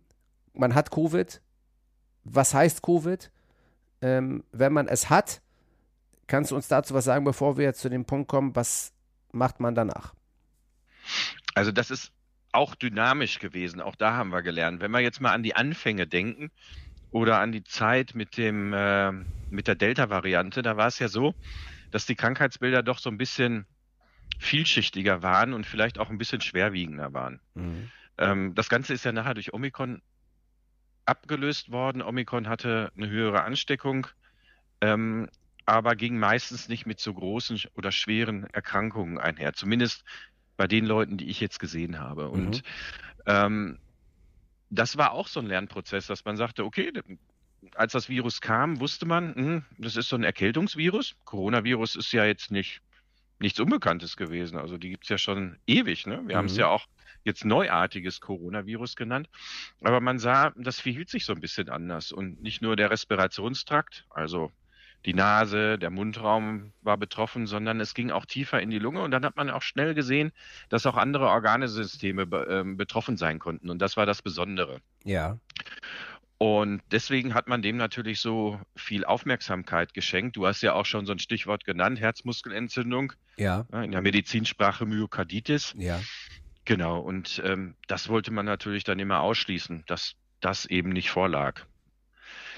man 0.54 0.74
hat 0.74 0.90
Covid. 0.90 1.42
Was 2.24 2.54
heißt 2.54 2.80
Covid? 2.80 3.30
Ähm, 4.00 4.42
wenn 4.50 4.72
man 4.72 4.88
es 4.88 5.10
hat, 5.10 5.42
kannst 6.28 6.50
du 6.50 6.56
uns 6.56 6.68
dazu 6.68 6.94
was 6.94 7.04
sagen, 7.04 7.26
bevor 7.26 7.58
wir 7.58 7.64
jetzt 7.66 7.82
zu 7.82 7.90
dem 7.90 8.06
Punkt 8.06 8.28
kommen, 8.28 8.56
was 8.56 8.94
macht 9.32 9.60
man 9.60 9.74
danach? 9.74 10.14
Also 11.54 11.72
das 11.72 11.90
ist 11.90 12.10
auch 12.52 12.74
dynamisch 12.74 13.38
gewesen. 13.38 13.80
Auch 13.80 13.96
da 13.96 14.14
haben 14.14 14.30
wir 14.30 14.42
gelernt. 14.42 14.80
Wenn 14.80 14.90
wir 14.90 15.00
jetzt 15.00 15.20
mal 15.20 15.32
an 15.32 15.42
die 15.42 15.56
Anfänge 15.56 16.06
denken 16.06 16.50
oder 17.10 17.40
an 17.40 17.52
die 17.52 17.64
Zeit 17.64 18.14
mit 18.14 18.36
dem 18.36 18.72
äh, 18.72 19.12
mit 19.50 19.66
der 19.66 19.74
Delta-Variante, 19.74 20.62
da 20.62 20.76
war 20.76 20.86
es 20.86 20.98
ja 20.98 21.08
so, 21.08 21.34
dass 21.90 22.06
die 22.06 22.14
Krankheitsbilder 22.14 22.82
doch 22.82 22.98
so 22.98 23.10
ein 23.10 23.18
bisschen 23.18 23.66
vielschichtiger 24.38 25.22
waren 25.22 25.52
und 25.52 25.66
vielleicht 25.66 25.98
auch 25.98 26.08
ein 26.08 26.18
bisschen 26.18 26.40
schwerwiegender 26.40 27.12
waren. 27.12 27.40
Mhm. 27.54 27.90
Ähm, 28.18 28.54
das 28.54 28.68
Ganze 28.68 28.94
ist 28.94 29.04
ja 29.04 29.12
nachher 29.12 29.34
durch 29.34 29.52
Omikron 29.52 30.00
abgelöst 31.04 31.70
worden. 31.72 32.02
Omikron 32.02 32.48
hatte 32.48 32.92
eine 32.96 33.08
höhere 33.08 33.42
Ansteckung, 33.42 34.06
ähm, 34.80 35.28
aber 35.66 35.96
ging 35.96 36.18
meistens 36.18 36.68
nicht 36.68 36.86
mit 36.86 37.00
so 37.00 37.12
großen 37.12 37.60
oder 37.74 37.92
schweren 37.92 38.44
Erkrankungen 38.44 39.18
einher. 39.18 39.52
Zumindest 39.52 40.04
bei 40.60 40.68
den 40.68 40.84
Leuten, 40.84 41.16
die 41.16 41.30
ich 41.30 41.40
jetzt 41.40 41.58
gesehen 41.58 41.98
habe. 41.98 42.24
Mhm. 42.26 42.32
Und 42.32 42.62
ähm, 43.24 43.78
das 44.68 44.98
war 44.98 45.12
auch 45.12 45.26
so 45.26 45.40
ein 45.40 45.46
Lernprozess, 45.46 46.06
dass 46.06 46.26
man 46.26 46.36
sagte, 46.36 46.66
okay, 46.66 46.92
als 47.76 47.92
das 47.94 48.10
Virus 48.10 48.42
kam, 48.42 48.78
wusste 48.78 49.06
man, 49.06 49.28
mh, 49.28 49.34
hm, 49.36 49.64
das 49.78 49.96
ist 49.96 50.10
so 50.10 50.16
ein 50.16 50.22
Erkältungsvirus. 50.22 51.16
Coronavirus 51.24 51.96
ist 51.96 52.12
ja 52.12 52.26
jetzt 52.26 52.50
nicht 52.50 52.82
nichts 53.38 53.58
Unbekanntes 53.58 54.18
gewesen. 54.18 54.58
Also 54.58 54.76
die 54.76 54.90
gibt 54.90 55.04
es 55.04 55.08
ja 55.08 55.16
schon 55.16 55.56
ewig. 55.66 56.06
Ne? 56.06 56.20
Wir 56.26 56.34
mhm. 56.34 56.38
haben 56.40 56.46
es 56.46 56.58
ja 56.58 56.66
auch 56.66 56.84
jetzt 57.24 57.46
neuartiges 57.46 58.20
Coronavirus 58.20 58.96
genannt. 58.96 59.30
Aber 59.80 60.02
man 60.02 60.18
sah, 60.18 60.52
das 60.56 60.78
verhielt 60.78 61.08
sich 61.08 61.24
so 61.24 61.32
ein 61.32 61.40
bisschen 61.40 61.70
anders. 61.70 62.12
Und 62.12 62.42
nicht 62.42 62.60
nur 62.60 62.76
der 62.76 62.90
Respirationstrakt, 62.90 64.04
also 64.10 64.52
die 65.06 65.14
Nase, 65.14 65.78
der 65.78 65.90
Mundraum 65.90 66.72
war 66.82 66.96
betroffen, 66.96 67.46
sondern 67.46 67.80
es 67.80 67.94
ging 67.94 68.10
auch 68.10 68.26
tiefer 68.26 68.60
in 68.60 68.70
die 68.70 68.78
Lunge 68.78 69.02
und 69.02 69.10
dann 69.10 69.24
hat 69.24 69.36
man 69.36 69.50
auch 69.50 69.62
schnell 69.62 69.94
gesehen, 69.94 70.32
dass 70.68 70.86
auch 70.86 70.96
andere 70.96 71.28
Organesysteme 71.28 72.26
be 72.26 72.46
äh, 72.46 72.74
betroffen 72.74 73.16
sein 73.16 73.38
konnten 73.38 73.70
und 73.70 73.80
das 73.80 73.96
war 73.96 74.06
das 74.06 74.22
Besondere. 74.22 74.80
Ja. 75.04 75.38
Und 76.42 76.80
deswegen 76.90 77.34
hat 77.34 77.48
man 77.48 77.60
dem 77.60 77.76
natürlich 77.76 78.18
so 78.18 78.58
viel 78.74 79.04
Aufmerksamkeit 79.04 79.92
geschenkt. 79.92 80.36
Du 80.36 80.46
hast 80.46 80.62
ja 80.62 80.72
auch 80.72 80.86
schon 80.86 81.04
so 81.04 81.12
ein 81.12 81.18
Stichwort 81.18 81.66
genannt, 81.66 82.00
Herzmuskelentzündung. 82.00 83.12
Ja. 83.36 83.66
In 83.70 83.92
der 83.92 84.00
Medizinsprache 84.00 84.86
Myokarditis. 84.86 85.74
Ja. 85.76 86.00
Genau. 86.64 86.98
Und 87.00 87.42
ähm, 87.44 87.74
das 87.88 88.08
wollte 88.08 88.30
man 88.30 88.46
natürlich 88.46 88.84
dann 88.84 88.98
immer 88.98 89.20
ausschließen, 89.20 89.84
dass 89.86 90.14
das 90.40 90.64
eben 90.64 90.88
nicht 90.88 91.10
vorlag. 91.10 91.66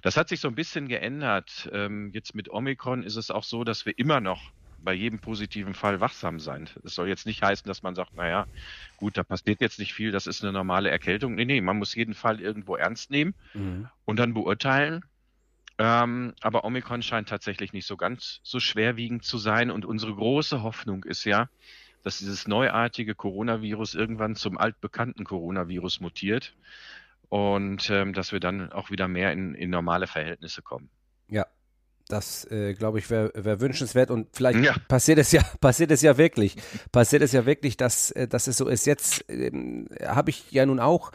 Das 0.03 0.17
hat 0.17 0.29
sich 0.29 0.41
so 0.41 0.49
ein 0.49 0.55
bisschen 0.55 0.88
geändert. 0.88 1.71
Ähm, 1.73 2.11
jetzt 2.12 2.35
mit 2.35 2.51
Omikron 2.51 3.05
ist 3.05 3.17
es 3.17 3.31
auch 3.31 3.45
so, 3.45 3.65
dass 3.65 3.87
wir 3.87 3.99
immer 3.99 4.21
noch 4.21 4.53
bei 4.79 4.93
jedem 4.93 5.21
positiven 5.21 5.75
Fall 5.75 6.01
wachsam 6.01 6.41
sein. 6.41 6.69
Das 6.83 6.95
soll 6.95 7.09
jetzt 7.09 7.25
nicht 7.25 7.43
heißen, 7.43 7.69
dass 7.69 7.83
man 7.83 7.95
sagt, 7.95 8.15
naja, 8.15 8.47
gut, 8.97 9.17
da 9.17 9.23
passiert 9.23 9.61
jetzt 9.61 9.79
nicht 9.79 9.95
viel, 9.95 10.11
das 10.11 10.27
ist 10.27 10.43
eine 10.43 10.53
normale 10.53 10.91
Erkältung. 10.91 11.37
Nee, 11.37 11.45
nee, 11.45 11.61
man 11.61 11.79
muss 11.79 11.95
jeden 11.95 12.15
Fall 12.15 12.41
irgendwo 12.41 12.75
ernst 12.75 13.11
nehmen 13.11 13.35
mhm. 13.55 13.88
und 14.05 14.19
dann 14.19 14.35
beurteilen. 14.35 15.05
Ähm, 15.79 16.35
aber 16.41 16.65
Omikron 16.65 17.03
scheint 17.03 17.29
tatsächlich 17.29 17.73
nicht 17.73 17.87
so 17.87 17.97
ganz 17.97 18.41
so 18.43 18.61
schwerwiegend 18.61 19.25
zu 19.25 19.38
sein. 19.38 19.71
Und 19.71 19.85
unsere 19.85 20.15
große 20.15 20.62
Hoffnung 20.62 21.05
ist 21.05 21.25
ja, 21.25 21.49
dass 22.03 22.19
dieses 22.19 22.49
neuartige 22.49 23.15
Coronavirus 23.15 23.95
irgendwann 23.95 24.35
zum 24.35 24.59
altbekannten 24.59 25.25
Coronavirus 25.25 26.01
mutiert 26.01 26.55
und 27.33 27.88
ähm, 27.88 28.12
dass 28.12 28.31
wir 28.33 28.40
dann 28.40 28.71
auch 28.73 28.90
wieder 28.90 29.09
mehr 29.09 29.33
in, 29.33 29.55
in 29.55 29.71
normale 29.71 30.07
Verhältnisse 30.07 30.61
kommen. 30.61 30.90
Ja, 31.29 31.47
das, 32.07 32.45
äh, 32.51 32.75
glaube 32.75 32.99
ich, 32.99 33.09
wäre 33.09 33.33
wär 33.35 33.59
wünschenswert 33.59 34.11
und 34.11 34.29
vielleicht 34.35 34.62
ja. 34.62 34.75
passiert 34.87 35.18
es 35.18 35.33
ja, 35.33 35.40
passiert 35.62 35.90
es 35.92 36.03
ja 36.03 36.18
wirklich. 36.18 36.57
Passiert 36.92 37.23
es 37.23 37.33
ja 37.33 37.47
wirklich, 37.47 37.79
dass, 37.79 38.11
äh, 38.11 38.29
dass 38.29 38.49
es 38.49 38.59
so 38.59 38.68
ist. 38.68 38.85
Jetzt 38.85 39.25
ähm, 39.31 39.88
habe 40.05 40.29
ich 40.29 40.53
ja 40.53 40.66
nun 40.66 40.79
auch 40.79 41.11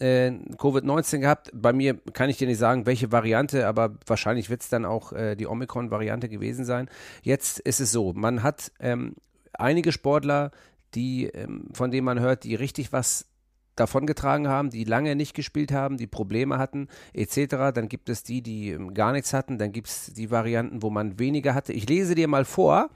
äh, 0.00 0.32
Covid-19 0.56 1.18
gehabt. 1.18 1.50
Bei 1.54 1.72
mir 1.72 1.94
kann 2.14 2.30
ich 2.30 2.38
dir 2.38 2.48
nicht 2.48 2.58
sagen, 2.58 2.84
welche 2.86 3.12
Variante, 3.12 3.68
aber 3.68 3.94
wahrscheinlich 4.04 4.50
wird 4.50 4.62
es 4.62 4.70
dann 4.70 4.84
auch 4.84 5.12
äh, 5.12 5.36
die 5.36 5.46
Omikron-Variante 5.46 6.28
gewesen 6.28 6.64
sein. 6.64 6.90
Jetzt 7.22 7.60
ist 7.60 7.78
es 7.78 7.92
so, 7.92 8.12
man 8.12 8.42
hat 8.42 8.72
ähm, 8.80 9.14
einige 9.52 9.92
Sportler, 9.92 10.50
die, 10.96 11.26
ähm, 11.26 11.68
von 11.74 11.92
denen 11.92 12.06
man 12.06 12.18
hört, 12.18 12.42
die 12.42 12.56
richtig 12.56 12.92
was 12.92 13.30
davongetragen 13.80 14.46
haben, 14.48 14.70
die 14.70 14.84
lange 14.84 15.16
nicht 15.16 15.34
gespielt 15.34 15.72
haben, 15.72 15.96
die 15.96 16.06
Probleme 16.06 16.58
hatten, 16.58 16.88
etc. 17.14 17.72
Dann 17.74 17.88
gibt 17.88 18.08
es 18.08 18.22
die, 18.22 18.42
die 18.42 18.70
ähm, 18.70 18.94
gar 18.94 19.12
nichts 19.12 19.32
hatten. 19.32 19.58
Dann 19.58 19.72
gibt 19.72 19.88
es 19.88 20.12
die 20.12 20.30
Varianten, 20.30 20.82
wo 20.82 20.90
man 20.90 21.18
weniger 21.18 21.54
hatte. 21.54 21.72
Ich 21.72 21.88
lese 21.88 22.14
dir 22.14 22.28
mal 22.28 22.44
vor. 22.44 22.90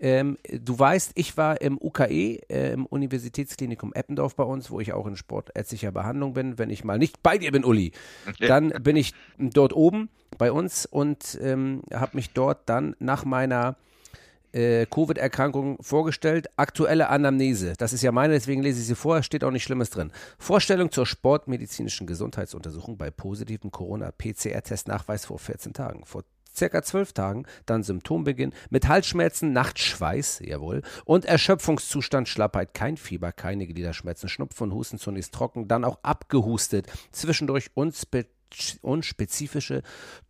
Ähm, 0.00 0.36
du 0.50 0.76
weißt, 0.76 1.12
ich 1.14 1.36
war 1.36 1.60
im 1.60 1.78
UKE, 1.80 2.40
äh, 2.50 2.72
im 2.72 2.84
Universitätsklinikum 2.84 3.92
Eppendorf 3.94 4.34
bei 4.34 4.44
uns, 4.44 4.70
wo 4.70 4.80
ich 4.80 4.92
auch 4.92 5.06
in 5.06 5.16
sportärztlicher 5.16 5.92
Behandlung 5.92 6.34
bin. 6.34 6.58
Wenn 6.58 6.70
ich 6.70 6.84
mal 6.84 6.98
nicht 6.98 7.22
bei 7.22 7.38
dir 7.38 7.52
bin, 7.52 7.64
Uli, 7.64 7.92
dann 8.40 8.70
bin 8.82 8.96
ich 8.96 9.14
dort 9.38 9.72
oben 9.72 10.10
bei 10.36 10.50
uns 10.50 10.84
und 10.84 11.38
ähm, 11.40 11.82
habe 11.92 12.16
mich 12.16 12.30
dort 12.30 12.68
dann 12.68 12.96
nach 12.98 13.24
meiner 13.24 13.76
äh, 14.54 14.86
Covid-Erkrankung 14.86 15.78
vorgestellt. 15.82 16.48
Aktuelle 16.56 17.08
Anamnese. 17.08 17.74
Das 17.76 17.92
ist 17.92 18.02
ja 18.02 18.12
meine, 18.12 18.34
deswegen 18.34 18.62
lese 18.62 18.80
ich 18.80 18.86
sie 18.86 18.94
vor, 18.94 19.22
steht 19.22 19.44
auch 19.44 19.50
nicht 19.50 19.64
Schlimmes 19.64 19.90
drin. 19.90 20.12
Vorstellung 20.38 20.90
zur 20.90 21.06
sportmedizinischen 21.06 22.06
Gesundheitsuntersuchung 22.06 22.96
bei 22.96 23.10
positivem 23.10 23.70
Corona-PCR-Testnachweis 23.70 25.26
vor 25.26 25.38
14 25.38 25.72
Tagen. 25.72 26.04
Vor 26.04 26.24
circa 26.56 26.82
zwölf 26.82 27.12
Tagen, 27.12 27.46
dann 27.66 27.82
Symptombeginn 27.82 28.52
mit 28.70 28.86
Halsschmerzen, 28.86 29.52
Nachtschweiß, 29.52 30.42
jawohl, 30.44 30.82
und 31.04 31.24
Erschöpfungszustand, 31.24 32.28
Schlappheit, 32.28 32.74
kein 32.74 32.96
Fieber, 32.96 33.32
keine 33.32 33.66
Gliederschmerzen, 33.66 34.28
Schnupfen, 34.28 34.72
Husten 34.72 34.98
zunächst 34.98 35.34
trocken, 35.34 35.66
dann 35.66 35.84
auch 35.84 35.98
abgehustet, 36.02 36.86
zwischendurch 37.10 37.70
unspezifische 37.74 38.33
unspezifische 38.82 39.82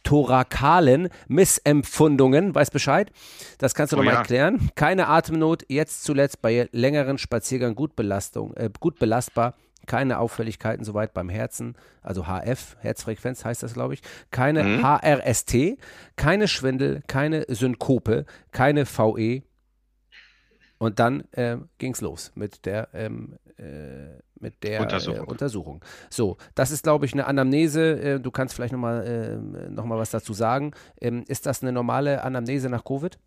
thorakalen 0.02 1.08
Missempfundungen. 1.28 2.54
Weiß 2.54 2.70
Bescheid? 2.70 3.10
Das 3.58 3.74
kannst 3.74 3.92
du 3.92 3.96
oh, 3.96 3.98
nochmal 3.98 4.14
ja. 4.14 4.20
erklären. 4.20 4.70
Keine 4.74 5.08
Atemnot, 5.08 5.64
jetzt 5.68 6.04
zuletzt 6.04 6.42
bei 6.42 6.68
längeren 6.72 7.18
Spaziergängen 7.18 7.74
gut, 7.74 7.96
Belastung, 7.96 8.54
äh, 8.54 8.70
gut 8.78 8.98
belastbar. 8.98 9.54
Keine 9.86 10.18
Auffälligkeiten 10.18 10.82
soweit 10.82 11.12
beim 11.12 11.28
Herzen, 11.28 11.76
also 12.02 12.26
HF, 12.26 12.76
Herzfrequenz 12.80 13.44
heißt 13.44 13.62
das, 13.62 13.74
glaube 13.74 13.92
ich. 13.92 14.00
Keine 14.30 14.64
mhm. 14.64 14.82
HRST, 14.82 15.76
keine 16.16 16.48
Schwindel, 16.48 17.02
keine 17.06 17.44
Synkope, 17.48 18.24
keine 18.50 18.86
VE, 18.86 19.42
und 20.84 20.98
dann 20.98 21.22
äh, 21.32 21.56
ging 21.78 21.92
es 21.92 22.02
los 22.02 22.30
mit 22.34 22.66
der, 22.66 22.88
ähm, 22.92 23.38
äh, 23.56 24.20
mit 24.38 24.62
der 24.62 24.82
Untersuchung. 24.82 25.26
Äh, 25.26 25.30
Untersuchung. 25.30 25.84
So, 26.10 26.36
das 26.54 26.70
ist, 26.70 26.82
glaube 26.82 27.06
ich, 27.06 27.14
eine 27.14 27.26
Anamnese. 27.26 28.00
Äh, 28.00 28.20
du 28.20 28.30
kannst 28.30 28.54
vielleicht 28.54 28.72
nochmal 28.72 29.06
äh, 29.06 29.70
noch 29.70 29.88
was 29.88 30.10
dazu 30.10 30.34
sagen. 30.34 30.72
Ähm, 31.00 31.24
ist 31.26 31.46
das 31.46 31.62
eine 31.62 31.72
normale 31.72 32.22
Anamnese 32.22 32.68
nach 32.68 32.84
Covid? 32.84 33.18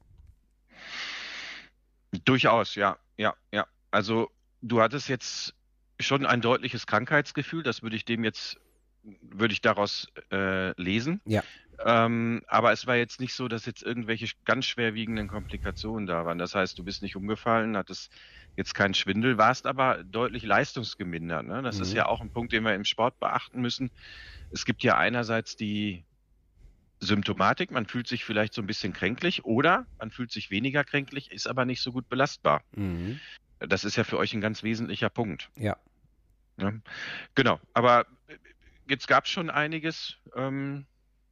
Durchaus, 2.25 2.75
ja, 2.75 2.97
ja, 3.17 3.33
ja. 3.51 3.65
Also 3.89 4.29
du 4.61 4.79
hattest 4.79 5.09
jetzt 5.09 5.55
schon 5.99 6.27
ein 6.27 6.41
deutliches 6.41 6.85
Krankheitsgefühl. 6.85 7.63
Das 7.63 7.81
würde 7.81 7.95
ich 7.95 8.05
dem 8.05 8.23
jetzt, 8.23 8.57
würde 9.03 9.53
ich 9.53 9.61
daraus 9.61 10.07
äh, 10.31 10.79
lesen. 10.79 11.21
Ja. 11.25 11.43
Ähm, 11.85 12.41
aber 12.47 12.71
es 12.71 12.87
war 12.87 12.95
jetzt 12.95 13.19
nicht 13.19 13.33
so, 13.33 13.47
dass 13.47 13.65
jetzt 13.65 13.83
irgendwelche 13.83 14.27
ganz 14.45 14.65
schwerwiegenden 14.65 15.27
Komplikationen 15.27 16.07
da 16.07 16.25
waren. 16.25 16.37
Das 16.37 16.55
heißt, 16.55 16.77
du 16.77 16.83
bist 16.83 17.01
nicht 17.01 17.15
umgefallen, 17.15 17.77
hattest 17.77 18.11
jetzt 18.55 18.73
keinen 18.73 18.95
Schwindel, 18.95 19.37
warst 19.37 19.67
aber 19.67 20.03
deutlich 20.03 20.43
leistungsgemindert. 20.43 21.45
Ne? 21.45 21.61
Das 21.61 21.77
mhm. 21.77 21.81
ist 21.83 21.93
ja 21.93 22.07
auch 22.07 22.21
ein 22.21 22.31
Punkt, 22.31 22.51
den 22.51 22.63
wir 22.63 22.73
im 22.73 22.85
Sport 22.85 23.19
beachten 23.19 23.61
müssen. 23.61 23.91
Es 24.49 24.65
gibt 24.65 24.83
ja 24.83 24.97
einerseits 24.97 25.55
die 25.55 26.03
Symptomatik, 26.99 27.69
man 27.69 27.85
fühlt 27.85 28.07
sich 28.07 28.25
vielleicht 28.25 28.53
so 28.55 28.61
ein 28.61 28.67
bisschen 28.67 28.91
kränklich 28.91 29.45
oder 29.45 29.85
man 29.99 30.09
fühlt 30.09 30.31
sich 30.31 30.49
weniger 30.49 30.83
kränklich, 30.83 31.31
ist 31.31 31.47
aber 31.47 31.65
nicht 31.65 31.81
so 31.81 31.91
gut 31.91 32.09
belastbar. 32.09 32.63
Mhm. 32.71 33.19
Das 33.59 33.85
ist 33.85 33.95
ja 33.95 34.03
für 34.03 34.17
euch 34.17 34.33
ein 34.33 34.41
ganz 34.41 34.63
wesentlicher 34.63 35.09
Punkt. 35.09 35.51
Ja. 35.55 35.77
ja? 36.59 36.73
Genau, 37.35 37.59
aber 37.73 38.07
jetzt 38.87 39.07
gab 39.07 39.25
es 39.25 39.31
schon 39.31 39.51
einiges. 39.51 40.17
Ähm, 40.35 40.87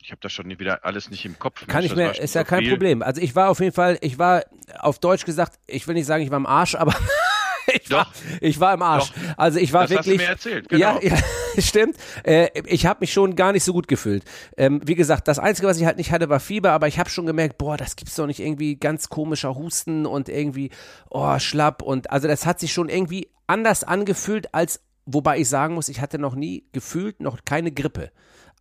ich 0.05 0.11
habe 0.11 0.21
das 0.21 0.33
schon 0.33 0.47
wieder 0.59 0.85
alles 0.85 1.09
nicht 1.09 1.25
im 1.25 1.39
Kopf. 1.39 1.65
Kann 1.65 1.79
Mensch, 1.79 1.91
ich 1.91 1.97
mehr, 1.97 2.19
ist 2.19 2.35
ja 2.35 2.43
kein 2.43 2.59
viel. 2.59 2.69
Problem. 2.69 3.01
Also 3.01 3.21
ich 3.21 3.35
war 3.35 3.49
auf 3.49 3.59
jeden 3.59 3.73
Fall, 3.73 3.97
ich 4.01 4.19
war 4.19 4.43
auf 4.77 4.99
Deutsch 4.99 5.25
gesagt, 5.25 5.57
ich 5.65 5.87
will 5.87 5.95
nicht 5.95 6.05
sagen, 6.05 6.23
ich 6.23 6.29
war 6.29 6.37
im 6.37 6.45
Arsch, 6.45 6.75
aber 6.75 6.93
ich, 7.73 7.89
Doch. 7.89 8.05
War, 8.05 8.13
ich 8.39 8.59
war 8.59 8.75
im 8.75 8.83
Arsch. 8.83 9.09
Doch. 9.09 9.37
Also 9.37 9.57
ich 9.57 9.73
war 9.73 9.87
das 9.87 10.05
wirklich. 10.05 10.19
Hast 10.27 10.45
du 10.45 10.49
mir 10.49 10.55
erzählt, 10.55 10.69
genau. 10.69 10.99
Ja, 11.01 11.15
ja 11.15 11.17
stimmt. 11.57 11.97
Äh, 12.23 12.49
ich 12.65 12.85
habe 12.85 12.99
mich 12.99 13.13
schon 13.13 13.35
gar 13.35 13.51
nicht 13.51 13.63
so 13.63 13.73
gut 13.73 13.87
gefühlt. 13.87 14.23
Ähm, 14.57 14.79
wie 14.85 14.93
gesagt, 14.93 15.27
das 15.27 15.39
Einzige, 15.39 15.67
was 15.67 15.79
ich 15.79 15.85
halt 15.85 15.97
nicht 15.97 16.11
hatte, 16.11 16.29
war 16.29 16.39
Fieber, 16.39 16.73
aber 16.73 16.87
ich 16.87 16.99
habe 16.99 17.09
schon 17.09 17.25
gemerkt, 17.25 17.57
boah, 17.57 17.75
das 17.75 17.95
gibt's 17.95 18.13
doch 18.13 18.27
nicht 18.27 18.39
irgendwie 18.39 18.75
ganz 18.75 19.09
komischer 19.09 19.55
Husten 19.55 20.05
und 20.05 20.29
irgendwie, 20.29 20.69
oh, 21.09 21.39
schlapp 21.39 21.81
und 21.81 22.11
also 22.11 22.27
das 22.27 22.45
hat 22.45 22.59
sich 22.59 22.71
schon 22.71 22.89
irgendwie 22.89 23.31
anders 23.47 23.83
angefühlt 23.83 24.53
als 24.53 24.81
Wobei 25.07 25.37
ich 25.37 25.49
sagen 25.49 25.75
muss, 25.75 25.87
ich 25.87 26.01
hatte 26.01 26.17
noch 26.17 26.33
nie 26.33 26.65
gefühlt 26.71 27.21
noch 27.21 27.45
keine 27.45 27.71
Grippe. 27.71 28.11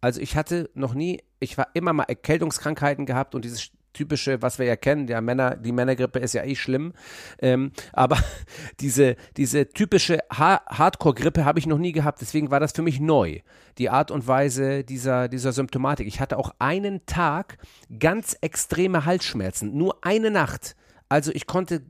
Also 0.05 0.21
ich 0.21 0.37
hatte 0.37 0.69
noch 0.75 0.93
nie, 0.93 1.23
ich 1.45 1.57
war 1.57 1.69
immer 1.75 1.93
mal 1.93 2.05
Erkältungskrankheiten 2.05 3.07
gehabt 3.07 3.35
und 3.35 3.45
dieses 3.45 3.71
typische, 3.95 4.43
was 4.43 4.59
wir 4.59 4.67
ja 4.67 4.77
kennen, 4.77 5.09
ja 5.09 5.21
Männer, 5.21 5.57
die 5.57 5.73
Männergrippe 5.73 6.19
ist 6.19 6.35
ja 6.35 6.45
eh 6.45 6.57
schlimm, 6.57 6.93
ähm, 7.41 7.73
aber 7.93 8.19
diese, 8.81 9.17
diese 9.37 9.69
typische 9.69 10.19
ha 10.31 10.61
Hardcore-Grippe 10.67 11.45
habe 11.45 11.59
ich 11.59 11.67
noch 11.67 11.79
nie 11.79 11.93
gehabt, 11.93 12.21
deswegen 12.21 12.51
war 12.51 12.61
das 12.61 12.73
für 12.73 12.83
mich 12.83 13.01
neu, 13.01 13.41
die 13.79 13.89
Art 13.89 14.11
und 14.11 14.27
Weise 14.27 14.85
dieser, 14.85 15.29
dieser 15.29 15.53
Symptomatik. 15.53 16.07
Ich 16.07 16.21
hatte 16.21 16.37
auch 16.37 16.55
einen 16.59 17.07
Tag 17.07 17.59
ganz 17.99 18.37
extreme 18.41 19.07
Halsschmerzen, 19.07 19.77
nur 19.77 19.99
eine 20.03 20.31
Nacht. 20.31 20.77
Also 21.09 21.31
ich 21.33 21.47
konnte 21.47 21.83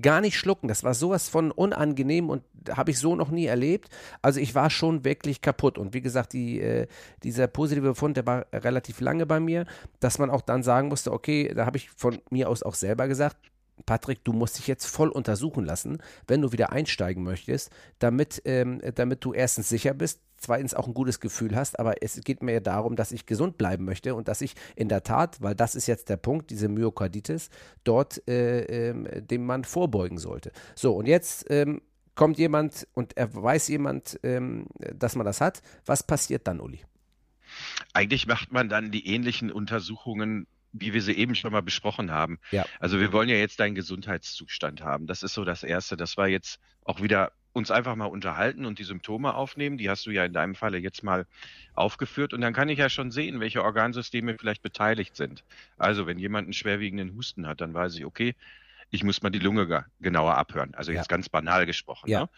gar 0.00 0.20
nicht 0.20 0.36
schlucken. 0.36 0.68
Das 0.68 0.84
war 0.84 0.94
sowas 0.94 1.28
von 1.28 1.50
unangenehm 1.50 2.30
und 2.30 2.42
habe 2.70 2.90
ich 2.90 2.98
so 2.98 3.16
noch 3.16 3.30
nie 3.30 3.46
erlebt. 3.46 3.88
Also 4.22 4.40
ich 4.40 4.54
war 4.54 4.70
schon 4.70 5.04
wirklich 5.04 5.40
kaputt. 5.40 5.78
Und 5.78 5.94
wie 5.94 6.00
gesagt, 6.00 6.32
die, 6.32 6.60
äh, 6.60 6.86
dieser 7.22 7.46
positive 7.46 7.88
Befund, 7.88 8.16
der 8.16 8.26
war 8.26 8.46
relativ 8.52 9.00
lange 9.00 9.26
bei 9.26 9.40
mir, 9.40 9.66
dass 10.00 10.18
man 10.18 10.30
auch 10.30 10.40
dann 10.40 10.62
sagen 10.62 10.88
musste, 10.88 11.12
okay, 11.12 11.52
da 11.54 11.66
habe 11.66 11.76
ich 11.76 11.90
von 11.90 12.20
mir 12.30 12.48
aus 12.48 12.62
auch 12.62 12.74
selber 12.74 13.08
gesagt, 13.08 13.36
Patrick, 13.86 14.22
du 14.24 14.32
musst 14.32 14.58
dich 14.58 14.66
jetzt 14.66 14.86
voll 14.86 15.08
untersuchen 15.08 15.64
lassen, 15.64 15.98
wenn 16.26 16.42
du 16.42 16.52
wieder 16.52 16.72
einsteigen 16.72 17.22
möchtest, 17.24 17.70
damit, 17.98 18.42
ähm, 18.44 18.80
damit 18.94 19.24
du 19.24 19.32
erstens 19.32 19.68
sicher 19.68 19.94
bist, 19.94 20.20
zweitens 20.42 20.74
auch 20.74 20.86
ein 20.86 20.94
gutes 20.94 21.20
Gefühl 21.20 21.56
hast, 21.56 21.78
aber 21.78 22.02
es 22.02 22.20
geht 22.22 22.42
mir 22.42 22.52
ja 22.52 22.60
darum, 22.60 22.96
dass 22.96 23.12
ich 23.12 23.26
gesund 23.26 23.58
bleiben 23.58 23.84
möchte 23.84 24.14
und 24.14 24.28
dass 24.28 24.40
ich 24.40 24.54
in 24.76 24.88
der 24.88 25.02
Tat, 25.02 25.40
weil 25.40 25.54
das 25.54 25.74
ist 25.74 25.86
jetzt 25.86 26.08
der 26.08 26.16
Punkt, 26.16 26.50
diese 26.50 26.68
Myokarditis, 26.68 27.50
dort 27.84 28.26
äh, 28.28 28.90
äh, 28.90 29.22
dem 29.22 29.46
man 29.46 29.64
vorbeugen 29.64 30.18
sollte. 30.18 30.52
So, 30.74 30.94
und 30.94 31.06
jetzt 31.06 31.46
ähm, 31.50 31.82
kommt 32.14 32.38
jemand 32.38 32.86
und 32.94 33.16
er 33.16 33.34
weiß 33.34 33.68
jemand, 33.68 34.18
ähm, 34.22 34.66
dass 34.94 35.16
man 35.16 35.24
das 35.24 35.40
hat. 35.40 35.62
Was 35.86 36.02
passiert 36.02 36.46
dann, 36.46 36.60
Uli? 36.60 36.80
Eigentlich 37.92 38.26
macht 38.26 38.52
man 38.52 38.68
dann 38.68 38.90
die 38.90 39.06
ähnlichen 39.06 39.50
Untersuchungen 39.50 40.46
wie 40.72 40.94
wir 40.94 41.02
sie 41.02 41.12
eben 41.12 41.34
schon 41.34 41.52
mal 41.52 41.62
besprochen 41.62 42.10
haben. 42.10 42.38
Ja. 42.50 42.64
Also 42.80 42.98
wir 42.98 43.12
wollen 43.12 43.28
ja 43.28 43.36
jetzt 43.36 43.60
deinen 43.60 43.74
Gesundheitszustand 43.74 44.82
haben. 44.82 45.06
Das 45.06 45.22
ist 45.22 45.34
so 45.34 45.44
das 45.44 45.62
Erste. 45.62 45.96
Das 45.96 46.16
war 46.16 46.28
jetzt 46.28 46.60
auch 46.84 47.02
wieder 47.02 47.32
uns 47.52 47.70
einfach 47.70 47.96
mal 47.96 48.06
unterhalten 48.06 48.64
und 48.64 48.78
die 48.78 48.84
Symptome 48.84 49.34
aufnehmen. 49.34 49.78
Die 49.78 49.90
hast 49.90 50.06
du 50.06 50.10
ja 50.10 50.24
in 50.24 50.32
deinem 50.32 50.54
Falle 50.54 50.78
jetzt 50.78 51.02
mal 51.02 51.26
aufgeführt. 51.74 52.32
Und 52.32 52.40
dann 52.40 52.52
kann 52.52 52.68
ich 52.68 52.78
ja 52.78 52.88
schon 52.88 53.10
sehen, 53.10 53.40
welche 53.40 53.62
Organsysteme 53.62 54.36
vielleicht 54.38 54.62
beteiligt 54.62 55.16
sind. 55.16 55.44
Also 55.76 56.06
wenn 56.06 56.18
jemand 56.18 56.46
einen 56.46 56.52
schwerwiegenden 56.54 57.14
Husten 57.14 57.46
hat, 57.46 57.60
dann 57.60 57.74
weiß 57.74 57.96
ich, 57.96 58.04
okay, 58.04 58.34
ich 58.90 59.04
muss 59.04 59.22
mal 59.22 59.30
die 59.30 59.38
Lunge 59.38 59.86
genauer 60.00 60.36
abhören. 60.36 60.74
Also 60.74 60.92
jetzt 60.92 61.10
ja. 61.10 61.16
ganz 61.16 61.28
banal 61.28 61.66
gesprochen. 61.66 62.08
Ja. 62.08 62.22
Ne? 62.22 62.28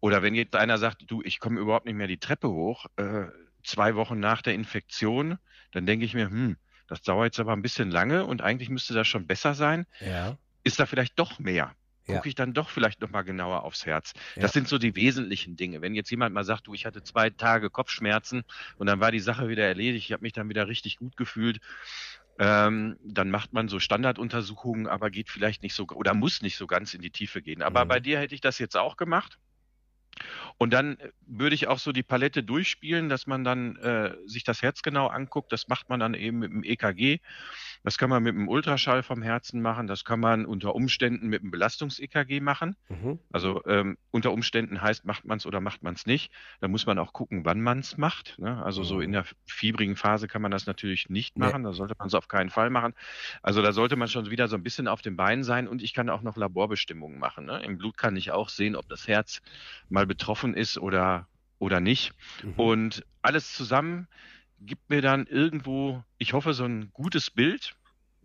Oder 0.00 0.22
wenn 0.22 0.34
jetzt 0.34 0.56
einer 0.56 0.78
sagt, 0.78 1.04
du, 1.06 1.22
ich 1.24 1.38
komme 1.38 1.60
überhaupt 1.60 1.86
nicht 1.86 1.94
mehr 1.94 2.08
die 2.08 2.18
Treppe 2.18 2.50
hoch, 2.50 2.86
äh, 2.96 3.26
zwei 3.62 3.94
Wochen 3.94 4.18
nach 4.18 4.42
der 4.42 4.54
Infektion, 4.54 5.38
dann 5.70 5.86
denke 5.86 6.04
ich 6.04 6.14
mir, 6.14 6.28
hm, 6.28 6.56
das 6.88 7.02
dauert 7.02 7.26
jetzt 7.26 7.40
aber 7.40 7.52
ein 7.52 7.62
bisschen 7.62 7.90
lange 7.90 8.26
und 8.26 8.42
eigentlich 8.42 8.68
müsste 8.68 8.94
das 8.94 9.06
schon 9.06 9.26
besser 9.26 9.54
sein. 9.54 9.86
Ja. 10.00 10.36
Ist 10.64 10.80
da 10.80 10.86
vielleicht 10.86 11.18
doch 11.18 11.38
mehr? 11.38 11.74
Gucke 12.06 12.18
ja. 12.18 12.26
ich 12.26 12.34
dann 12.34 12.52
doch 12.52 12.70
vielleicht 12.70 13.00
nochmal 13.00 13.24
genauer 13.24 13.64
aufs 13.64 13.86
Herz. 13.86 14.12
Ja. 14.36 14.42
Das 14.42 14.52
sind 14.52 14.68
so 14.68 14.78
die 14.78 14.94
wesentlichen 14.96 15.56
Dinge. 15.56 15.80
Wenn 15.82 15.94
jetzt 15.94 16.10
jemand 16.10 16.34
mal 16.34 16.44
sagt, 16.44 16.66
du, 16.66 16.74
ich 16.74 16.86
hatte 16.86 17.02
zwei 17.02 17.30
Tage 17.30 17.70
Kopfschmerzen 17.70 18.44
und 18.78 18.86
dann 18.86 19.00
war 19.00 19.12
die 19.12 19.20
Sache 19.20 19.48
wieder 19.48 19.66
erledigt, 19.66 20.06
ich 20.06 20.12
habe 20.12 20.22
mich 20.22 20.32
dann 20.32 20.48
wieder 20.48 20.68
richtig 20.68 20.96
gut 20.96 21.16
gefühlt, 21.16 21.60
ähm, 22.38 22.96
dann 23.04 23.30
macht 23.30 23.52
man 23.52 23.68
so 23.68 23.78
Standarduntersuchungen, 23.78 24.86
aber 24.86 25.10
geht 25.10 25.28
vielleicht 25.28 25.62
nicht 25.62 25.74
so 25.74 25.86
oder 25.94 26.14
muss 26.14 26.42
nicht 26.42 26.56
so 26.56 26.66
ganz 26.66 26.94
in 26.94 27.02
die 27.02 27.10
Tiefe 27.10 27.42
gehen. 27.42 27.62
Aber 27.62 27.84
mhm. 27.84 27.88
bei 27.88 28.00
dir 28.00 28.18
hätte 28.18 28.34
ich 28.34 28.40
das 28.40 28.58
jetzt 28.58 28.76
auch 28.76 28.96
gemacht. 28.96 29.38
Und 30.58 30.72
dann 30.72 30.98
äh, 30.98 31.10
würde 31.26 31.54
ich 31.54 31.68
auch 31.68 31.78
so 31.78 31.92
die 31.92 32.02
Palette 32.02 32.42
durchspielen, 32.42 33.08
dass 33.08 33.26
man 33.26 33.44
dann 33.44 33.76
äh, 33.76 34.14
sich 34.26 34.44
das 34.44 34.62
Herz 34.62 34.82
genau 34.82 35.06
anguckt. 35.06 35.52
Das 35.52 35.68
macht 35.68 35.88
man 35.88 36.00
dann 36.00 36.14
eben 36.14 36.38
mit 36.38 36.50
dem 36.50 36.64
EKG. 36.64 37.20
Das 37.84 37.98
kann 37.98 38.10
man 38.10 38.22
mit 38.22 38.34
dem 38.34 38.48
Ultraschall 38.48 39.02
vom 39.02 39.22
Herzen 39.22 39.60
machen. 39.60 39.86
Das 39.86 40.04
kann 40.04 40.20
man 40.20 40.46
unter 40.46 40.74
Umständen 40.74 41.28
mit 41.28 41.42
dem 41.42 41.50
Belastungs-EKG 41.50 42.40
machen. 42.40 42.76
Mhm. 42.88 43.18
Also 43.32 43.62
ähm, 43.66 43.98
unter 44.10 44.32
Umständen 44.32 44.80
heißt, 44.80 45.04
macht 45.04 45.24
man 45.24 45.38
es 45.38 45.46
oder 45.46 45.60
macht 45.60 45.82
man 45.82 45.94
es 45.94 46.06
nicht. 46.06 46.32
Da 46.60 46.68
muss 46.68 46.86
man 46.86 46.98
auch 46.98 47.12
gucken, 47.12 47.44
wann 47.44 47.60
man 47.60 47.80
es 47.80 47.96
macht. 47.96 48.38
Ne? 48.38 48.62
Also 48.62 48.82
mhm. 48.82 48.86
so 48.86 49.00
in 49.00 49.12
der 49.12 49.24
fiebrigen 49.46 49.96
Phase 49.96 50.28
kann 50.28 50.42
man 50.42 50.52
das 50.52 50.66
natürlich 50.66 51.08
nicht 51.08 51.36
machen. 51.36 51.62
Nee. 51.62 51.68
Da 51.68 51.72
sollte 51.72 51.94
man 51.98 52.06
es 52.06 52.14
auf 52.14 52.28
keinen 52.28 52.50
Fall 52.50 52.70
machen. 52.70 52.94
Also 53.42 53.62
da 53.62 53.72
sollte 53.72 53.96
man 53.96 54.08
schon 54.08 54.30
wieder 54.30 54.46
so 54.46 54.56
ein 54.56 54.62
bisschen 54.62 54.86
auf 54.86 55.02
dem 55.02 55.16
Bein 55.16 55.42
sein. 55.42 55.66
Und 55.66 55.82
ich 55.82 55.92
kann 55.92 56.08
auch 56.08 56.22
noch 56.22 56.36
Laborbestimmungen 56.36 57.18
machen. 57.18 57.46
Ne? 57.46 57.62
Im 57.64 57.78
Blut 57.78 57.96
kann 57.96 58.16
ich 58.16 58.30
auch 58.30 58.48
sehen, 58.48 58.76
ob 58.76 58.88
das 58.88 59.08
Herz 59.08 59.42
mal 59.88 60.01
betroffen 60.06 60.54
ist 60.54 60.78
oder, 60.78 61.28
oder 61.58 61.80
nicht. 61.80 62.12
Mhm. 62.42 62.54
Und 62.56 63.06
alles 63.22 63.52
zusammen 63.52 64.08
gibt 64.60 64.88
mir 64.90 65.02
dann 65.02 65.26
irgendwo, 65.26 66.04
ich 66.18 66.32
hoffe, 66.32 66.54
so 66.54 66.64
ein 66.64 66.90
gutes 66.92 67.30
Bild, 67.30 67.74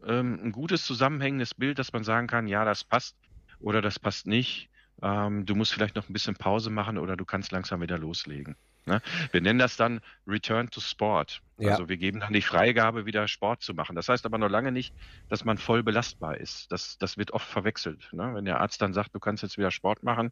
ähm, 0.05 0.39
ein 0.43 0.51
gutes 0.51 0.85
zusammenhängendes 0.85 1.53
Bild, 1.55 1.79
dass 1.79 1.93
man 1.93 2.03
sagen 2.03 2.27
kann, 2.27 2.47
ja, 2.47 2.65
das 2.65 2.83
passt 2.83 3.17
oder 3.59 3.81
das 3.81 3.99
passt 3.99 4.27
nicht. 4.27 4.69
Ähm, 5.01 5.45
du 5.45 5.55
musst 5.55 5.73
vielleicht 5.73 5.95
noch 5.95 6.09
ein 6.09 6.13
bisschen 6.13 6.35
Pause 6.35 6.69
machen 6.69 6.97
oder 6.97 7.15
du 7.15 7.25
kannst 7.25 7.51
langsam 7.51 7.81
wieder 7.81 7.97
loslegen. 7.97 8.55
Ne? 8.87 9.01
Wir 9.31 9.41
nennen 9.41 9.59
das 9.59 9.77
dann 9.77 9.99
Return 10.25 10.69
to 10.69 10.79
Sport. 10.79 11.41
Ja. 11.59 11.71
Also 11.71 11.89
wir 11.89 11.97
geben 11.97 12.19
dann 12.19 12.33
die 12.33 12.41
Freigabe, 12.41 13.05
wieder 13.05 13.27
Sport 13.27 13.63
zu 13.63 13.73
machen. 13.73 13.95
Das 13.95 14.09
heißt 14.09 14.25
aber 14.25 14.37
noch 14.37 14.49
lange 14.49 14.71
nicht, 14.71 14.93
dass 15.27 15.43
man 15.43 15.57
voll 15.57 15.81
belastbar 15.81 16.37
ist. 16.37 16.71
Das, 16.71 16.97
das 16.99 17.17
wird 17.17 17.31
oft 17.31 17.47
verwechselt. 17.47 18.09
Ne? 18.11 18.31
Wenn 18.33 18.45
der 18.45 18.61
Arzt 18.61 18.81
dann 18.81 18.93
sagt, 18.93 19.15
du 19.15 19.19
kannst 19.19 19.41
jetzt 19.41 19.57
wieder 19.57 19.71
Sport 19.71 20.03
machen, 20.03 20.31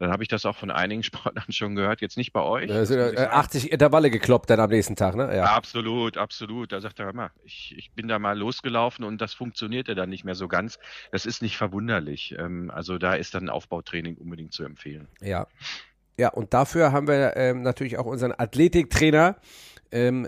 dann 0.00 0.10
habe 0.10 0.24
ich 0.24 0.28
das 0.28 0.44
auch 0.44 0.56
von 0.56 0.70
einigen 0.70 1.02
Sportlern 1.04 1.50
schon 1.50 1.76
gehört. 1.76 2.00
Jetzt 2.00 2.16
nicht 2.16 2.32
bei 2.32 2.42
euch. 2.42 2.70
Also, 2.70 2.94
äh, 2.94 3.16
80 3.16 3.70
Intervalle 3.70 4.10
gekloppt 4.10 4.50
dann 4.50 4.60
am 4.60 4.70
nächsten 4.70 4.96
Tag, 4.96 5.14
ne? 5.14 5.34
Ja. 5.34 5.44
Absolut, 5.54 6.18
absolut. 6.18 6.72
Da 6.72 6.80
sagt 6.80 6.98
er 6.98 7.08
immer, 7.08 7.30
ich, 7.44 7.74
ich 7.78 7.92
bin 7.92 8.08
da 8.08 8.18
mal 8.18 8.36
losgelaufen 8.36 9.04
und 9.04 9.20
das 9.20 9.32
funktionierte 9.32 9.94
dann 9.94 10.10
nicht 10.10 10.24
mehr 10.24 10.34
so 10.34 10.48
ganz. 10.48 10.78
Das 11.12 11.24
ist 11.24 11.40
nicht 11.40 11.56
verwunderlich. 11.56 12.34
Ähm, 12.36 12.70
also 12.74 12.98
da 12.98 13.14
ist 13.14 13.34
dann 13.34 13.48
Aufbautraining 13.48 14.16
unbedingt 14.16 14.52
zu 14.52 14.64
empfehlen. 14.64 15.06
Ja. 15.20 15.46
Ja, 16.16 16.28
und 16.28 16.54
dafür 16.54 16.92
haben 16.92 17.08
wir 17.08 17.36
ähm, 17.36 17.62
natürlich 17.62 17.98
auch 17.98 18.06
unseren 18.06 18.32
Athletiktrainer, 18.36 19.36
ähm, 19.90 20.26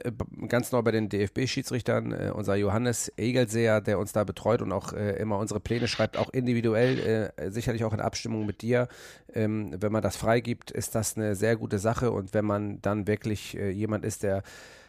ganz 0.49 0.71
neu 0.73 0.83
bei 0.83 0.91
den 0.91 1.09
DFB-Schiedsrichtern, 1.09 2.13
äh, 2.13 2.33
unser 2.35 2.57
Johannes 2.57 3.13
Egelseer, 3.17 3.81
der 3.81 3.99
uns 3.99 4.13
da 4.13 4.25
betreut 4.25 4.63
und 4.63 4.73
auch 4.73 4.93
äh, 4.93 5.17
immer 5.17 5.39
unsere 5.39 5.61
Pläne 5.61 5.89
schreibt, 5.89 6.17
auch 6.17 6.31
individuell, 6.31 7.33
äh, 7.37 7.51
sicherlich 7.51 7.85
auch 7.85 7.93
in 7.93 8.01
Abstimmung 8.01 8.47
mit 8.47 8.63
dir. 8.63 8.89
Ähm, 9.33 9.75
wenn 9.81 9.93
man 9.93 10.03
das 10.03 10.17
freigibt, 10.17 10.71
ist 10.71 10.95
das 10.95 11.17
eine 11.17 11.35
sehr 11.35 11.57
gute 11.57 11.79
Sache 11.79 12.11
und 12.11 12.35
wenn 12.35 12.45
man 12.45 12.81
dann 12.83 13.07
wirklich 13.07 13.57
äh, 13.57 13.71
jemand 13.71 14.05
ist, 14.05 14.23
der 14.23 14.43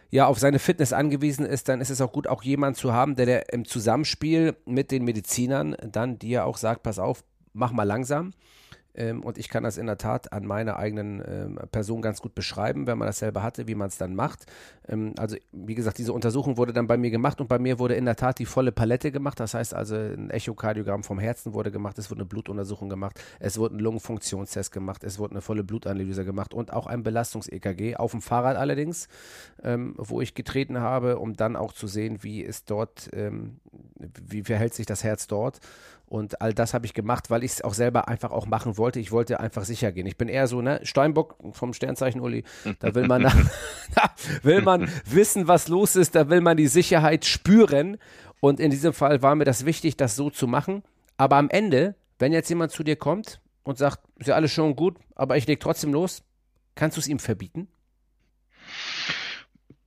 ja 0.10 0.26
auf 0.26 0.39
seine 0.39 0.60
Fitness 0.60 0.93
angewiesen 0.93 1.45
ist, 1.45 1.70
dann 1.70 1.82
ist 1.82 1.89
es 1.89 2.02
auch 2.02 2.12
gut, 2.12 2.28
auch 2.28 2.43
jemand 2.43 2.78
zu 2.78 2.93
haben, 2.93 3.16
der, 3.16 3.26
der 3.26 3.54
im 3.54 3.66
Zusammenspiel 3.66 4.56
mit 4.66 4.91
den 4.91 5.04
Medizinern 5.04 5.76
dann 5.91 6.18
dir 6.20 6.45
auch 6.45 6.58
sagt, 6.58 6.84
pass 6.84 6.98
auf, 6.98 7.24
mach 7.54 7.72
mal 7.72 7.84
langsam 7.84 8.34
ähm, 8.98 9.24
und 9.24 9.38
ich 9.38 9.50
kann 9.50 9.64
das 9.64 9.78
in 9.78 9.86
der 9.86 9.98
Tat 9.98 10.34
an 10.34 10.45
meiner 10.45 10.78
eigenen 10.78 11.24
ähm, 11.26 11.60
Person 11.72 12.02
ganz 12.02 12.22
gut 12.22 12.36
beschreiben, 12.36 12.88
wenn 12.88 12.98
man 12.98 13.06
das 13.06 13.20
selber 13.20 13.43
hatte, 13.43 13.68
wie 13.68 13.76
man 13.76 13.88
es 13.88 13.98
dann 13.98 14.16
macht. 14.16 14.45
Ähm, 14.88 15.14
also, 15.18 15.38
wie 15.52 15.76
gesagt, 15.76 16.00
diese 16.00 16.14
Untersuchung 16.14 16.58
wurde 16.58 16.74
dann 16.74 16.88
bei 16.88 16.98
mir 16.98 17.12
gemacht 17.12 17.39
und 17.39 17.48
bei 17.48 17.60
mir 17.60 17.80
wurde 17.80 17.95
in 17.95 18.06
der 18.06 18.16
Tat 18.16 18.39
die 18.39 18.45
volle 18.45 18.72
Palette 18.72 19.12
gemacht. 19.12 19.39
Das 19.39 19.54
heißt 19.54 19.74
also, 19.74 19.95
ein 19.95 20.30
Echokardiogramm 20.30 21.04
vom 21.04 21.20
Herzen 21.20 21.54
wurde 21.54 21.72
gemacht, 21.72 21.98
es 22.00 22.10
wurde 22.10 22.22
eine 22.22 22.28
Blutuntersuchung 22.28 22.89
gemacht, 22.89 23.22
es 23.39 23.58
wurde 23.58 23.76
ein 23.76 23.80
Lungenfunktionstest 23.80 24.72
gemacht, 24.72 25.04
es 25.04 25.20
wurde 25.20 25.32
eine 25.32 25.41
volle 25.41 25.64
Blutanalyse 25.64 26.26
gemacht 26.26 26.54
und 26.54 26.74
auch 26.74 26.88
ein 26.88 27.04
Belastungs-EKG 27.04 27.95
auf 27.95 28.12
dem 28.12 28.22
Fahrrad 28.22 28.58
allerdings, 28.58 29.08
ähm, 29.64 29.93
wo 29.98 30.22
ich 30.22 30.34
getreten 30.34 30.80
habe, 30.80 31.20
um 31.20 31.36
dann 31.36 31.56
auch 31.56 31.74
zu 31.74 31.88
sehen, 31.88 32.24
wie 32.24 32.41
ist 32.41 32.72
dort, 32.72 33.10
ähm, 33.14 33.60
wie 34.26 34.43
verhält 34.43 34.74
sich 34.74 34.86
das 34.86 35.04
Herz 35.04 35.28
dort. 35.28 35.60
Und 36.08 36.41
all 36.41 36.53
das 36.53 36.74
habe 36.74 36.86
ich 36.86 36.93
gemacht, 36.93 37.30
weil 37.30 37.43
ich 37.43 37.51
es 37.51 37.62
auch 37.62 37.74
selber 37.74 38.08
einfach 38.08 38.32
auch 38.32 38.45
machen 38.45 38.78
wollte. 38.78 38.99
Ich 38.99 39.12
wollte 39.12 39.41
einfach 39.41 39.66
sicher 39.66 39.91
gehen. 39.91 40.08
Ich 40.08 40.18
bin 40.18 40.30
eher 40.30 40.47
so, 40.47 40.62
ne, 40.62 40.80
Steinbock 40.84 41.36
vom 41.51 41.74
Sternzeichen 41.74 42.22
Uli. 42.22 42.45
Da 42.80 42.95
will 42.95 43.08
man, 43.08 43.24
da 43.95 44.12
will 44.41 44.62
man 44.62 44.89
wissen, 45.05 45.49
was 45.49 45.68
los 45.68 45.97
ist. 45.97 46.16
Da 46.16 46.30
will 46.30 46.39
man 46.39 46.55
die 46.55 46.68
Sicherheit 46.68 47.26
spüren. 47.26 47.97
Und 48.39 48.62
in 48.62 48.72
diesem 48.72 48.93
Fall 48.93 49.22
war 49.22 49.36
mir 49.36 49.43
das 49.43 49.66
wichtig, 49.66 49.97
das 49.97 50.16
so 50.16 50.30
zu 50.30 50.47
machen. 50.47 50.82
Aber 51.18 51.36
am 51.36 51.49
Ende, 51.49 51.95
wenn 52.20 52.32
jetzt 52.32 52.49
jemand 52.49 52.72
zu 52.72 52.84
dir 52.84 52.95
kommt 52.95 53.41
und 53.64 53.78
sagt, 53.78 53.99
ist 54.16 54.28
ja 54.28 54.36
alles 54.36 54.53
schon 54.53 54.78
gut, 54.78 54.95
aber 55.16 55.36
ich 55.36 55.45
lege 55.45 55.60
trotzdem 55.60 55.91
los, 55.91 56.24
kannst 56.76 56.95
du 56.95 57.01
es 57.01 57.08
ihm 57.08 57.20
verbieten? 57.20 57.68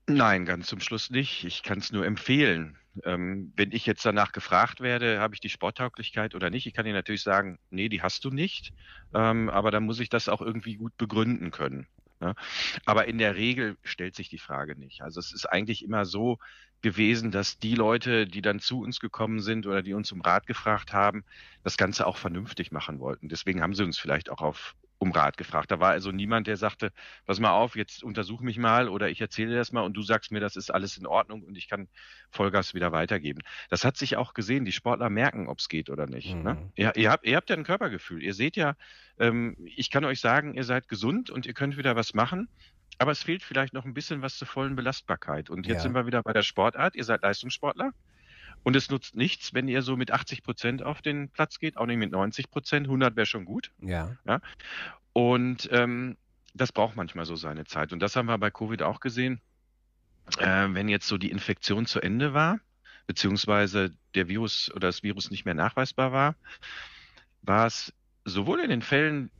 Nein, 0.07 0.45
ganz 0.45 0.67
zum 0.67 0.81
Schluss 0.81 1.09
nicht. 1.11 1.45
Ich 1.45 1.63
kann 1.63 1.79
es 1.79 1.93
nur 1.93 2.05
empfehlen. 2.05 2.77
Ähm, 3.05 3.53
wenn 3.57 3.73
ich 3.73 3.87
jetzt 3.87 4.05
danach 4.05 4.33
gefragt 4.33 4.81
werde, 4.81 5.21
habe 5.21 5.35
ich 5.35 5.41
die 5.41 5.49
Sporttauglichkeit 5.49 6.35
oder 6.35 6.51
nicht, 6.51 6.67
ich 6.67 6.75
kann 6.75 6.85
dir 6.85 6.93
natürlich 6.93 7.23
sagen, 7.23 7.59
nee, 7.71 7.89
die 7.89 8.03
hast 8.03 8.25
du 8.25 8.31
nicht, 8.31 8.73
ähm, 9.15 9.49
aber 9.49 9.71
dann 9.71 9.85
muss 9.85 10.01
ich 10.01 10.09
das 10.09 10.29
auch 10.29 10.43
irgendwie 10.43 10.77
gut 10.77 10.97
begründen 10.97 11.51
können. 11.51 11.87
Ne? 12.21 12.35
Aber 12.85 13.07
in 13.09 13.19
der 13.19 13.37
Regel 13.37 13.77
stellt 13.83 14.15
sich 14.15 14.29
die 14.29 14.39
Frage 14.39 14.79
nicht. 14.79 15.03
Also 15.03 15.21
es 15.21 15.33
ist 15.33 15.47
eigentlich 15.47 15.85
immer 15.85 16.05
so 16.05 16.39
gewesen, 16.83 17.31
dass 17.31 17.59
die 17.59 17.75
Leute, 17.75 18.27
die 18.27 18.43
dann 18.43 18.61
zu 18.61 18.81
uns 18.81 19.01
gekommen 19.01 19.41
sind 19.41 19.67
oder 19.67 19.83
die 19.83 19.95
uns 19.95 20.13
um 20.13 20.21
Rat 20.21 20.47
gefragt 20.47 20.93
haben, 20.93 21.25
das 21.63 21.77
Ganze 21.77 22.07
auch 22.07 22.17
vernünftig 22.17 22.73
machen 22.73 23.01
wollten. 23.01 23.29
Deswegen 23.29 23.63
haben 23.63 23.75
sie 23.75 23.85
uns 23.85 23.99
vielleicht 23.99 24.31
auch 24.31 24.41
auf 24.41 24.75
um 25.01 25.13
Rat 25.13 25.39
gefragt. 25.39 25.71
Da 25.71 25.81
war 25.81 25.91
also 25.91 26.13
niemand, 26.13 26.47
der 26.47 26.59
sagte, 26.59 26.93
pass 27.25 27.41
mal 27.41 27.53
auf, 27.53 27.75
jetzt 27.75 28.05
untersuch 28.05 28.43
mich 28.43 28.59
mal 28.59 28.89
oder 28.89 29.09
ich 29.09 29.21
erzähle 29.21 29.53
dir 29.53 29.57
das 29.57 29.73
mal 29.73 29.81
und 29.81 29.95
du 29.95 30.03
sagst 30.03 30.31
mir, 30.31 30.41
das 30.41 30.57
ist 30.57 30.71
alles 30.71 30.99
in 30.99 31.07
Ordnung 31.07 31.43
und 31.43 31.57
ich 31.57 31.69
kann 31.69 31.89
Vollgas 32.31 32.75
wieder 32.75 32.93
weitergeben. 32.93 33.41
Das 33.71 33.85
hat 33.85 33.97
sich 33.97 34.19
auch 34.19 34.35
gesehen. 34.35 34.67
Die 34.67 34.73
Sportler 34.73 35.09
merken, 35.09 35.49
ob 35.49 35.59
es 35.59 35.71
geht 35.71 35.89
oder 35.89 36.07
nicht. 36.07 36.35
Ne? 36.35 36.37
Mhm. 36.37 36.45
Ne? 36.45 36.73
Ihr, 36.77 36.97
ihr, 36.97 37.11
habt, 37.11 37.27
ihr 37.27 37.37
habt 37.37 37.49
ja 37.49 37.57
ein 37.57 37.65
Körpergefühl. 37.65 38.23
Ihr 38.23 38.35
seht 38.35 38.57
ja, 38.57 38.75
ähm, 39.19 39.57
ich 39.65 39.91
kann 39.91 40.05
euch 40.05 40.21
sagen, 40.21 40.55
ihr 40.55 40.65
seid 40.65 40.87
gesund 40.87 41.31
und 41.31 41.47
ihr 41.47 41.55
könnt 41.55 41.79
wieder 41.79 41.97
was 41.97 42.13
machen. 42.13 42.49
Aber 42.99 43.13
es 43.13 43.23
fehlt 43.23 43.43
vielleicht 43.43 43.73
noch 43.73 43.87
ein 43.87 43.95
bisschen 43.95 44.21
was 44.21 44.37
zur 44.37 44.49
vollen 44.49 44.77
Belastbarkeit. 44.77 45.49
Und 45.49 45.67
jetzt 45.67 45.77
ja. 45.77 45.83
sind 45.85 45.95
wir 45.95 46.05
wieder 46.05 46.23
bei 46.23 46.35
der 46.35 46.43
Sportart. 46.43 46.95
Ihr 46.95 47.05
seid 47.05 47.23
Leistungssportler. 47.23 47.93
Und 48.63 48.77
es 48.77 48.91
nutzt 48.91 49.17
nichts, 49.17 49.55
wenn 49.55 49.69
ihr 49.69 49.83
so 49.83 49.97
mit 49.97 50.11
80 50.11 50.43
Prozent 50.43 50.83
auf 50.83 51.03
den 51.03 51.31
Platz 51.31 51.59
geht, 51.59 51.77
auch 51.77 51.87
nicht 51.87 51.97
mit 51.97 52.11
90 52.11 52.51
Prozent. 52.51 52.87
100 52.87 53.17
wäre 53.17 53.27
schon 53.27 53.45
gut. 53.45 53.73
Ja. 53.81 54.17
ja? 54.27 54.41
Und 55.13 55.69
ähm, 55.73 56.17
das 56.55 56.73
braucht 56.73 56.97
manchmal 56.97 57.25
so 57.25 57.37
seine 57.37 57.65
Zeit. 57.65 57.93
Und 57.93 58.01
das 58.01 58.17
haben 58.17 58.27
wir 58.27 58.39
bei 58.39 58.51
Covid 58.51 58.83
auch 58.83 59.01
gesehen. 59.01 59.41
Äh, 60.39 60.69
wenn 60.71 60.89
jetzt 60.89 61.09
so 61.09 61.19
die 61.19 61.31
Infektion 61.31 61.87
zu 61.87 62.01
Ende 62.01 62.35
war, 62.35 62.61
beziehungsweise 63.07 63.93
der 64.15 64.29
Virus 64.29 64.71
oder 64.71 64.89
das 64.89 65.03
Virus 65.03 65.31
nicht 65.31 65.45
mehr 65.45 65.55
nachweisbar 65.55 66.13
war, 66.13 66.37
war 67.43 67.67
es 67.67 67.93
sowohl 68.25 68.61
in 68.61 68.71
den 68.71 68.83
Fällen, 68.83 69.31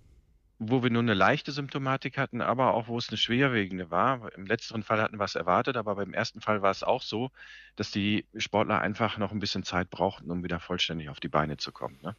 wo 0.63 0.83
wir 0.83 0.91
nur 0.91 1.01
eine 1.01 1.15
leichte 1.15 1.53
Symptomatik 1.53 2.19
hatten, 2.19 2.43
aber 2.43 2.75
auch 2.75 2.87
wo 2.87 2.99
es 2.99 3.09
eine 3.09 3.17
schwerwiegende 3.17 3.91
war. 3.91 4.31
Im 4.35 4.45
letzteren 4.45 4.83
Fall 4.83 5.01
hatten 5.01 5.19
wir 5.19 5.25
es 5.25 5.35
erwartet, 5.35 5.79
aber 5.79 5.97
beim 5.97 6.13
ersten 6.13 6.43
Fall 6.43 6.61
war 6.61 6.71
es 6.71 6.83
auch 6.83 7.01
so, 7.01 7.31
dass 7.77 7.91
die 7.91 8.27
Sportler 8.37 8.79
einfach 8.79 9.17
noch 9.17 9.33
ein 9.33 9.39
bisschen 9.39 9.63
Zeit 9.63 9.89
brauchten, 9.89 10.31
um 10.31 10.45
wieder 10.45 10.61
vollständig 10.61 11.09
auf 11.09 11.19
die 11.19 11.29
Beine 11.29 11.57
zu 11.57 11.73
kommen. 11.73 11.99
Ne? 12.03 12.15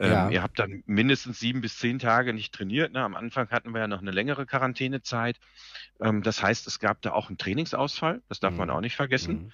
Ähm, 0.00 0.10
ja. 0.10 0.30
ihr 0.30 0.42
habt 0.42 0.58
dann 0.58 0.82
mindestens 0.86 1.38
sieben 1.38 1.60
bis 1.60 1.78
zehn 1.78 2.00
Tage 2.00 2.34
nicht 2.34 2.52
trainiert. 2.52 2.92
Ne? 2.92 3.00
Am 3.00 3.14
Anfang 3.14 3.48
hatten 3.50 3.70
wir 3.70 3.82
ja 3.82 3.86
noch 3.86 4.02
eine 4.02 4.10
längere 4.10 4.46
Quarantänezeit. 4.46 5.38
Ähm, 6.00 6.24
das 6.24 6.42
heißt, 6.42 6.66
es 6.66 6.80
gab 6.80 7.02
da 7.02 7.12
auch 7.12 7.28
einen 7.28 7.38
Trainingsausfall. 7.38 8.20
Das 8.28 8.40
darf 8.40 8.52
mhm. 8.54 8.58
man 8.58 8.70
auch 8.70 8.80
nicht 8.80 8.96
vergessen. 8.96 9.34
Mhm. 9.34 9.52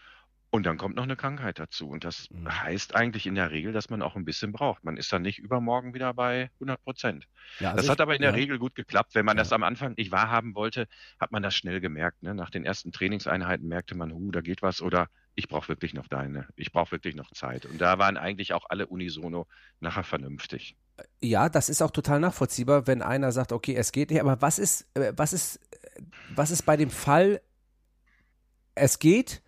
Und 0.53 0.67
dann 0.67 0.79
kommt 0.79 0.97
noch 0.97 1.05
eine 1.05 1.15
Krankheit 1.15 1.61
dazu. 1.61 1.89
Und 1.89 2.03
das 2.03 2.29
Mhm. 2.31 2.49
heißt 2.63 2.97
eigentlich 2.97 3.27
in 3.27 3.37
der 3.37 3.53
Regel, 3.53 3.73
dass 3.73 3.89
man 3.89 4.03
auch 4.03 4.17
ein 4.17 4.25
bisschen 4.25 4.51
braucht. 4.51 4.83
Man 4.83 4.97
ist 4.97 5.13
dann 5.13 5.23
nicht 5.23 5.39
übermorgen 5.39 5.95
wieder 5.95 6.13
bei 6.13 6.51
100 6.59 6.83
Prozent. 6.83 7.29
Ja, 7.61 7.69
also 7.69 7.77
Das 7.77 7.85
ich- 7.85 7.91
hat 7.91 8.01
aber 8.01 8.17
in 8.17 8.23
der 8.23 8.31
ja. 8.33 8.37
Regel 8.37 8.59
gut 8.59 8.75
geklappt. 8.75 9.15
Wenn 9.15 9.25
man 9.25 9.37
Ja. 9.37 9.43
das 9.45 9.53
am 9.53 9.63
Anfang 9.63 9.95
nicht 9.97 10.11
wahrhaben 10.11 10.57
wollte, 10.57 10.89
hat 11.21 11.31
man 11.31 11.43
das 11.45 11.55
schnell 11.55 11.81
gemerkt. 11.81 12.25
Ne? 12.25 12.35
Nach 12.35 12.51
den 12.51 12.65
ersten 12.65 12.91
Trainingseinheiten 12.91 13.69
merkte 13.69 13.95
man, 13.95 14.13
hu, 14.13 14.33
da 14.33 14.41
geht 14.41 14.61
was 14.61 14.83
oder 14.83 15.09
ich 15.37 15.47
brauche 15.47 15.69
wirklich 15.69 15.95
noch 15.95 16.09
deine, 16.09 16.49
ich 16.57 16.73
brauche 16.73 16.91
wirklich 16.91 17.15
noch 17.15 17.31
Zeit. 17.31 17.65
Und 17.65 17.81
da 17.81 17.99
waren 17.99 18.17
eigentlich 18.17 18.53
auch 18.53 18.65
alle 18.69 18.89
unisono 18.89 19.47
nachher 19.79 20.03
vernünftig. 20.03 20.77
Ja, 21.23 21.49
das 21.49 21.69
ist 21.69 21.81
auch 21.81 21.93
total 21.93 22.19
nachvollziehbar, 22.19 22.89
wenn 22.89 23.03
einer 23.03 23.31
sagt, 23.31 23.53
okay, 23.53 23.77
es 23.77 23.93
geht 23.93 24.11
nicht, 24.11 24.21
aber 24.21 24.43
was 24.43 24.59
ist, 24.59 24.89
äh, 24.97 25.13
was 25.17 25.33
ist, 25.33 25.57
äh, 25.73 26.03
was 26.35 26.51
ist 26.51 26.63
bei 26.67 26.77
dem 26.77 26.91
Fall, 26.91 27.41
es 28.75 28.99
geht, 28.99 29.43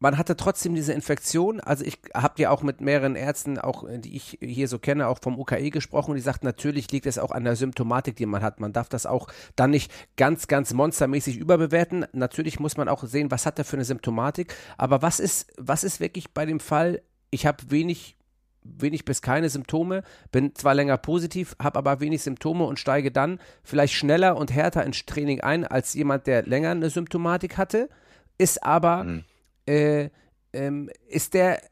man 0.00 0.16
hatte 0.16 0.34
trotzdem 0.34 0.74
diese 0.74 0.94
Infektion, 0.94 1.60
also 1.60 1.84
ich 1.84 1.98
habe 2.14 2.40
ja 2.40 2.50
auch 2.50 2.62
mit 2.62 2.80
mehreren 2.80 3.16
Ärzten, 3.16 3.58
auch 3.58 3.86
äh, 3.86 3.98
die 3.98 4.16
ich 4.16 4.38
hier 4.40 4.66
so 4.66 4.78
kenne, 4.78 5.06
auch 5.06 5.18
vom 5.22 5.38
UKE 5.38 5.70
gesprochen, 5.70 6.14
die 6.14 6.22
sagt, 6.22 6.42
natürlich 6.42 6.90
liegt 6.90 7.06
es 7.06 7.18
auch 7.18 7.30
an 7.30 7.44
der 7.44 7.54
Symptomatik, 7.54 8.16
die 8.16 8.26
man 8.26 8.42
hat. 8.42 8.60
Man 8.60 8.72
darf 8.72 8.88
das 8.88 9.04
auch 9.04 9.28
dann 9.56 9.70
nicht 9.70 9.92
ganz, 10.16 10.48
ganz 10.48 10.72
monstermäßig 10.72 11.36
überbewerten. 11.36 12.06
Natürlich 12.12 12.58
muss 12.58 12.78
man 12.78 12.88
auch 12.88 13.04
sehen, 13.04 13.30
was 13.30 13.44
hat 13.44 13.58
er 13.58 13.66
für 13.66 13.76
eine 13.76 13.84
Symptomatik, 13.84 14.54
aber 14.78 15.02
was 15.02 15.20
ist, 15.20 15.52
was 15.58 15.84
ist 15.84 16.00
wirklich 16.00 16.32
bei 16.32 16.46
dem 16.46 16.60
Fall, 16.60 17.02
ich 17.30 17.46
habe 17.46 17.58
wenig 17.68 18.16
wenig 18.62 19.06
bis 19.06 19.22
keine 19.22 19.48
Symptome, 19.48 20.02
bin 20.32 20.54
zwar 20.54 20.74
länger 20.74 20.98
positiv, 20.98 21.56
habe 21.58 21.78
aber 21.78 22.00
wenig 22.00 22.22
Symptome 22.22 22.64
und 22.64 22.78
steige 22.78 23.10
dann 23.10 23.40
vielleicht 23.62 23.94
schneller 23.94 24.36
und 24.36 24.52
härter 24.52 24.84
ins 24.84 25.06
Training 25.06 25.40
ein 25.40 25.66
als 25.66 25.94
jemand, 25.94 26.26
der 26.26 26.42
länger 26.42 26.70
eine 26.70 26.90
Symptomatik 26.90 27.56
hatte, 27.56 27.88
ist 28.36 28.62
aber, 28.62 29.04
Mhm. 29.04 29.24
Äh, 29.70 30.10
ähm, 30.52 30.90
ist 31.08 31.34
der 31.34 31.62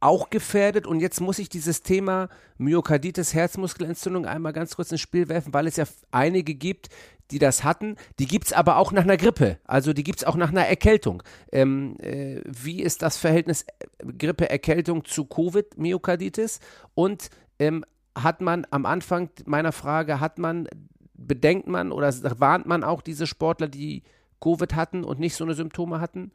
auch 0.00 0.30
gefährdet 0.30 0.86
und 0.86 1.00
jetzt 1.00 1.20
muss 1.20 1.38
ich 1.38 1.48
dieses 1.48 1.82
Thema 1.82 2.28
Myokarditis, 2.58 3.34
Herzmuskelentzündung 3.34 4.26
einmal 4.26 4.52
ganz 4.52 4.74
kurz 4.74 4.90
ins 4.90 5.00
Spiel 5.00 5.28
werfen, 5.28 5.54
weil 5.54 5.66
es 5.68 5.76
ja 5.76 5.84
einige 6.10 6.54
gibt, 6.54 6.88
die 7.30 7.38
das 7.38 7.62
hatten. 7.62 7.96
Die 8.18 8.26
gibt 8.26 8.46
es 8.46 8.52
aber 8.52 8.78
auch 8.78 8.90
nach 8.90 9.04
einer 9.04 9.16
Grippe, 9.16 9.58
also 9.64 9.92
die 9.92 10.02
gibt 10.02 10.18
es 10.20 10.24
auch 10.24 10.34
nach 10.34 10.48
einer 10.48 10.66
Erkältung. 10.66 11.22
Ähm, 11.52 11.96
äh, 12.00 12.40
wie 12.44 12.82
ist 12.82 13.02
das 13.02 13.16
Verhältnis 13.16 13.62
äh, 13.62 14.12
Grippe-Erkältung 14.18 15.04
zu 15.04 15.26
Covid-Myokarditis? 15.26 16.58
Und 16.94 17.30
ähm, 17.58 17.84
hat 18.16 18.40
man 18.40 18.66
am 18.70 18.86
Anfang 18.86 19.30
meiner 19.44 19.72
Frage, 19.72 20.20
hat 20.20 20.38
man, 20.38 20.68
bedenkt 21.14 21.68
man 21.68 21.92
oder 21.92 22.12
warnt 22.40 22.66
man 22.66 22.82
auch 22.82 23.02
diese 23.02 23.26
Sportler, 23.26 23.68
die 23.68 24.02
Covid 24.40 24.74
hatten 24.74 25.04
und 25.04 25.20
nicht 25.20 25.36
so 25.36 25.44
eine 25.44 25.54
Symptome 25.54 26.00
hatten, 26.00 26.32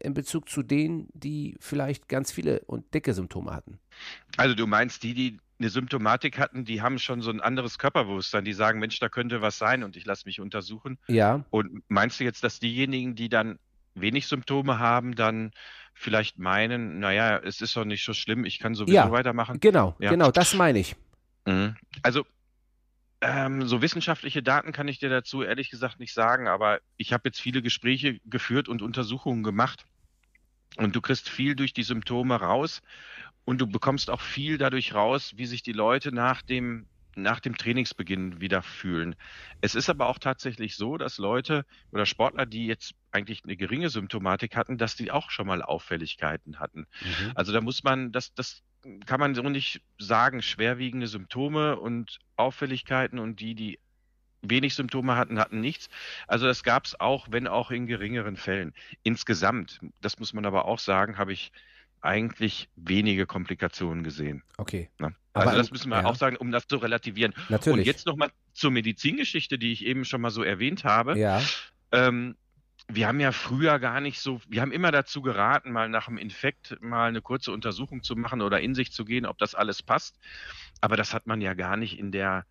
in 0.00 0.14
Bezug 0.14 0.48
zu 0.48 0.62
denen, 0.62 1.08
die 1.12 1.56
vielleicht 1.60 2.08
ganz 2.08 2.32
viele 2.32 2.60
und 2.66 2.92
dicke 2.94 3.12
Symptome 3.14 3.52
hatten? 3.54 3.78
Also 4.36 4.54
du 4.54 4.66
meinst, 4.66 5.02
die, 5.02 5.14
die 5.14 5.38
eine 5.58 5.70
Symptomatik 5.70 6.38
hatten, 6.38 6.64
die 6.64 6.82
haben 6.82 6.98
schon 6.98 7.22
so 7.22 7.30
ein 7.30 7.40
anderes 7.40 7.78
Körperbewusstsein. 7.78 8.44
Die 8.44 8.52
sagen, 8.52 8.78
Mensch, 8.78 8.98
da 8.98 9.08
könnte 9.08 9.40
was 9.40 9.56
sein 9.58 9.82
und 9.84 9.96
ich 9.96 10.04
lasse 10.04 10.26
mich 10.26 10.40
untersuchen. 10.40 10.98
Ja, 11.08 11.44
Und 11.50 11.82
meinst 11.88 12.20
du 12.20 12.24
jetzt, 12.24 12.44
dass 12.44 12.60
diejenigen, 12.60 13.14
die 13.14 13.28
dann 13.28 13.58
wenig 13.94 14.26
Symptome 14.26 14.78
haben, 14.78 15.14
dann 15.14 15.52
vielleicht 15.94 16.38
meinen, 16.38 16.98
naja, 17.00 17.38
es 17.38 17.62
ist 17.62 17.74
doch 17.74 17.86
nicht 17.86 18.04
so 18.04 18.12
schlimm, 18.12 18.44
ich 18.44 18.58
kann 18.58 18.74
sowieso 18.74 18.94
Ja. 18.94 19.10
weitermachen? 19.10 19.58
genau, 19.60 19.96
Ja. 19.98 20.10
genau, 20.10 20.30
das 20.30 20.52
meine 20.54 20.78
ich. 20.78 20.94
Mhm. 21.46 21.76
Also 22.02 22.26
ähm, 23.26 23.66
so 23.66 23.82
wissenschaftliche 23.82 24.40
Daten 24.42 24.70
kann 24.70 24.86
ich 24.86 25.00
dir 25.00 25.08
dazu 25.08 25.42
ehrlich 25.42 25.70
gesagt 25.70 25.98
nicht 25.98 26.14
sagen, 26.14 26.46
aber 26.46 26.78
ich 26.96 27.12
habe 27.12 27.28
jetzt 27.28 27.40
viele 27.40 27.60
Gespräche 27.60 28.20
geführt 28.24 28.68
und 28.68 28.82
Untersuchungen 28.82 29.42
gemacht. 29.42 29.84
Und 30.76 30.94
du 30.94 31.00
kriegst 31.00 31.28
viel 31.28 31.56
durch 31.56 31.72
die 31.72 31.82
Symptome 31.82 32.36
raus 32.36 32.82
und 33.44 33.60
du 33.60 33.66
bekommst 33.66 34.10
auch 34.10 34.20
viel 34.20 34.58
dadurch 34.58 34.94
raus, 34.94 35.32
wie 35.36 35.46
sich 35.46 35.62
die 35.62 35.72
Leute 35.72 36.12
nach 36.12 36.42
dem 36.42 36.86
nach 37.16 37.40
dem 37.40 37.56
Trainingsbeginn 37.56 38.40
wieder 38.40 38.62
fühlen. 38.62 39.16
Es 39.60 39.74
ist 39.74 39.88
aber 39.88 40.06
auch 40.06 40.18
tatsächlich 40.18 40.76
so, 40.76 40.96
dass 40.96 41.18
Leute 41.18 41.64
oder 41.90 42.06
Sportler, 42.06 42.46
die 42.46 42.66
jetzt 42.66 42.94
eigentlich 43.10 43.42
eine 43.44 43.56
geringe 43.56 43.88
Symptomatik 43.88 44.56
hatten, 44.56 44.78
dass 44.78 44.96
die 44.96 45.10
auch 45.10 45.30
schon 45.30 45.46
mal 45.46 45.62
Auffälligkeiten 45.62 46.60
hatten. 46.60 46.86
Mhm. 47.00 47.32
Also 47.34 47.52
da 47.52 47.60
muss 47.60 47.82
man, 47.82 48.12
das, 48.12 48.34
das 48.34 48.62
kann 49.06 49.20
man 49.20 49.34
so 49.34 49.42
nicht 49.42 49.82
sagen, 49.98 50.42
schwerwiegende 50.42 51.06
Symptome 51.06 51.76
und 51.76 52.18
Auffälligkeiten 52.36 53.18
und 53.18 53.40
die, 53.40 53.54
die 53.54 53.78
wenig 54.42 54.74
Symptome 54.74 55.16
hatten, 55.16 55.38
hatten 55.38 55.60
nichts. 55.60 55.88
Also 56.26 56.46
das 56.46 56.62
gab 56.62 56.84
es 56.84 57.00
auch, 57.00 57.28
wenn 57.30 57.48
auch 57.48 57.70
in 57.70 57.86
geringeren 57.86 58.36
Fällen. 58.36 58.74
Insgesamt, 59.02 59.80
das 60.00 60.18
muss 60.18 60.32
man 60.32 60.46
aber 60.46 60.66
auch 60.66 60.78
sagen, 60.78 61.18
habe 61.18 61.32
ich 61.32 61.50
eigentlich 62.00 62.68
wenige 62.76 63.26
Komplikationen 63.26 64.04
gesehen. 64.04 64.42
Okay, 64.58 64.90
Ne? 64.98 65.14
Aber 65.32 65.46
Also 65.48 65.58
das 65.58 65.68
im- 65.68 65.72
müssen 65.74 65.88
wir 65.90 65.98
ja. 66.00 66.04
auch 66.06 66.14
sagen, 66.16 66.36
um 66.36 66.50
das 66.50 66.66
zu 66.66 66.76
relativieren. 66.78 67.34
natürlich. 67.48 67.80
Und 67.80 67.84
jetzt 67.86 68.06
nochmal 68.06 68.30
zur 68.54 68.70
Medizingeschichte, 68.70 69.58
die 69.58 69.72
ich 69.72 69.84
eben 69.84 70.04
schon 70.04 70.20
mal 70.20 70.30
so 70.30 70.42
erwähnt 70.42 70.84
habe. 70.84 71.18
ja, 71.18 71.42
Ähm, 71.92 72.36
wir 72.88 73.08
haben 73.08 73.18
ja 73.20 73.32
früher 73.32 73.78
gar 73.80 74.00
nicht 74.00 74.20
so, 74.20 74.40
wir 74.48 74.60
haben 74.62 74.70
immer 74.72 74.92
dazu 74.92 75.20
geraten, 75.20 75.72
mal 75.72 75.88
nach 75.88 76.06
dem 76.06 76.18
Infekt 76.18 76.76
mal 76.80 77.08
eine 77.08 77.20
kurze 77.20 77.50
Untersuchung 77.52 78.02
zu 78.02 78.14
machen 78.16 78.40
oder 78.42 78.60
in 78.60 78.74
sich 78.74 78.92
zu 78.92 79.04
gehen, 79.04 79.26
ob 79.26 79.38
das 79.38 79.54
alles 79.56 79.82
passt. 79.82 80.18
Aber 80.80 80.96
das 80.96 81.12
hat 81.12 81.26
man 81.26 81.40
ja 81.40 81.54
gar 81.54 81.76
nicht 81.76 81.98
in 81.98 82.12
der 82.12 82.46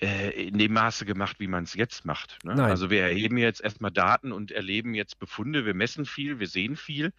äh, 0.00 0.30
in 0.48 0.58
dem 0.58 0.74
Maße 0.74 1.06
gemacht, 1.06 1.40
wie 1.40 1.46
man 1.48 1.64
es 1.64 1.72
jetzt 1.74 2.04
macht. 2.04 2.38
Ne? 2.44 2.62
Also 2.62 2.90
wir 2.90 3.02
erheben 3.02 3.38
jetzt 3.38 3.60
erstmal 3.62 3.90
Daten 3.90 4.30
und 4.30 4.52
erleben 4.52 4.94
jetzt 4.94 5.18
Befunde, 5.18 5.64
wir 5.64 5.72
messen 5.74 6.04
viel, 6.04 6.38
wir 6.38 6.48
sehen 6.48 6.76
viel 6.76 7.12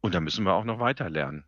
und 0.00 0.14
da 0.14 0.20
müssen 0.20 0.44
wir 0.44 0.54
auch 0.54 0.64
noch 0.64 0.78
weiter 0.78 1.10
lernen. 1.10 1.44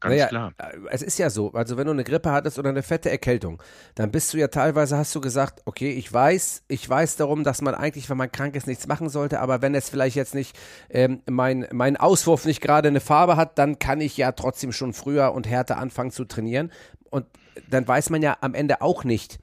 Ganz 0.00 0.14
Naja, 0.14 0.28
klar. 0.28 0.52
äh, 0.56 0.78
Es 0.88 1.02
ist 1.02 1.18
ja 1.18 1.28
so, 1.28 1.52
also 1.52 1.76
wenn 1.76 1.84
du 1.84 1.92
eine 1.92 2.04
Grippe 2.04 2.30
hattest 2.32 2.58
oder 2.58 2.70
eine 2.70 2.82
fette 2.82 3.10
Erkältung, 3.10 3.62
dann 3.94 4.10
bist 4.10 4.32
du 4.32 4.38
ja 4.38 4.48
teilweise, 4.48 4.96
hast 4.96 5.14
du 5.14 5.20
gesagt, 5.20 5.60
okay, 5.66 5.90
ich 5.92 6.10
weiß, 6.10 6.64
ich 6.68 6.88
weiß 6.88 7.16
darum, 7.16 7.44
dass 7.44 7.60
man 7.60 7.74
eigentlich, 7.74 8.08
wenn 8.08 8.16
man 8.16 8.32
krank 8.32 8.56
ist, 8.56 8.66
nichts 8.66 8.86
machen 8.86 9.10
sollte, 9.10 9.40
aber 9.40 9.60
wenn 9.60 9.74
es 9.74 9.90
vielleicht 9.90 10.16
jetzt 10.16 10.34
nicht, 10.34 10.58
ähm, 10.88 11.20
mein, 11.28 11.66
mein 11.72 11.98
Auswurf 11.98 12.46
nicht 12.46 12.62
gerade 12.62 12.88
eine 12.88 13.00
Farbe 13.00 13.36
hat, 13.36 13.58
dann 13.58 13.78
kann 13.78 14.00
ich 14.00 14.16
ja 14.16 14.32
trotzdem 14.32 14.72
schon 14.72 14.94
früher 14.94 15.32
und 15.32 15.46
härter 15.46 15.76
anfangen 15.76 16.10
zu 16.12 16.24
trainieren. 16.24 16.72
Und 17.10 17.26
dann 17.68 17.86
weiß 17.86 18.08
man 18.08 18.22
ja 18.22 18.38
am 18.40 18.54
Ende 18.54 18.80
auch 18.80 19.04
nicht, 19.04 19.38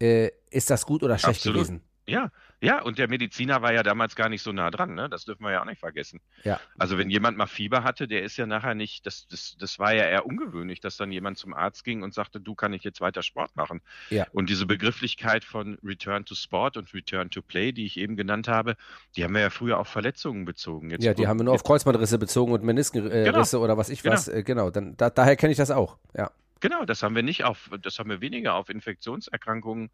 äh, 0.00 0.30
ist 0.50 0.70
das 0.70 0.86
gut 0.86 1.02
oder 1.02 1.18
schlecht 1.18 1.40
Absolut. 1.40 1.56
gewesen. 1.58 1.82
Ja, 2.06 2.30
ja, 2.62 2.82
und 2.82 2.98
der 2.98 3.08
Mediziner 3.08 3.62
war 3.62 3.72
ja 3.72 3.82
damals 3.82 4.16
gar 4.16 4.28
nicht 4.28 4.42
so 4.42 4.52
nah 4.52 4.70
dran, 4.70 4.94
ne? 4.94 5.08
Das 5.08 5.24
dürfen 5.24 5.44
wir 5.44 5.52
ja 5.52 5.62
auch 5.62 5.66
nicht 5.66 5.80
vergessen. 5.80 6.20
Ja. 6.44 6.60
Also 6.78 6.98
wenn 6.98 7.08
jemand 7.08 7.38
mal 7.38 7.46
Fieber 7.46 7.84
hatte, 7.84 8.06
der 8.06 8.22
ist 8.22 8.36
ja 8.36 8.46
nachher 8.46 8.74
nicht, 8.74 9.06
das, 9.06 9.26
das, 9.28 9.56
das 9.58 9.78
war 9.78 9.94
ja 9.94 10.04
eher 10.04 10.26
ungewöhnlich, 10.26 10.80
dass 10.80 10.96
dann 10.96 11.10
jemand 11.10 11.38
zum 11.38 11.54
Arzt 11.54 11.84
ging 11.84 12.02
und 12.02 12.12
sagte, 12.12 12.40
du 12.40 12.54
kann 12.54 12.72
ich 12.72 12.84
jetzt 12.84 13.00
weiter 13.00 13.22
Sport 13.22 13.56
machen. 13.56 13.80
Ja. 14.10 14.26
Und 14.32 14.50
diese 14.50 14.66
Begrifflichkeit 14.66 15.44
von 15.44 15.78
Return 15.82 16.24
to 16.24 16.34
Sport 16.34 16.76
und 16.76 16.92
Return 16.92 17.30
to 17.30 17.40
Play, 17.42 17.72
die 17.72 17.86
ich 17.86 17.96
eben 17.96 18.16
genannt 18.16 18.48
habe, 18.48 18.76
die 19.16 19.24
haben 19.24 19.34
wir 19.34 19.40
ja 19.40 19.50
früher 19.50 19.78
auf 19.78 19.88
Verletzungen 19.88 20.44
bezogen. 20.44 20.90
Jetzt, 20.90 21.04
Ja, 21.04 21.14
die 21.14 21.26
haben 21.26 21.38
wir 21.38 21.44
nur 21.44 21.54
auf 21.54 21.64
Kreuzbandrisse 21.64 22.18
bezogen 22.18 22.52
und 22.52 22.62
Meniskenrisse 22.62 23.24
Genau. 23.24 23.64
Oder 23.64 23.76
was 23.76 23.88
ich 23.88 24.02
Genau. 24.02 24.14
was. 24.14 24.28
Äh, 24.28 24.42
genau, 24.42 24.70
dann, 24.70 24.96
da, 24.96 25.10
daher 25.10 25.36
kenne 25.36 25.52
ich 25.52 25.58
das 25.58 25.70
auch. 25.70 25.96
Ja. 26.16 26.30
Genau, 26.60 26.84
das 26.84 27.02
haben 27.02 27.14
wir 27.14 27.22
nicht 27.22 27.44
auf, 27.44 27.70
das 27.80 27.98
haben 27.98 28.10
wir 28.10 28.20
weniger 28.20 28.54
auf 28.54 28.68
Infektionserkrankungen 28.68 29.90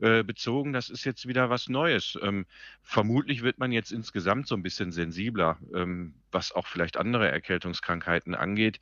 äh, 0.00 0.24
bezogen. 0.24 0.72
Das 0.72 0.90
ist 0.90 1.04
jetzt 1.04 1.28
wieder 1.28 1.48
was 1.48 1.68
Neues. 1.68 2.18
Ähm, 2.20 2.46
vermutlich 2.82 3.42
wird 3.42 3.58
man 3.58 3.72
jetzt 3.72 3.92
insgesamt 3.92 4.48
so 4.48 4.56
ein 4.56 4.62
bisschen 4.62 4.90
sensibler, 4.92 5.58
ähm, 5.74 6.14
was 6.32 6.52
auch 6.52 6.66
vielleicht 6.66 6.96
andere 6.96 7.28
Erkältungskrankheiten 7.30 8.34
angeht. 8.34 8.80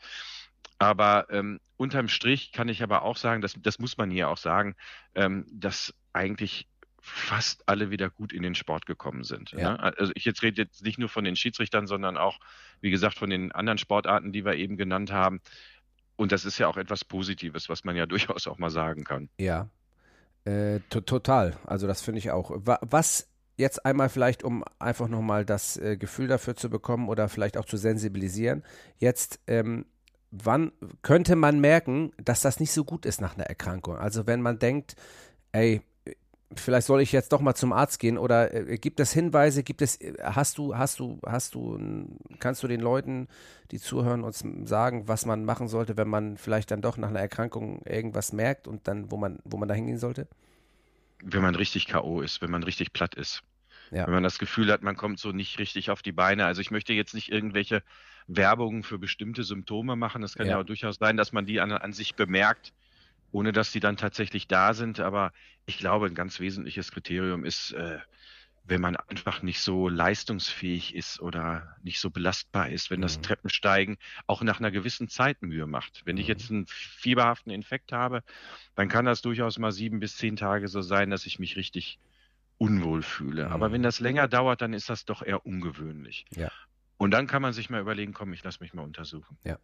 Aber 0.79 1.27
ähm, 1.31 1.61
unterm 1.77 2.09
Strich 2.09 2.53
kann 2.53 2.69
ich 2.69 2.83
aber 2.83 3.03
auch 3.03 3.17
sagen, 3.17 3.41
das, 3.41 3.55
das 3.59 3.79
muss 3.79 3.97
man 3.97 4.11
hier 4.11 4.29
auch 4.29 4.37
sagen, 4.37 4.75
ähm, 5.15 5.47
dass 5.51 5.95
eigentlich 6.13 6.69
fast 7.07 7.69
alle 7.69 7.91
wieder 7.91 8.11
gut 8.11 8.33
in 8.33 8.43
den 8.43 8.57
Sport 8.57 8.85
gekommen 8.85 9.23
sind. 9.23 9.53
Ja. 9.53 9.73
Ne? 9.73 9.97
Also 9.97 10.13
ich 10.17 10.25
jetzt 10.25 10.43
rede 10.43 10.63
jetzt 10.63 10.83
nicht 10.83 10.99
nur 10.99 11.09
von 11.09 11.25
den 11.25 11.37
Schiedsrichtern, 11.37 11.87
sondern 11.87 12.17
auch, 12.17 12.39
wie 12.81 12.91
gesagt, 12.91 13.17
von 13.17 13.31
den 13.31 13.53
anderen 13.53 13.79
Sportarten, 13.79 14.33
die 14.33 14.45
wir 14.45 14.55
eben 14.55 14.77
genannt 14.77 15.13
haben. 15.13 15.41
Und 16.17 16.33
das 16.33 16.45
ist 16.45 16.59
ja 16.59 16.67
auch 16.67 16.77
etwas 16.77 17.05
Positives, 17.05 17.69
was 17.69 17.85
man 17.85 17.97
ja 17.97 18.07
durchaus 18.07 18.47
auch 18.47 18.59
mal 18.59 18.71
sagen 18.71 19.05
kann. 19.05 19.29
Ja, 19.39 19.69
äh, 20.45 20.81
to 20.91 21.01
total. 21.01 21.57
Also 21.65 21.87
das 21.87 22.03
finde 22.03 22.19
ich 22.19 22.31
auch. 22.31 22.51
Wa 22.55 22.79
was 22.83 23.29
jetzt 23.57 23.85
einmal 23.87 24.09
vielleicht, 24.09 24.45
um 24.45 24.65
einfach 24.79 25.09
nochmal 25.09 25.45
das 25.45 25.77
äh, 25.77 25.97
Gefühl 25.97 26.29
dafür 26.29 26.57
zu 26.57 26.71
bekommen 26.71 27.09
oder 27.09 27.29
vielleicht 27.29 27.57
auch 27.57 27.65
zu 27.65 27.77
sensibilisieren, 27.77 28.63
jetzt, 28.99 29.41
ähm, 29.47 29.87
wann 30.31 30.73
könnte 31.03 31.37
man 31.37 31.61
merken, 31.61 32.13
dass 32.23 32.43
das 32.43 32.61
nicht 32.61 32.73
so 32.73 32.85
gut 32.85 33.07
ist 33.07 33.21
nach 33.21 33.35
einer 33.35 33.47
Erkrankung? 33.47 33.97
Also 33.97 34.27
wenn 34.27 34.43
man 34.43 34.59
denkt, 34.59 34.97
ey, 35.53 35.83
vielleicht 36.55 36.87
soll 36.87 37.01
ich 37.01 37.13
jetzt 37.13 37.33
doch 37.33 37.41
mal 37.41 37.55
zum 37.55 37.73
Arzt 37.73 37.99
gehen 37.99 38.19
oder 38.19 38.53
äh, 38.55 38.79
gibt 38.79 39.01
es 39.01 39.13
Hinweise, 39.13 39.63
gibt 39.63 39.83
es, 39.83 40.01
äh, 40.01 40.15
hast 40.23 40.59
du, 40.59 40.77
hast 40.77 41.01
du, 41.01 41.21
hast 41.27 41.55
du, 41.55 42.09
kannst 42.39 42.63
du 42.63 42.69
den 42.69 42.81
Leuten, 42.81 43.29
die 43.71 43.81
zuhören, 43.81 44.23
uns 44.23 44.45
sagen, 44.65 45.09
was 45.09 45.27
man 45.27 45.45
machen 45.45 45.69
sollte, 45.69 45.97
wenn 45.97 46.09
man 46.09 46.37
vielleicht 46.37 46.71
dann 46.71 46.83
doch 46.83 46.97
nach 46.97 47.09
einer 47.09 47.21
Erkrankung 47.21 47.83
irgendwas 47.85 48.33
merkt 48.33 48.69
und 48.69 48.87
dann, 48.87 49.11
wo 49.11 49.17
man, 49.17 49.41
wo 49.45 49.57
man 49.57 49.69
da 49.69 49.75
hingehen 49.75 49.99
sollte? 49.99 50.29
Wenn 51.23 51.43
man 51.43 51.55
richtig 51.55 51.87
K.O. 51.87 52.21
ist, 52.21 52.43
wenn 52.43 52.51
man 52.51 52.63
richtig 52.63 52.93
platt 52.93 53.15
ist. 53.15 53.43
Ja. 53.91 54.07
Wenn 54.07 54.15
man 54.15 54.23
das 54.23 54.39
Gefühl 54.39 54.71
hat, 54.73 54.83
man 54.83 54.97
kommt 54.97 55.19
so 55.19 55.33
nicht 55.33 55.59
richtig 55.59 55.91
auf 55.91 56.03
die 56.03 56.13
Beine. 56.13 56.45
Also 56.45 56.61
ich 56.61 56.71
möchte 56.71 56.93
jetzt 56.93 57.15
nicht 57.15 57.31
irgendwelche 57.31 57.83
Werbung 58.27 58.83
für 58.83 58.99
bestimmte 58.99 59.45
Symptome 59.45 59.97
machen. 59.97 60.23
Es 60.23 60.35
kann 60.35 60.47
ja. 60.47 60.55
ja, 60.55 60.61
auch 60.61 60.65
durchaus 60.65 60.97
sein, 60.97 61.17
dass 61.17 61.33
man 61.33 61.47
die 61.47 61.61
an, 61.61 61.73
an 61.73 61.93
sich 61.93 62.17
bemerkt, 62.17 62.73
ohne 63.37 63.53
dass 63.53 63.71
die 63.71 63.81
dann 63.81 63.99
tatsächlich 63.99 64.49
da 64.49 64.73
sind. 64.73 64.99
Aber 64.99 65.31
ich 65.67 65.77
glaube, 65.77 66.07
ein 66.07 66.15
ganz 66.15 66.41
wesentliches 66.41 66.91
Kriterium 66.91 67.45
ist, 67.45 67.73
äh, 67.73 67.99
wenn 68.65 68.81
man 68.81 68.97
einfach 68.97 69.43
nicht 69.43 69.61
so 69.61 69.91
leistungsfähig 69.91 70.95
ist 70.95 71.21
oder 71.21 71.77
nicht 71.83 72.01
so 72.01 72.09
belastbar 72.09 72.71
ist, 72.71 72.91
wenn 72.91 73.03
das 73.03 73.19
mhm. 73.19 73.23
Treppensteigen 73.25 73.99
auch 74.27 74.43
nach 74.43 74.59
einer 74.59 74.71
gewissen 74.71 75.09
Zeit 75.09 75.43
Mühe 75.43 75.67
macht. 75.67 76.01
Wenn 76.07 76.17
ich 76.17 76.25
mhm. 76.25 76.31
jetzt 76.31 76.51
einen 76.51 76.67
fieberhaften 76.67 77.53
Infekt 77.53 77.93
habe, 77.93 78.23
dann 78.75 78.89
kann 78.89 79.05
das 79.05 79.21
durchaus 79.21 79.59
mal 79.59 79.71
sieben 79.71 80.01
bis 80.01 80.17
zehn 80.17 80.37
Tage 80.37 80.67
so 80.67 80.81
sein, 80.81 81.11
dass 81.11 81.27
ich 81.27 81.39
mich 81.39 81.57
richtig 81.57 81.99
unwohl 82.57 83.03
fühle. 83.03 83.51
Aber 83.51 83.71
wenn 83.71 83.83
mhm. 83.83 83.85
das 83.85 84.01
länger 84.01 84.29
dauert, 84.29 84.63
dann 84.63 84.73
ist 84.73 84.89
das 84.89 85.05
doch 85.05 85.23
eher 85.23 85.45
ungewöhnlich. 85.45 86.25
Ja. 86.35 86.51
Und 86.97 87.11
dann 87.11 87.27
kann 87.27 87.43
man 87.43 87.53
sich 87.53 87.69
mal 87.69 87.83
überlegen, 87.83 88.15
komm, 88.15 88.33
ich 88.33 88.43
lass 88.43 88.61
mich 88.61 88.73
mal 88.73 88.83
untersuchen. 88.83 89.37
Ja, 89.45 89.59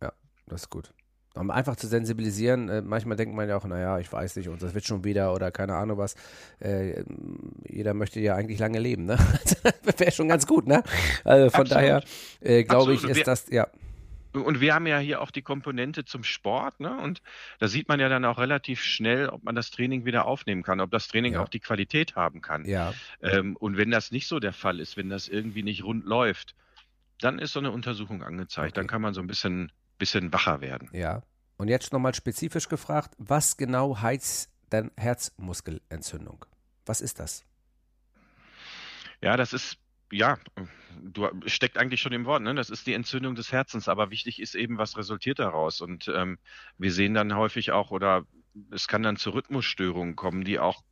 ja, 0.00 0.12
das 0.46 0.62
ist 0.62 0.70
gut 0.70 0.92
um 1.36 1.50
einfach 1.50 1.76
zu 1.76 1.86
sensibilisieren. 1.86 2.68
Äh, 2.68 2.82
manchmal 2.82 3.16
denkt 3.16 3.34
man 3.34 3.48
ja 3.48 3.56
auch, 3.56 3.64
naja, 3.64 3.98
ich 3.98 4.12
weiß 4.12 4.36
nicht, 4.36 4.48
und 4.48 4.62
das 4.62 4.74
wird 4.74 4.84
schon 4.84 5.04
wieder 5.04 5.32
oder 5.32 5.50
keine 5.50 5.74
Ahnung 5.74 5.98
was. 5.98 6.14
Äh, 6.60 7.04
jeder 7.68 7.94
möchte 7.94 8.20
ja 8.20 8.34
eigentlich 8.34 8.58
lange 8.58 8.78
leben, 8.78 9.04
ne? 9.04 9.18
Wäre 9.98 10.12
schon 10.12 10.28
ganz 10.28 10.46
gut, 10.46 10.66
ne? 10.66 10.82
Also 11.24 11.50
von 11.50 11.62
Absolut. 11.62 11.70
daher 11.70 12.04
äh, 12.40 12.64
glaube 12.64 12.94
ich, 12.94 13.04
ist 13.04 13.26
das, 13.26 13.48
ja. 13.50 13.68
Und 14.32 14.60
wir 14.60 14.74
haben 14.74 14.86
ja 14.86 14.98
hier 14.98 15.22
auch 15.22 15.30
die 15.30 15.42
Komponente 15.42 16.04
zum 16.04 16.22
Sport, 16.22 16.80
ne? 16.80 16.98
Und 16.98 17.22
da 17.58 17.68
sieht 17.68 17.88
man 17.88 18.00
ja 18.00 18.08
dann 18.08 18.24
auch 18.24 18.38
relativ 18.38 18.82
schnell, 18.82 19.28
ob 19.28 19.44
man 19.44 19.54
das 19.54 19.70
Training 19.70 20.04
wieder 20.04 20.26
aufnehmen 20.26 20.62
kann, 20.62 20.80
ob 20.80 20.90
das 20.90 21.08
Training 21.08 21.34
ja. 21.34 21.42
auch 21.42 21.48
die 21.48 21.60
Qualität 21.60 22.16
haben 22.16 22.42
kann. 22.42 22.64
Ja. 22.66 22.92
Ähm, 23.22 23.56
und 23.56 23.76
wenn 23.76 23.90
das 23.90 24.10
nicht 24.10 24.26
so 24.26 24.38
der 24.38 24.52
Fall 24.52 24.80
ist, 24.80 24.96
wenn 24.96 25.08
das 25.08 25.28
irgendwie 25.28 25.62
nicht 25.62 25.84
rund 25.84 26.04
läuft, 26.04 26.54
dann 27.20 27.38
ist 27.38 27.52
so 27.52 27.60
eine 27.60 27.70
Untersuchung 27.70 28.22
angezeigt. 28.22 28.72
Okay. 28.72 28.80
Dann 28.80 28.86
kann 28.86 29.00
man 29.00 29.14
so 29.14 29.20
ein 29.20 29.26
bisschen 29.26 29.72
bisschen 29.98 30.32
wacher 30.32 30.60
werden. 30.60 30.88
Ja. 30.92 31.22
Und 31.56 31.68
jetzt 31.68 31.92
nochmal 31.92 32.14
spezifisch 32.14 32.68
gefragt, 32.68 33.14
was 33.18 33.56
genau 33.56 34.00
heißt 34.00 34.50
denn 34.72 34.90
Herzmuskelentzündung? 34.96 36.44
Was 36.84 37.00
ist 37.00 37.18
das? 37.18 37.44
Ja, 39.22 39.36
das 39.36 39.52
ist, 39.52 39.78
ja, 40.12 40.38
du 41.00 41.28
steckt 41.46 41.78
eigentlich 41.78 42.00
schon 42.00 42.12
im 42.12 42.26
Wort, 42.26 42.42
ne? 42.42 42.54
Das 42.54 42.70
ist 42.70 42.86
die 42.86 42.92
Entzündung 42.92 43.34
des 43.34 43.52
Herzens, 43.52 43.88
aber 43.88 44.10
wichtig 44.10 44.40
ist 44.40 44.54
eben, 44.54 44.78
was 44.78 44.96
resultiert 44.96 45.38
daraus. 45.38 45.80
Und 45.80 46.08
ähm, 46.08 46.38
wir 46.78 46.92
sehen 46.92 47.14
dann 47.14 47.34
häufig 47.34 47.72
auch, 47.72 47.90
oder 47.90 48.24
es 48.70 48.88
kann 48.88 49.02
dann 49.02 49.16
zu 49.16 49.30
Rhythmusstörungen 49.30 50.16
kommen, 50.16 50.44
die 50.44 50.58
auch 50.58 50.82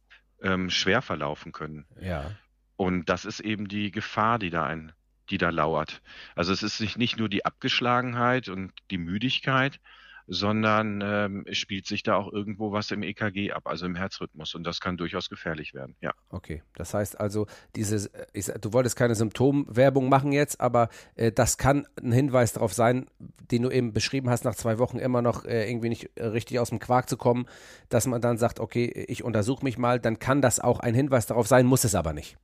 ähm, 0.43 0.71
schwer 0.71 1.03
verlaufen 1.03 1.53
können. 1.53 1.87
Ja. 2.01 2.31
Und 2.77 3.09
das 3.09 3.25
ist 3.25 3.41
eben 3.41 3.69
die 3.69 3.91
Gefahr, 3.91 4.39
die 4.39 4.51
da 4.51 4.65
ein 4.65 4.93
die 5.31 5.39
da 5.39 5.51
lauert. 5.51 6.03
Also 6.35 6.53
es 6.53 6.62
ist 6.62 6.99
nicht 6.99 7.18
nur 7.18 7.29
die 7.29 7.45
Abgeschlagenheit 7.45 8.49
und 8.49 8.72
die 8.91 8.99
Müdigkeit, 8.99 9.81
sondern 10.27 11.03
ähm, 11.05 11.45
es 11.47 11.59
spielt 11.59 11.87
sich 11.87 12.03
da 12.03 12.16
auch 12.16 12.33
irgendwo 12.33 12.72
was 12.72 12.91
im 12.91 13.03
EKG 13.03 13.53
ab, 13.53 13.66
also 13.66 13.85
im 13.85 13.95
Herzrhythmus. 13.95 14.55
Und 14.55 14.64
das 14.64 14.81
kann 14.81 14.97
durchaus 14.97 15.29
gefährlich 15.29 15.75
werden, 15.75 15.97
ja. 16.01 16.14
Okay, 16.31 16.62
das 16.75 16.95
heißt 16.95 17.20
also, 17.20 17.47
dieses, 17.77 18.11
ich, 18.33 18.47
du 18.47 18.72
wolltest 18.72 18.97
keine 18.97 19.14
Symptomwerbung 19.14 20.09
machen 20.09 20.33
jetzt, 20.33 20.61
aber 20.61 20.89
äh, 21.14 21.31
das 21.31 21.59
kann 21.59 21.87
ein 22.03 22.12
Hinweis 22.12 22.55
darauf 22.55 22.72
sein, 22.72 23.07
den 23.18 23.62
du 23.62 23.70
eben 23.70 23.93
beschrieben 23.93 24.31
hast, 24.31 24.45
nach 24.45 24.55
zwei 24.55 24.79
Wochen 24.79 24.99
immer 24.99 25.20
noch 25.20 25.45
äh, 25.45 25.68
irgendwie 25.68 25.91
nicht 25.91 26.11
äh, 26.16 26.25
richtig 26.25 26.59
aus 26.59 26.70
dem 26.70 26.79
Quark 26.79 27.09
zu 27.09 27.18
kommen, 27.18 27.47
dass 27.91 28.07
man 28.07 28.22
dann 28.22 28.39
sagt, 28.39 28.61
okay, 28.61 29.05
ich 29.09 29.25
untersuche 29.25 29.64
mich 29.64 29.77
mal, 29.77 30.01
dann 30.01 30.18
kann 30.18 30.41
das 30.41 30.59
auch 30.59 30.81
ein 30.81 30.95
Hinweis 30.95 31.27
darauf 31.27 31.47
sein, 31.47 31.66
muss 31.66 31.85
es 31.85 31.95
aber 31.95 32.14
nicht. 32.14 32.39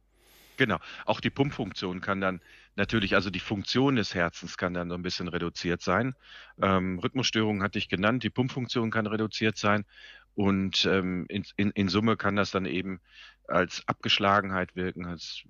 Genau. 0.59 0.76
Auch 1.07 1.22
die 1.22 1.31
Pumpfunktion 1.31 2.03
kann 2.03 2.20
dann 2.20 2.43
natürlich, 2.77 3.14
also 3.14 3.31
die 3.31 3.41
Funktion 3.41 3.97
des 3.97 4.14
Herzens 4.14 4.57
kann 4.57 4.75
dann 4.75 4.89
so 4.89 4.95
ein 4.95 5.03
bisschen 5.03 5.29
reduziert 5.29 5.83
sein. 5.83 6.14
Ähm, 6.61 6.99
Rhythmusstörungen 6.99 7.62
hatte 7.62 7.79
ich 7.79 7.89
genannt, 7.89 8.23
die 8.23 8.31
Pumpfunktion 8.31 8.91
kann 8.91 9.07
reduziert 9.07 9.57
sein. 9.57 9.85
Und 10.35 10.87
ähm, 10.87 11.27
in, 11.29 11.45
in, 11.57 11.71
in 11.71 11.89
Summe 11.89 12.16
kann 12.16 12.37
das 12.37 12.51
dann 12.51 12.64
eben 12.64 13.01
als 13.49 13.83
Abgeschlagenheit 13.87 14.77
wirken, 14.77 15.07
als 15.07 15.43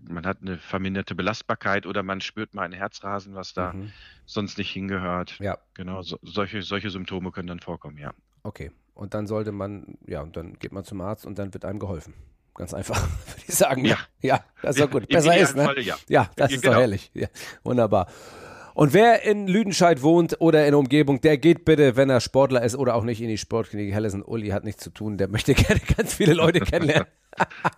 man 0.00 0.26
hat 0.26 0.38
eine 0.42 0.58
verminderte 0.58 1.14
Belastbarkeit 1.14 1.86
oder 1.86 2.02
man 2.02 2.20
spürt 2.20 2.54
mal 2.54 2.64
ein 2.64 2.72
Herzrasen, 2.72 3.34
was 3.34 3.52
da 3.52 3.72
mhm. 3.72 3.92
sonst 4.26 4.58
nicht 4.58 4.70
hingehört. 4.70 5.38
Ja. 5.40 5.58
Genau, 5.74 6.02
so, 6.02 6.18
solche, 6.22 6.62
solche 6.62 6.90
Symptome 6.90 7.32
können 7.32 7.48
dann 7.48 7.60
vorkommen, 7.60 7.98
ja. 7.98 8.12
Okay. 8.42 8.70
Und 8.94 9.14
dann 9.14 9.26
sollte 9.26 9.52
man, 9.52 9.96
ja, 10.06 10.22
und 10.22 10.36
dann 10.36 10.58
geht 10.58 10.72
man 10.72 10.84
zum 10.84 11.00
Arzt 11.00 11.24
und 11.24 11.38
dann 11.38 11.54
wird 11.54 11.64
einem 11.64 11.78
geholfen. 11.78 12.14
Ganz 12.58 12.74
einfach, 12.74 13.00
würde 13.26 13.42
ich 13.46 13.54
sagen. 13.54 13.84
Ja, 13.84 13.98
ja 14.20 14.40
das 14.62 14.76
ist 14.76 14.82
doch 14.82 14.90
gut. 14.90 15.08
Besser 15.08 15.36
ist, 15.36 15.54
ne? 15.54 15.64
Falle, 15.64 15.80
ja. 15.80 15.96
ja, 16.08 16.28
das 16.34 16.52
ist 16.52 16.60
genau. 16.60 16.74
doch 16.74 16.80
herrlich. 16.80 17.10
Ja, 17.14 17.28
wunderbar. 17.62 18.08
Und 18.74 18.94
wer 18.94 19.22
in 19.22 19.46
Lüdenscheid 19.46 20.02
wohnt 20.02 20.40
oder 20.40 20.64
in 20.66 20.72
der 20.72 20.78
Umgebung, 20.78 21.20
der 21.20 21.38
geht 21.38 21.64
bitte, 21.64 21.96
wenn 21.96 22.10
er 22.10 22.20
Sportler 22.20 22.62
ist 22.62 22.76
oder 22.76 22.96
auch 22.96 23.04
nicht 23.04 23.20
in 23.20 23.28
die 23.28 23.38
Sportklinik 23.38 23.94
Hellesen. 23.94 24.22
Uli 24.22 24.48
hat 24.48 24.64
nichts 24.64 24.82
zu 24.82 24.90
tun, 24.90 25.18
der 25.18 25.28
möchte 25.28 25.54
gerne 25.54 25.80
ganz 25.96 26.14
viele 26.14 26.34
Leute 26.34 26.60
kennenlernen. 26.60 27.06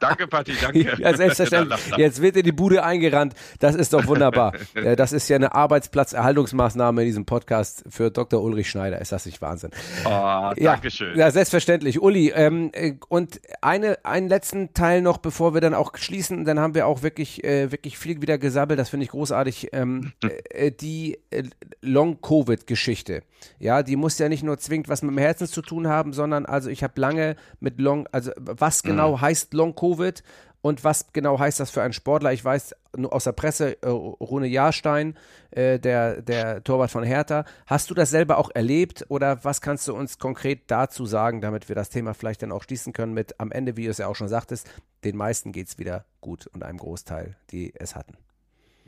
Danke, 0.01 0.27
Patti, 0.27 0.53
danke. 0.61 0.97
Ja, 0.99 1.17
selbstverständlich. 1.17 1.81
Jetzt 1.97 2.23
wird 2.23 2.37
in 2.37 2.45
die 2.45 2.53
Bude 2.53 2.83
eingerannt. 2.85 3.35
Das 3.59 3.75
ist 3.75 3.93
doch 3.93 4.07
wunderbar. 4.07 4.53
Das 4.97 5.13
ist 5.13 5.29
ja 5.29 5.37
eine 5.37 5.55
Arbeitsplatzerhaltungsmaßnahme 5.55 7.03
in 7.03 7.07
diesem 7.07 7.25
Podcast 7.25 7.85
für 7.89 8.11
Dr. 8.11 8.43
Ulrich 8.43 8.71
Schneider. 8.71 9.01
Ist 9.01 9.13
das 9.13 9.27
nicht 9.27 9.43
Wahnsinn? 9.43 9.71
Oh, 10.05 10.09
ja, 10.09 10.53
danke 10.57 10.91
schön. 10.91 11.17
Ja, 11.17 11.31
selbstverständlich. 11.31 12.01
Uli, 12.01 12.33
ähm, 12.35 12.71
äh, 12.73 12.95
und 13.09 13.41
eine, 13.61 13.99
einen 14.05 14.29
letzten 14.29 14.75
Teil 14.75 15.03
noch, 15.03 15.19
bevor 15.19 15.55
wir 15.55 15.61
dann 15.61 15.75
auch 15.75 15.97
schließen. 15.97 16.45
Dann 16.45 16.59
haben 16.59 16.75
wir 16.75 16.87
auch 16.87 17.03
wirklich, 17.03 17.45
äh, 17.45 17.71
wirklich 17.73 17.99
viel 17.99 18.23
wieder 18.23 18.39
gesammelt. 18.39 18.79
Das 18.79 18.89
finde 18.89 19.05
ich 19.05 19.11
großartig. 19.11 19.69
Ähm, 19.73 20.13
äh, 20.51 20.71
die 20.71 21.19
äh, 21.31 21.45
Long-Covid-Geschichte. 21.83 23.23
Ja, 23.59 23.83
die 23.83 23.97
muss 23.97 24.19
ja 24.19 24.29
nicht 24.29 24.43
nur 24.43 24.59
zwingend 24.59 24.89
was 24.89 25.03
mit 25.03 25.13
dem 25.13 25.19
Herzen 25.19 25.47
zu 25.47 25.63
tun 25.63 25.89
haben, 25.89 26.13
sondern 26.13 26.47
also 26.47 26.71
ich 26.71 26.83
habe 26.83 27.01
lange 27.01 27.37
mit 27.59 27.81
Long, 27.81 28.07
also 28.13 28.33
was 28.37 28.83
genau 28.83 29.17
mhm. 29.17 29.21
heißt 29.21 29.50
Long-Covid 29.55 30.23
und 30.63 30.85
was 30.85 31.13
genau 31.13 31.39
heißt 31.39 31.59
das 31.59 31.71
für 31.71 31.83
einen 31.83 31.93
Sportler? 31.93 32.33
Ich 32.33 32.45
weiß 32.45 32.75
nur 32.97 33.13
aus 33.13 33.25
der 33.25 33.33
Presse, 33.33 33.83
äh, 33.83 33.89
Rune 33.89 34.47
Jahrstein, 34.47 35.17
äh, 35.51 35.79
der, 35.79 36.21
der 36.21 36.63
Torwart 36.63 36.91
von 36.91 37.03
Hertha. 37.03 37.45
Hast 37.67 37.89
du 37.91 37.95
das 37.95 38.11
selber 38.11 38.37
auch 38.37 38.51
erlebt 38.53 39.07
oder 39.09 39.43
was 39.45 39.61
kannst 39.61 39.89
du 39.89 39.95
uns 39.95 40.19
konkret 40.19 40.63
dazu 40.67 41.07
sagen, 41.07 41.41
damit 41.41 41.69
wir 41.69 41.77
das 41.77 41.89
Thema 41.89 42.13
vielleicht 42.13 42.43
dann 42.43 42.53
auch 42.53 42.63
schließen 42.63 42.93
können 42.93 43.15
mit 43.15 43.41
am 43.41 43.53
Ende, 43.53 43.77
wie 43.77 43.85
du 43.85 43.91
es 43.91 43.99
ja 43.99 44.07
auch 44.07 44.17
schon 44.17 44.29
sagtest, 44.29 44.69
den 45.05 45.17
meisten 45.17 45.53
geht 45.53 45.69
es 45.69 45.79
wieder 45.79 46.05
gut 46.21 46.47
und 46.49 46.63
einem 46.63 46.79
Großteil, 46.79 47.37
die 47.51 47.73
es 47.75 47.95
hatten? 47.95 48.17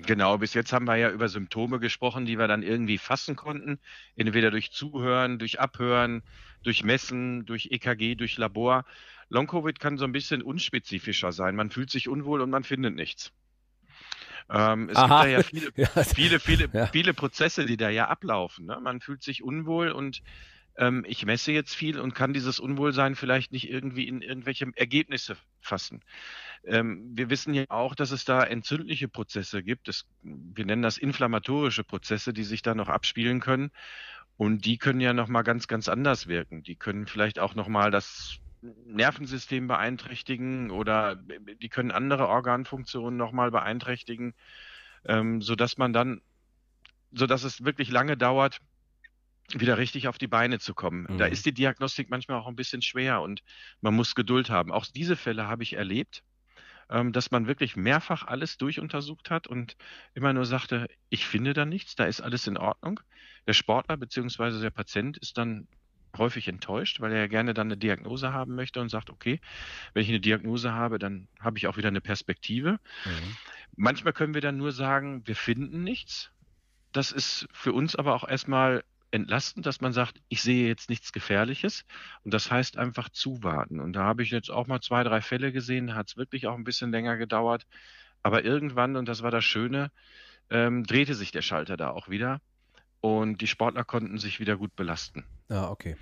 Genau, 0.07 0.38
bis 0.38 0.55
jetzt 0.55 0.72
haben 0.72 0.86
wir 0.86 0.96
ja 0.96 1.11
über 1.11 1.28
Symptome 1.28 1.78
gesprochen, 1.78 2.26
die 2.26 2.38
wir 2.38 2.48
dann 2.48 2.62
irgendwie 2.62 2.98
fassen 2.98 3.36
konnten. 3.36 3.78
Entweder 4.16 4.50
durch 4.50 4.72
Zuhören, 4.72 5.38
durch 5.38 5.61
Abhören, 5.61 6.22
durch 6.62 6.82
Messen, 6.82 7.44
durch 7.46 7.68
EKG, 7.70 8.14
durch 8.14 8.36
Labor. 8.36 8.84
Long-Covid 9.28 9.78
kann 9.80 9.98
so 9.98 10.05
ein 10.05 10.12
bisschen 10.12 10.42
unspezifischer 10.42 11.32
sein. 11.32 11.57
Man 11.57 11.70
fühlt 11.70 11.90
sich 11.90 12.09
unwohl 12.09 12.40
und 12.40 12.50
man 12.50 12.64
findet 12.64 12.94
nichts. 12.94 13.32
Ähm, 14.50 14.88
es 14.90 14.96
Aha. 14.96 15.24
gibt 15.24 15.24
da 15.24 15.28
ja 15.28 15.42
viele, 15.42 15.72
viele, 16.14 16.40
viele, 16.40 16.68
ja. 16.72 16.86
viele 16.86 17.14
Prozesse, 17.14 17.64
die 17.64 17.76
da 17.76 17.88
ja 17.88 18.09
ablaufen. 18.09 18.66
Ne? 18.66 18.78
Man 18.80 19.00
fühlt 19.00 19.22
sich 19.22 19.42
unwohl 19.42 19.90
und 19.90 20.22
ähm, 20.76 21.04
ich 21.06 21.24
messe 21.26 21.52
jetzt 21.52 21.74
viel 21.74 21.98
und 21.98 22.14
kann 22.14 22.32
dieses 22.32 22.58
Unwohlsein 22.58 23.14
vielleicht 23.14 23.52
nicht 23.52 23.68
irgendwie 23.68 24.08
in 24.08 24.22
irgendwelche 24.22 24.70
Ergebnisse 24.74 25.36
fassen. 25.60 26.00
Ähm, 26.64 27.10
wir 27.14 27.30
wissen 27.30 27.54
ja 27.54 27.64
auch, 27.68 27.94
dass 27.94 28.10
es 28.10 28.24
da 28.24 28.42
entzündliche 28.42 29.08
Prozesse 29.08 29.62
gibt. 29.62 29.88
Das, 29.88 30.06
wir 30.22 30.64
nennen 30.64 30.82
das 30.82 30.98
inflammatorische 30.98 31.84
Prozesse, 31.84 32.32
die 32.32 32.44
sich 32.44 32.62
da 32.62 32.74
noch 32.74 32.88
abspielen 32.88 33.40
können. 33.40 33.70
Und 34.36 34.64
die 34.64 34.78
können 34.78 35.00
ja 35.00 35.12
nochmal 35.12 35.44
ganz, 35.44 35.68
ganz 35.68 35.88
anders 35.88 36.26
wirken. 36.26 36.62
Die 36.62 36.76
können 36.76 37.06
vielleicht 37.06 37.38
auch 37.38 37.54
nochmal 37.54 37.90
das 37.90 38.38
Nervensystem 38.86 39.66
beeinträchtigen 39.66 40.70
oder 40.70 41.16
die 41.16 41.68
können 41.68 41.90
andere 41.90 42.28
Organfunktionen 42.28 43.16
nochmal 43.16 43.50
beeinträchtigen, 43.50 44.34
ähm, 45.04 45.42
sodass 45.42 45.78
man 45.78 45.92
dann, 45.92 46.22
sodass 47.12 47.44
es 47.44 47.64
wirklich 47.64 47.90
lange 47.90 48.16
dauert, 48.16 48.60
wieder 49.61 49.78
richtig 49.78 50.09
auf 50.09 50.18
die 50.18 50.26
Beine 50.26 50.59
zu 50.59 50.74
kommen. 50.74 51.07
Mhm. 51.09 51.18
Da 51.18 51.26
ist 51.26 51.46
die 51.46 51.55
Diagnostik 51.55 52.11
manchmal 52.11 52.38
auch 52.38 52.46
ein 52.46 52.57
bisschen 52.57 52.82
schwer 52.82 53.20
und 53.20 53.42
man 53.80 53.94
muss 53.94 54.14
Geduld 54.14 54.50
haben. 54.50 54.72
Auch 54.72 54.86
diese 54.86 55.16
Fälle 55.16 55.46
habe 55.46 55.62
ich 55.62 55.74
erlebt, 55.74 56.22
ähm, 56.90 57.12
dass 57.12 57.30
man 57.30 57.46
wirklich 57.46 57.76
mehrfach 57.76 58.24
alles 58.26 58.59
durchuntersucht 58.59 59.30
hat 59.30 59.46
und 59.46 59.76
immer 60.14 60.32
nur 60.32 60.44
sagte, 60.44 60.88
ich 61.09 61.26
finde 61.26 61.55
da 61.55 61.64
nichts, 61.64 61.96
da 61.96 62.05
ist 62.05 62.20
alles 62.20 62.46
in 62.46 62.57
Ordnung. 62.57 63.00
Der 63.46 63.55
Sportler 63.55 63.96
bzw. 63.96 64.61
der 64.61 64.70
Patient 64.70 65.16
ist 65.18 65.38
dann 65.38 65.66
häufig 66.16 66.48
enttäuscht, 66.48 67.00
weil 67.00 67.12
er 67.12 67.20
ja 67.20 67.26
gerne 67.26 67.55
dann 67.55 67.68
eine 67.68 67.76
Diagnose 67.76 68.32
haben 68.32 68.55
möchte 68.55 68.80
und 68.80 68.90
sagt, 68.90 69.11
okay, 69.11 69.40
wenn 69.94 70.03
ich 70.03 70.09
eine 70.09 70.20
Diagnose 70.20 70.72
habe, 70.72 70.98
dann 70.98 71.28
habe 71.40 71.59
ich 71.59 71.66
auch 71.66 71.76
wieder 71.76 71.88
eine 71.88 72.00
Perspektive. 72.00 72.72
Mhm. 73.05 73.36
Manchmal 73.76 74.12
können 74.12 74.34
wir 74.34 74.42
dann 74.42 74.59
nur 74.59 74.72
sagen, 74.72 75.26
wir 75.26 75.36
finden 75.36 75.82
nichts. 75.82 76.30
Das 76.92 77.11
ist 77.11 77.48
für 77.53 77.72
uns 77.72 77.96
aber 77.96 78.14
auch 78.14 78.28
erstmal 78.28 78.84
entlastend, 79.12 79.66
dass 79.66 79.80
man 79.80 79.92
sagt, 79.92 80.20
ich 80.28 80.42
sehe 80.42 80.66
jetzt 80.66 80.88
nichts 80.88 81.12
Gefährliches. 81.12 81.84
Und 82.24 82.34
das 82.34 82.50
heißt 82.50 82.78
einfach 82.78 83.08
zuwarten. 83.10 83.80
Und 83.80 83.92
da 83.92 84.04
habe 84.04 84.22
ich 84.22 84.30
jetzt 84.30 84.50
auch 84.50 84.66
mal 84.66 84.80
zwei, 84.80 85.04
drei 85.04 85.20
Fälle 85.20 85.52
gesehen, 85.52 85.94
hat 85.94 86.08
es 86.08 86.16
wirklich 86.16 86.46
auch 86.46 86.56
ein 86.56 86.64
bisschen 86.64 86.90
länger 86.90 87.16
gedauert. 87.16 87.66
Aber 88.22 88.44
irgendwann, 88.44 88.96
und 88.96 89.06
das 89.06 89.22
war 89.22 89.30
das 89.30 89.44
Schöne, 89.44 89.90
ähm, 90.50 90.84
drehte 90.84 91.14
sich 91.14 91.30
der 91.32 91.42
Schalter 91.42 91.76
da 91.76 91.90
auch 91.90 92.08
wieder. 92.08 92.40
Und 93.00 93.40
die 93.40 93.46
Sportler 93.46 93.84
konnten 93.84 94.18
sich 94.18 94.40
wieder 94.40 94.56
gut 94.56 94.74
belasten. 94.76 95.24
Ja, 95.48 95.68
okay. 95.68 95.96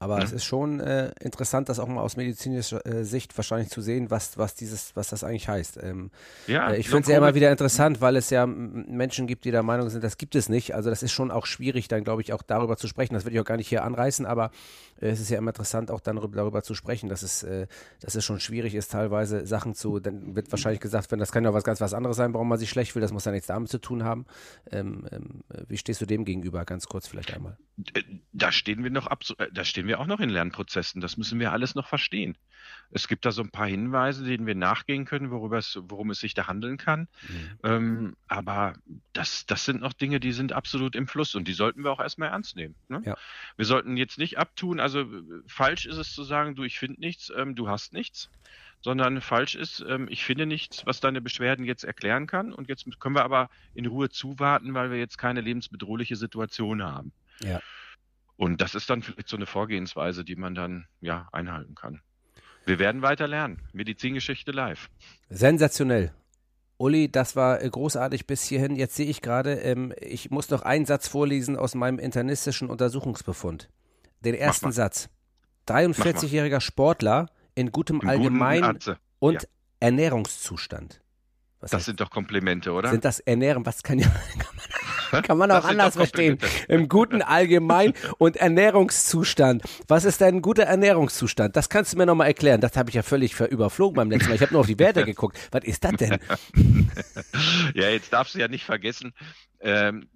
Aber 0.00 0.18
ja. 0.18 0.24
es 0.24 0.32
ist 0.32 0.44
schon 0.44 0.78
äh, 0.78 1.10
interessant, 1.20 1.68
das 1.68 1.80
auch 1.80 1.88
mal 1.88 2.02
aus 2.02 2.16
medizinischer 2.16 2.84
äh, 2.86 3.04
Sicht 3.04 3.36
wahrscheinlich 3.36 3.70
zu 3.70 3.80
sehen, 3.80 4.10
was, 4.10 4.38
was 4.38 4.54
dieses, 4.54 4.94
was 4.94 5.08
das 5.08 5.24
eigentlich 5.24 5.48
heißt. 5.48 5.80
Ähm, 5.82 6.10
ja, 6.46 6.70
äh, 6.70 6.78
ich 6.78 6.88
finde 6.88 7.02
es 7.02 7.08
ja 7.08 7.18
immer 7.18 7.34
wieder 7.34 7.50
interessant, 7.50 8.00
weil 8.00 8.14
es 8.16 8.30
ja 8.30 8.46
Menschen 8.46 9.26
gibt, 9.26 9.44
die 9.44 9.50
der 9.50 9.64
Meinung 9.64 9.90
sind, 9.90 10.04
das 10.04 10.16
gibt 10.16 10.36
es 10.36 10.48
nicht. 10.48 10.74
Also 10.74 10.88
das 10.88 11.02
ist 11.02 11.12
schon 11.12 11.32
auch 11.32 11.46
schwierig, 11.46 11.88
dann 11.88 12.04
glaube 12.04 12.22
ich 12.22 12.32
auch 12.32 12.42
darüber 12.42 12.76
zu 12.76 12.86
sprechen. 12.86 13.14
Das 13.14 13.24
würde 13.24 13.34
ich 13.34 13.40
auch 13.40 13.44
gar 13.44 13.56
nicht 13.56 13.68
hier 13.68 13.82
anreißen, 13.82 14.24
aber 14.24 14.52
äh, 15.00 15.08
es 15.08 15.20
ist 15.20 15.30
ja 15.30 15.38
immer 15.38 15.50
interessant, 15.50 15.90
auch 15.90 16.00
dann 16.00 16.16
darüber 16.16 16.62
zu 16.62 16.74
sprechen, 16.74 17.08
dass 17.08 17.22
es, 17.22 17.42
äh, 17.42 17.66
dass 18.00 18.14
es 18.14 18.24
schon 18.24 18.38
schwierig 18.38 18.76
ist, 18.76 18.92
teilweise 18.92 19.46
Sachen 19.46 19.74
zu, 19.74 19.98
dann 19.98 20.36
wird 20.36 20.52
wahrscheinlich 20.52 20.80
gesagt, 20.80 21.10
wenn 21.10 21.18
das 21.18 21.32
kann 21.32 21.42
ja 21.42 21.52
was 21.52 21.64
ganz 21.64 21.80
was 21.80 21.92
anderes 21.92 22.16
sein, 22.16 22.34
warum 22.34 22.48
man 22.48 22.58
sich 22.58 22.70
schlecht 22.70 22.92
fühlt, 22.92 23.02
das 23.02 23.12
muss 23.12 23.24
ja 23.24 23.32
nichts 23.32 23.48
damit 23.48 23.68
zu 23.68 23.78
tun 23.78 24.04
haben. 24.04 24.26
Ähm, 24.70 25.08
ähm, 25.10 25.42
wie 25.66 25.76
stehst 25.76 26.00
du 26.00 26.06
dem 26.06 26.24
gegenüber? 26.24 26.64
Ganz 26.64 26.86
kurz 26.86 27.08
vielleicht 27.08 27.34
einmal. 27.34 27.56
Da 28.32 28.52
stehen 28.52 28.84
wir 28.84 28.90
noch 28.90 29.06
absolut, 29.06 29.50
da 29.52 29.64
stehen 29.64 29.87
wir 29.88 29.98
auch 29.98 30.06
noch 30.06 30.20
in 30.20 30.30
Lernprozessen. 30.30 31.00
Das 31.00 31.16
müssen 31.16 31.40
wir 31.40 31.52
alles 31.52 31.74
noch 31.74 31.88
verstehen. 31.88 32.38
Es 32.90 33.08
gibt 33.08 33.24
da 33.24 33.32
so 33.32 33.42
ein 33.42 33.50
paar 33.50 33.66
Hinweise, 33.66 34.24
denen 34.24 34.46
wir 34.46 34.54
nachgehen 34.54 35.04
können, 35.04 35.30
worüber 35.30 35.58
es, 35.58 35.78
worum 35.82 36.10
es 36.10 36.20
sich 36.20 36.34
da 36.34 36.46
handeln 36.46 36.76
kann. 36.78 37.08
Mhm. 37.28 37.58
Ähm, 37.64 38.16
aber 38.28 38.74
das, 39.12 39.46
das 39.46 39.64
sind 39.64 39.80
noch 39.80 39.92
Dinge, 39.92 40.20
die 40.20 40.32
sind 40.32 40.52
absolut 40.52 40.94
im 40.94 41.06
Fluss 41.06 41.34
und 41.34 41.48
die 41.48 41.52
sollten 41.52 41.82
wir 41.82 41.90
auch 41.90 42.00
erstmal 42.00 42.30
ernst 42.30 42.56
nehmen. 42.56 42.74
Ne? 42.88 43.02
Ja. 43.04 43.16
Wir 43.56 43.66
sollten 43.66 43.96
jetzt 43.96 44.18
nicht 44.18 44.38
abtun, 44.38 44.80
also 44.80 45.04
falsch 45.46 45.86
ist 45.86 45.96
es 45.96 46.12
zu 46.12 46.22
sagen, 46.22 46.54
du, 46.54 46.62
ich 46.62 46.78
finde 46.78 47.00
nichts, 47.00 47.32
ähm, 47.36 47.54
du 47.54 47.68
hast 47.68 47.92
nichts 47.92 48.30
sondern 48.80 49.20
falsch 49.20 49.54
ist, 49.54 49.84
ähm, 49.88 50.06
ich 50.08 50.24
finde 50.24 50.46
nichts, 50.46 50.86
was 50.86 51.00
deine 51.00 51.20
Beschwerden 51.20 51.64
jetzt 51.64 51.84
erklären 51.84 52.26
kann. 52.26 52.52
Und 52.52 52.68
jetzt 52.68 52.86
können 53.00 53.16
wir 53.16 53.24
aber 53.24 53.50
in 53.74 53.86
Ruhe 53.86 54.08
zuwarten, 54.08 54.74
weil 54.74 54.90
wir 54.90 54.98
jetzt 54.98 55.18
keine 55.18 55.40
lebensbedrohliche 55.40 56.16
Situation 56.16 56.82
haben. 56.82 57.12
Ja. 57.40 57.60
Und 58.38 58.60
das 58.60 58.76
ist 58.76 58.88
dann 58.88 59.02
vielleicht 59.02 59.28
so 59.28 59.36
eine 59.36 59.46
Vorgehensweise, 59.46 60.24
die 60.24 60.36
man 60.36 60.54
dann 60.54 60.86
ja 61.00 61.28
einhalten 61.32 61.74
kann. 61.74 62.00
Wir 62.64 62.78
werden 62.78 63.02
weiter 63.02 63.26
lernen. 63.26 63.62
Medizingeschichte 63.72 64.52
live. 64.52 64.88
Sensationell. 65.28 66.12
Uli, 66.76 67.10
das 67.10 67.34
war 67.34 67.60
äh, 67.60 67.68
großartig 67.68 68.28
bis 68.28 68.44
hierhin. 68.44 68.76
Jetzt 68.76 68.94
sehe 68.94 69.06
ich 69.06 69.22
gerade, 69.22 69.54
ähm, 69.54 69.92
ich 70.00 70.30
muss 70.30 70.50
noch 70.50 70.62
einen 70.62 70.86
Satz 70.86 71.08
vorlesen 71.08 71.56
aus 71.56 71.74
meinem 71.74 71.98
internistischen 71.98 72.70
Untersuchungsbefund. 72.70 73.68
Den 74.20 74.34
ersten 74.34 74.70
Satz. 74.70 75.08
43-jähriger 75.66 76.60
Sportler 76.60 77.26
in 77.56 77.72
gutem 77.72 78.00
Allgemein- 78.02 78.78
und 79.18 79.42
ja. 79.42 79.48
Ernährungszustand. 79.80 81.00
Was 81.58 81.72
das 81.72 81.78
heißt, 81.78 81.86
sind 81.86 82.00
doch 82.00 82.10
Komplimente, 82.10 82.70
oder? 82.70 82.90
Sind 82.90 83.04
das 83.04 83.18
Ernähren? 83.18 83.66
Was 83.66 83.82
kann, 83.82 83.98
ja, 83.98 84.06
kann 84.38 84.56
man 84.56 84.66
Kann 85.22 85.38
man 85.38 85.50
auch 85.50 85.64
anders 85.64 85.96
verstehen. 85.96 86.38
Im 86.68 86.88
guten 86.88 87.22
Allgemein- 87.22 87.94
und 88.18 88.36
Ernährungszustand. 88.36 89.62
Was 89.86 90.04
ist 90.04 90.20
denn 90.20 90.36
ein 90.36 90.42
guter 90.42 90.64
Ernährungszustand? 90.64 91.56
Das 91.56 91.68
kannst 91.68 91.92
du 91.92 91.98
mir 91.98 92.06
nochmal 92.06 92.28
erklären. 92.28 92.60
Das 92.60 92.76
habe 92.76 92.90
ich 92.90 92.94
ja 92.94 93.02
völlig 93.02 93.38
überflogen 93.40 93.96
beim 93.96 94.10
letzten 94.10 94.28
Mal. 94.28 94.34
Ich 94.34 94.42
habe 94.42 94.52
nur 94.52 94.60
auf 94.60 94.66
die 94.66 94.78
Werte 94.78 95.04
geguckt. 95.06 95.38
Was 95.50 95.64
ist 95.64 95.84
das 95.84 95.92
denn? 95.92 96.18
Ja, 97.74 97.88
jetzt 97.88 98.12
darfst 98.12 98.34
du 98.34 98.38
ja 98.38 98.48
nicht 98.48 98.64
vergessen, 98.64 99.12
ähm, 99.60 100.08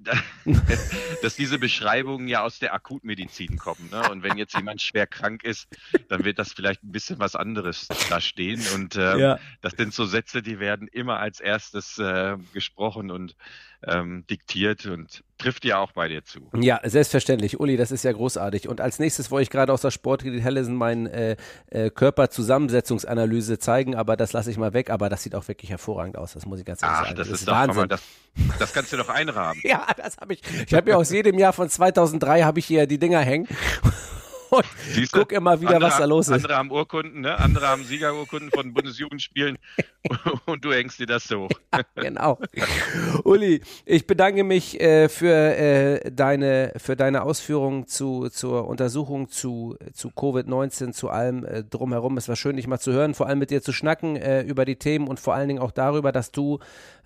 dass 1.23 1.37
diese 1.37 1.59
Beschreibungen 1.59 2.29
ja 2.29 2.43
aus 2.43 2.59
der 2.59 2.75
Akutmedizin 2.75 3.59
kommen. 3.59 3.89
Ne? 3.91 4.09
Und 4.11 4.23
wenn 4.23 4.37
jetzt 4.37 4.55
jemand 4.55 4.81
schwer 4.81 5.07
krank 5.07 5.43
ist, 5.45 5.69
dann 6.09 6.25
wird 6.25 6.39
das 6.39 6.53
vielleicht 6.53 6.83
ein 6.85 6.93
bisschen 6.93 7.19
was 7.19 7.35
anderes 7.35 7.89
da 8.09 8.21
stehen. 8.21 8.63
Und 8.75 8.97
ähm, 8.97 9.19
ja. 9.19 9.39
das 9.61 9.73
sind 9.73 9.93
so 9.95 10.05
Sätze, 10.05 10.43
die 10.43 10.61
werden 10.61 10.89
immer 10.89 11.19
als 11.19 11.41
erstes 11.41 11.99
äh, 11.99 12.37
gesprochen 12.53 13.11
und 13.11 13.37
ähm, 13.87 14.25
diktiert 14.29 14.87
und 14.87 15.25
trifft 15.39 15.65
ja 15.65 15.79
auch 15.79 15.93
bei 15.93 16.09
dir 16.09 16.25
zu. 16.25 16.41
Ja, 16.55 16.81
selbstverständlich. 16.85 17.59
Uli, 17.59 17.77
das 17.77 17.91
ist 17.91 18.05
ja 18.05 18.13
großartig. 18.13 18.69
Und 18.69 18.81
als 18.81 18.99
nächstes 18.99 19.31
wollte 19.31 19.45
ich 19.45 19.51
gerade 19.51 19.73
aus 19.73 19.81
der 19.81 19.91
Sportkredit 19.91 20.43
Hellesen 20.43 20.77
meine 20.77 21.11
äh, 21.13 21.37
äh, 21.71 21.91
Körperzusammensetzungsanalyse 21.91 23.59
zeigen, 23.59 23.97
aber 23.97 24.17
das 24.17 24.33
lasse 24.33 24.51
ich 24.51 24.57
mal 24.57 24.73
weg. 24.73 24.91
Aber 24.91 25.09
das 25.09 25.23
sieht 25.23 25.35
auch 25.35 25.49
wirklich 25.49 25.71
hervorragend 25.71 26.17
aus. 26.17 26.33
Das 26.35 26.47
muss 26.47 26.61
ich 26.61 26.65
ganz 26.65 26.83
ehrlich 26.83 26.97
Ach, 26.97 27.05
sagen. 27.05 27.17
Das, 27.17 27.29
das 27.29 27.35
ist, 27.35 27.43
ist 27.43 27.51
Wahnsinn. 27.51 27.81
Mal, 27.83 27.89
das, 27.89 28.03
das 28.59 28.73
kannst 28.73 28.93
du 28.93 28.97
doch 28.97 29.09
einrahmen. 29.09 29.61
ja, 29.65 29.87
das 29.97 30.17
habe 30.19 30.35
ich. 30.35 30.43
Ich 30.67 30.75
habe 30.75 30.91
ja 30.91 30.97
aus 30.97 31.11
jedem 31.11 31.39
Jahr 31.39 31.53
von 31.53 31.69
2003 31.69 32.43
habe 32.43 32.59
ich 32.59 32.67
hier 32.67 32.87
die 32.87 32.99
Dinger 32.99 33.21
hängen 33.21 33.49
und 34.53 34.67
Siehste, 34.93 35.19
guck 35.19 35.33
immer 35.33 35.59
wieder, 35.61 35.81
was 35.81 35.97
da 35.97 36.05
los 36.05 36.29
ist. 36.29 36.35
Andere 36.35 36.57
haben 36.57 36.71
Urkunden, 36.71 37.23
ne? 37.23 37.39
andere 37.39 37.69
haben 37.69 37.85
Siegerurkunden 37.85 38.51
von 38.51 38.75
Bundesjugendspielen 38.75 39.57
und 40.45 40.63
du 40.63 40.73
hängst 40.73 40.99
dir 40.99 41.07
das 41.07 41.25
so. 41.25 41.49
Ja, 41.73 41.81
genau. 41.95 42.39
Uli, 43.25 43.63
ich 43.87 44.07
bedanke 44.07 44.45
mich 44.45 44.79
äh, 44.79 45.09
für, 45.09 45.35
äh, 45.35 46.11
deine, 46.11 46.75
für 46.77 46.97
deine 46.97 47.23
Ausführungen 47.23 47.87
zu, 47.87 48.29
zur 48.29 48.69
Untersuchung 48.69 49.31
zu, 49.31 49.79
zu 49.95 50.09
Covid-19, 50.09 50.93
zu 50.93 51.09
allem 51.09 51.47
äh, 51.47 51.65
drumherum. 51.65 52.19
Es 52.19 52.29
war 52.29 52.37
schön, 52.37 52.57
dich 52.57 52.67
mal 52.67 52.79
zu 52.79 52.93
hören, 52.93 53.15
vor 53.15 53.29
allem 53.29 53.39
mit 53.39 53.51
dir 53.51 53.63
zu 53.63 53.73
schnacken 53.73 54.17
äh, 54.17 54.43
über 54.43 54.67
die 54.67 54.77
Themen 54.77 55.09
und 55.09 55.19
vor 55.19 55.33
allen 55.33 55.49
Dingen 55.49 55.63
auch 55.63 55.73
darüber, 55.73 56.13
dass 56.13 56.31
du 56.31 56.59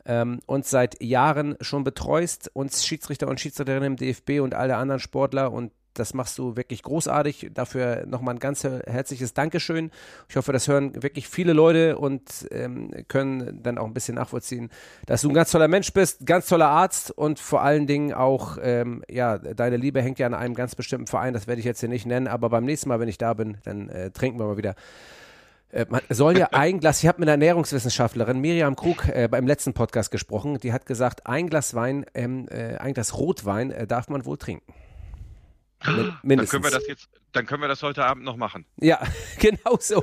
ähm, 0.05 0.41
uns 0.47 0.69
seit 0.69 1.01
Jahren 1.01 1.57
schon 1.61 1.85
betreust, 1.85 2.51
uns 2.55 2.85
Schiedsrichter 2.85 3.29
und 3.29 3.39
Schiedsrichterinnen 3.39 3.93
im 3.93 3.97
DFB 3.97 4.41
und 4.41 4.55
alle 4.55 4.77
anderen 4.77 5.01
Sportler 5.01 5.53
und 5.53 5.71
das 5.99 6.15
machst 6.15 6.39
du 6.39 6.57
wirklich 6.57 6.83
großartig. 6.83 7.51
Dafür 7.55 8.07
nochmal 8.07 8.35
ein 8.35 8.39
ganz 8.39 8.65
herzliches 8.65 9.35
Dankeschön. 9.35 9.91
Ich 10.29 10.37
hoffe, 10.37 10.53
das 10.53 10.69
hören 10.69 11.03
wirklich 11.03 11.29
viele 11.29 11.53
Leute 11.53 11.99
und 11.99 12.47
ähm, 12.51 12.91
können 13.09 13.63
dann 13.63 13.79
auch 13.79 13.87
ein 13.87 13.95
bisschen 13.95 14.15
nachvollziehen, 14.15 14.71
dass 15.07 15.23
du 15.23 15.29
ein 15.29 15.35
ganz 15.35 15.51
toller 15.51 15.69
Mensch 15.69 15.93
bist, 15.93 16.27
ganz 16.27 16.47
toller 16.47 16.69
Arzt 16.69 17.11
und 17.11 17.39
vor 17.39 17.63
allen 17.63 17.87
Dingen 17.87 18.13
auch, 18.13 18.59
ähm, 18.63 19.03
ja, 19.09 19.39
deine 19.39 19.77
Liebe 19.77 20.03
hängt 20.03 20.19
ja 20.19 20.27
an 20.27 20.35
einem 20.35 20.55
ganz 20.55 20.75
bestimmten 20.75 21.07
Verein. 21.07 21.35
Das 21.35 21.47
werde 21.47 21.59
ich 21.59 21.65
jetzt 21.65 21.81
hier 21.81 21.89
nicht 21.89 22.07
nennen, 22.07 22.29
aber 22.29 22.49
beim 22.49 22.65
nächsten 22.65 22.89
Mal, 22.89 23.01
wenn 23.01 23.09
ich 23.09 23.19
da 23.19 23.35
bin, 23.35 23.59
dann 23.65 23.89
äh, 23.89 24.11
trinken 24.11 24.39
wir 24.39 24.47
mal 24.47 24.57
wieder 24.57 24.75
äh, 25.73 25.87
man 25.89 26.01
soll 26.09 26.39
ja 26.39 26.49
ein 26.53 26.81
Glas, 26.81 27.03
ich 27.03 27.09
habe 27.09 27.21
mit 27.21 27.29
einer 27.29 27.33
Ernährungswissenschaftlerin, 27.33 28.41
Miriam 28.41 28.77
Krug, 28.77 29.09
äh, 29.09 29.29
beim 29.29 29.47
letzten 29.47 29.75
Podcast 29.75 30.11
gesprochen, 30.11 30.59
die 30.59 30.73
hat 30.73 30.87
gesagt, 30.87 31.27
ein 31.27 31.49
Glas 31.49 31.75
Wein, 31.75 32.07
ähm, 32.15 32.49
äh, 32.49 32.77
ein 32.77 32.95
Glas 32.95 33.19
Rotwein 33.19 33.71
äh, 33.71 33.87
darf 33.87 34.09
man 34.09 34.25
wohl 34.25 34.39
trinken. 34.39 34.73
Mindestens. 36.23 36.23
Dann 36.23 36.47
können 36.47 36.65
wir 36.65 36.71
das 36.71 36.89
jetzt, 36.89 37.09
dann 37.33 37.47
können 37.47 37.63
wir 37.63 37.69
das 37.69 37.83
heute 37.83 38.05
Abend 38.05 38.25
noch 38.25 38.37
machen. 38.37 38.67
Ja, 38.81 39.01
genau 39.39 39.77
so. 39.79 40.03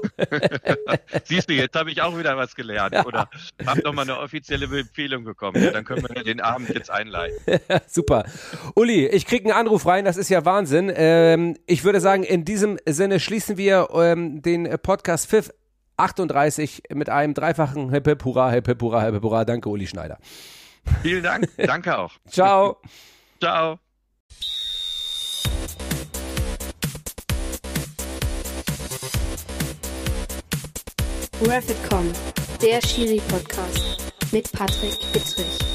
Siehst 1.25 1.49
du, 1.49 1.53
jetzt 1.53 1.75
habe 1.75 1.91
ich 1.91 2.01
auch 2.01 2.17
wieder 2.17 2.37
was 2.37 2.55
gelernt 2.55 2.93
ja. 2.93 3.05
oder 3.05 3.29
habe 3.65 3.81
nochmal 3.81 4.03
eine 4.03 4.19
offizielle 4.19 4.65
Empfehlung 4.65 5.23
bekommen. 5.23 5.61
Ja, 5.63 5.71
dann 5.71 5.85
können 5.85 6.07
wir 6.07 6.23
den 6.23 6.41
Abend 6.41 6.69
jetzt 6.69 6.89
einleiten. 6.89 7.37
Super. 7.87 8.25
Uli, 8.75 9.07
ich 9.07 9.25
kriege 9.25 9.45
einen 9.45 9.59
Anruf 9.59 9.85
rein, 9.85 10.05
das 10.05 10.17
ist 10.17 10.29
ja 10.29 10.45
Wahnsinn. 10.45 10.91
Ähm, 10.95 11.57
ich 11.65 11.83
würde 11.83 11.99
sagen, 11.99 12.23
in 12.23 12.45
diesem 12.45 12.77
Sinne 12.85 13.19
schließen 13.19 13.57
wir 13.57 13.89
ähm, 13.93 14.41
den 14.41 14.77
Podcast 14.81 15.29
Pfiff 15.29 15.51
38 15.97 16.83
mit 16.93 17.09
einem 17.09 17.33
dreifachen 17.33 17.91
Hip 17.91 18.07
Hip 18.07 18.25
Hurra, 18.25 18.51
Hip 18.51 18.67
Hip 18.67 18.81
Hurra, 18.81 19.01
Hip 19.03 19.13
Hip 19.13 19.23
Hurra. 19.23 19.45
Danke, 19.45 19.69
Uli 19.69 19.87
Schneider. 19.87 20.17
Vielen 21.01 21.23
Dank. 21.23 21.47
Danke 21.57 21.97
auch. 21.97 22.13
Ciao. 22.27 22.81
Ciao. 23.39 23.79
Rapidcom, 31.45 32.09
der 32.61 32.81
Schiri-Podcast 32.81 33.97
mit 34.31 34.49
Patrick 34.53 34.97
Bittrich. 35.11 35.72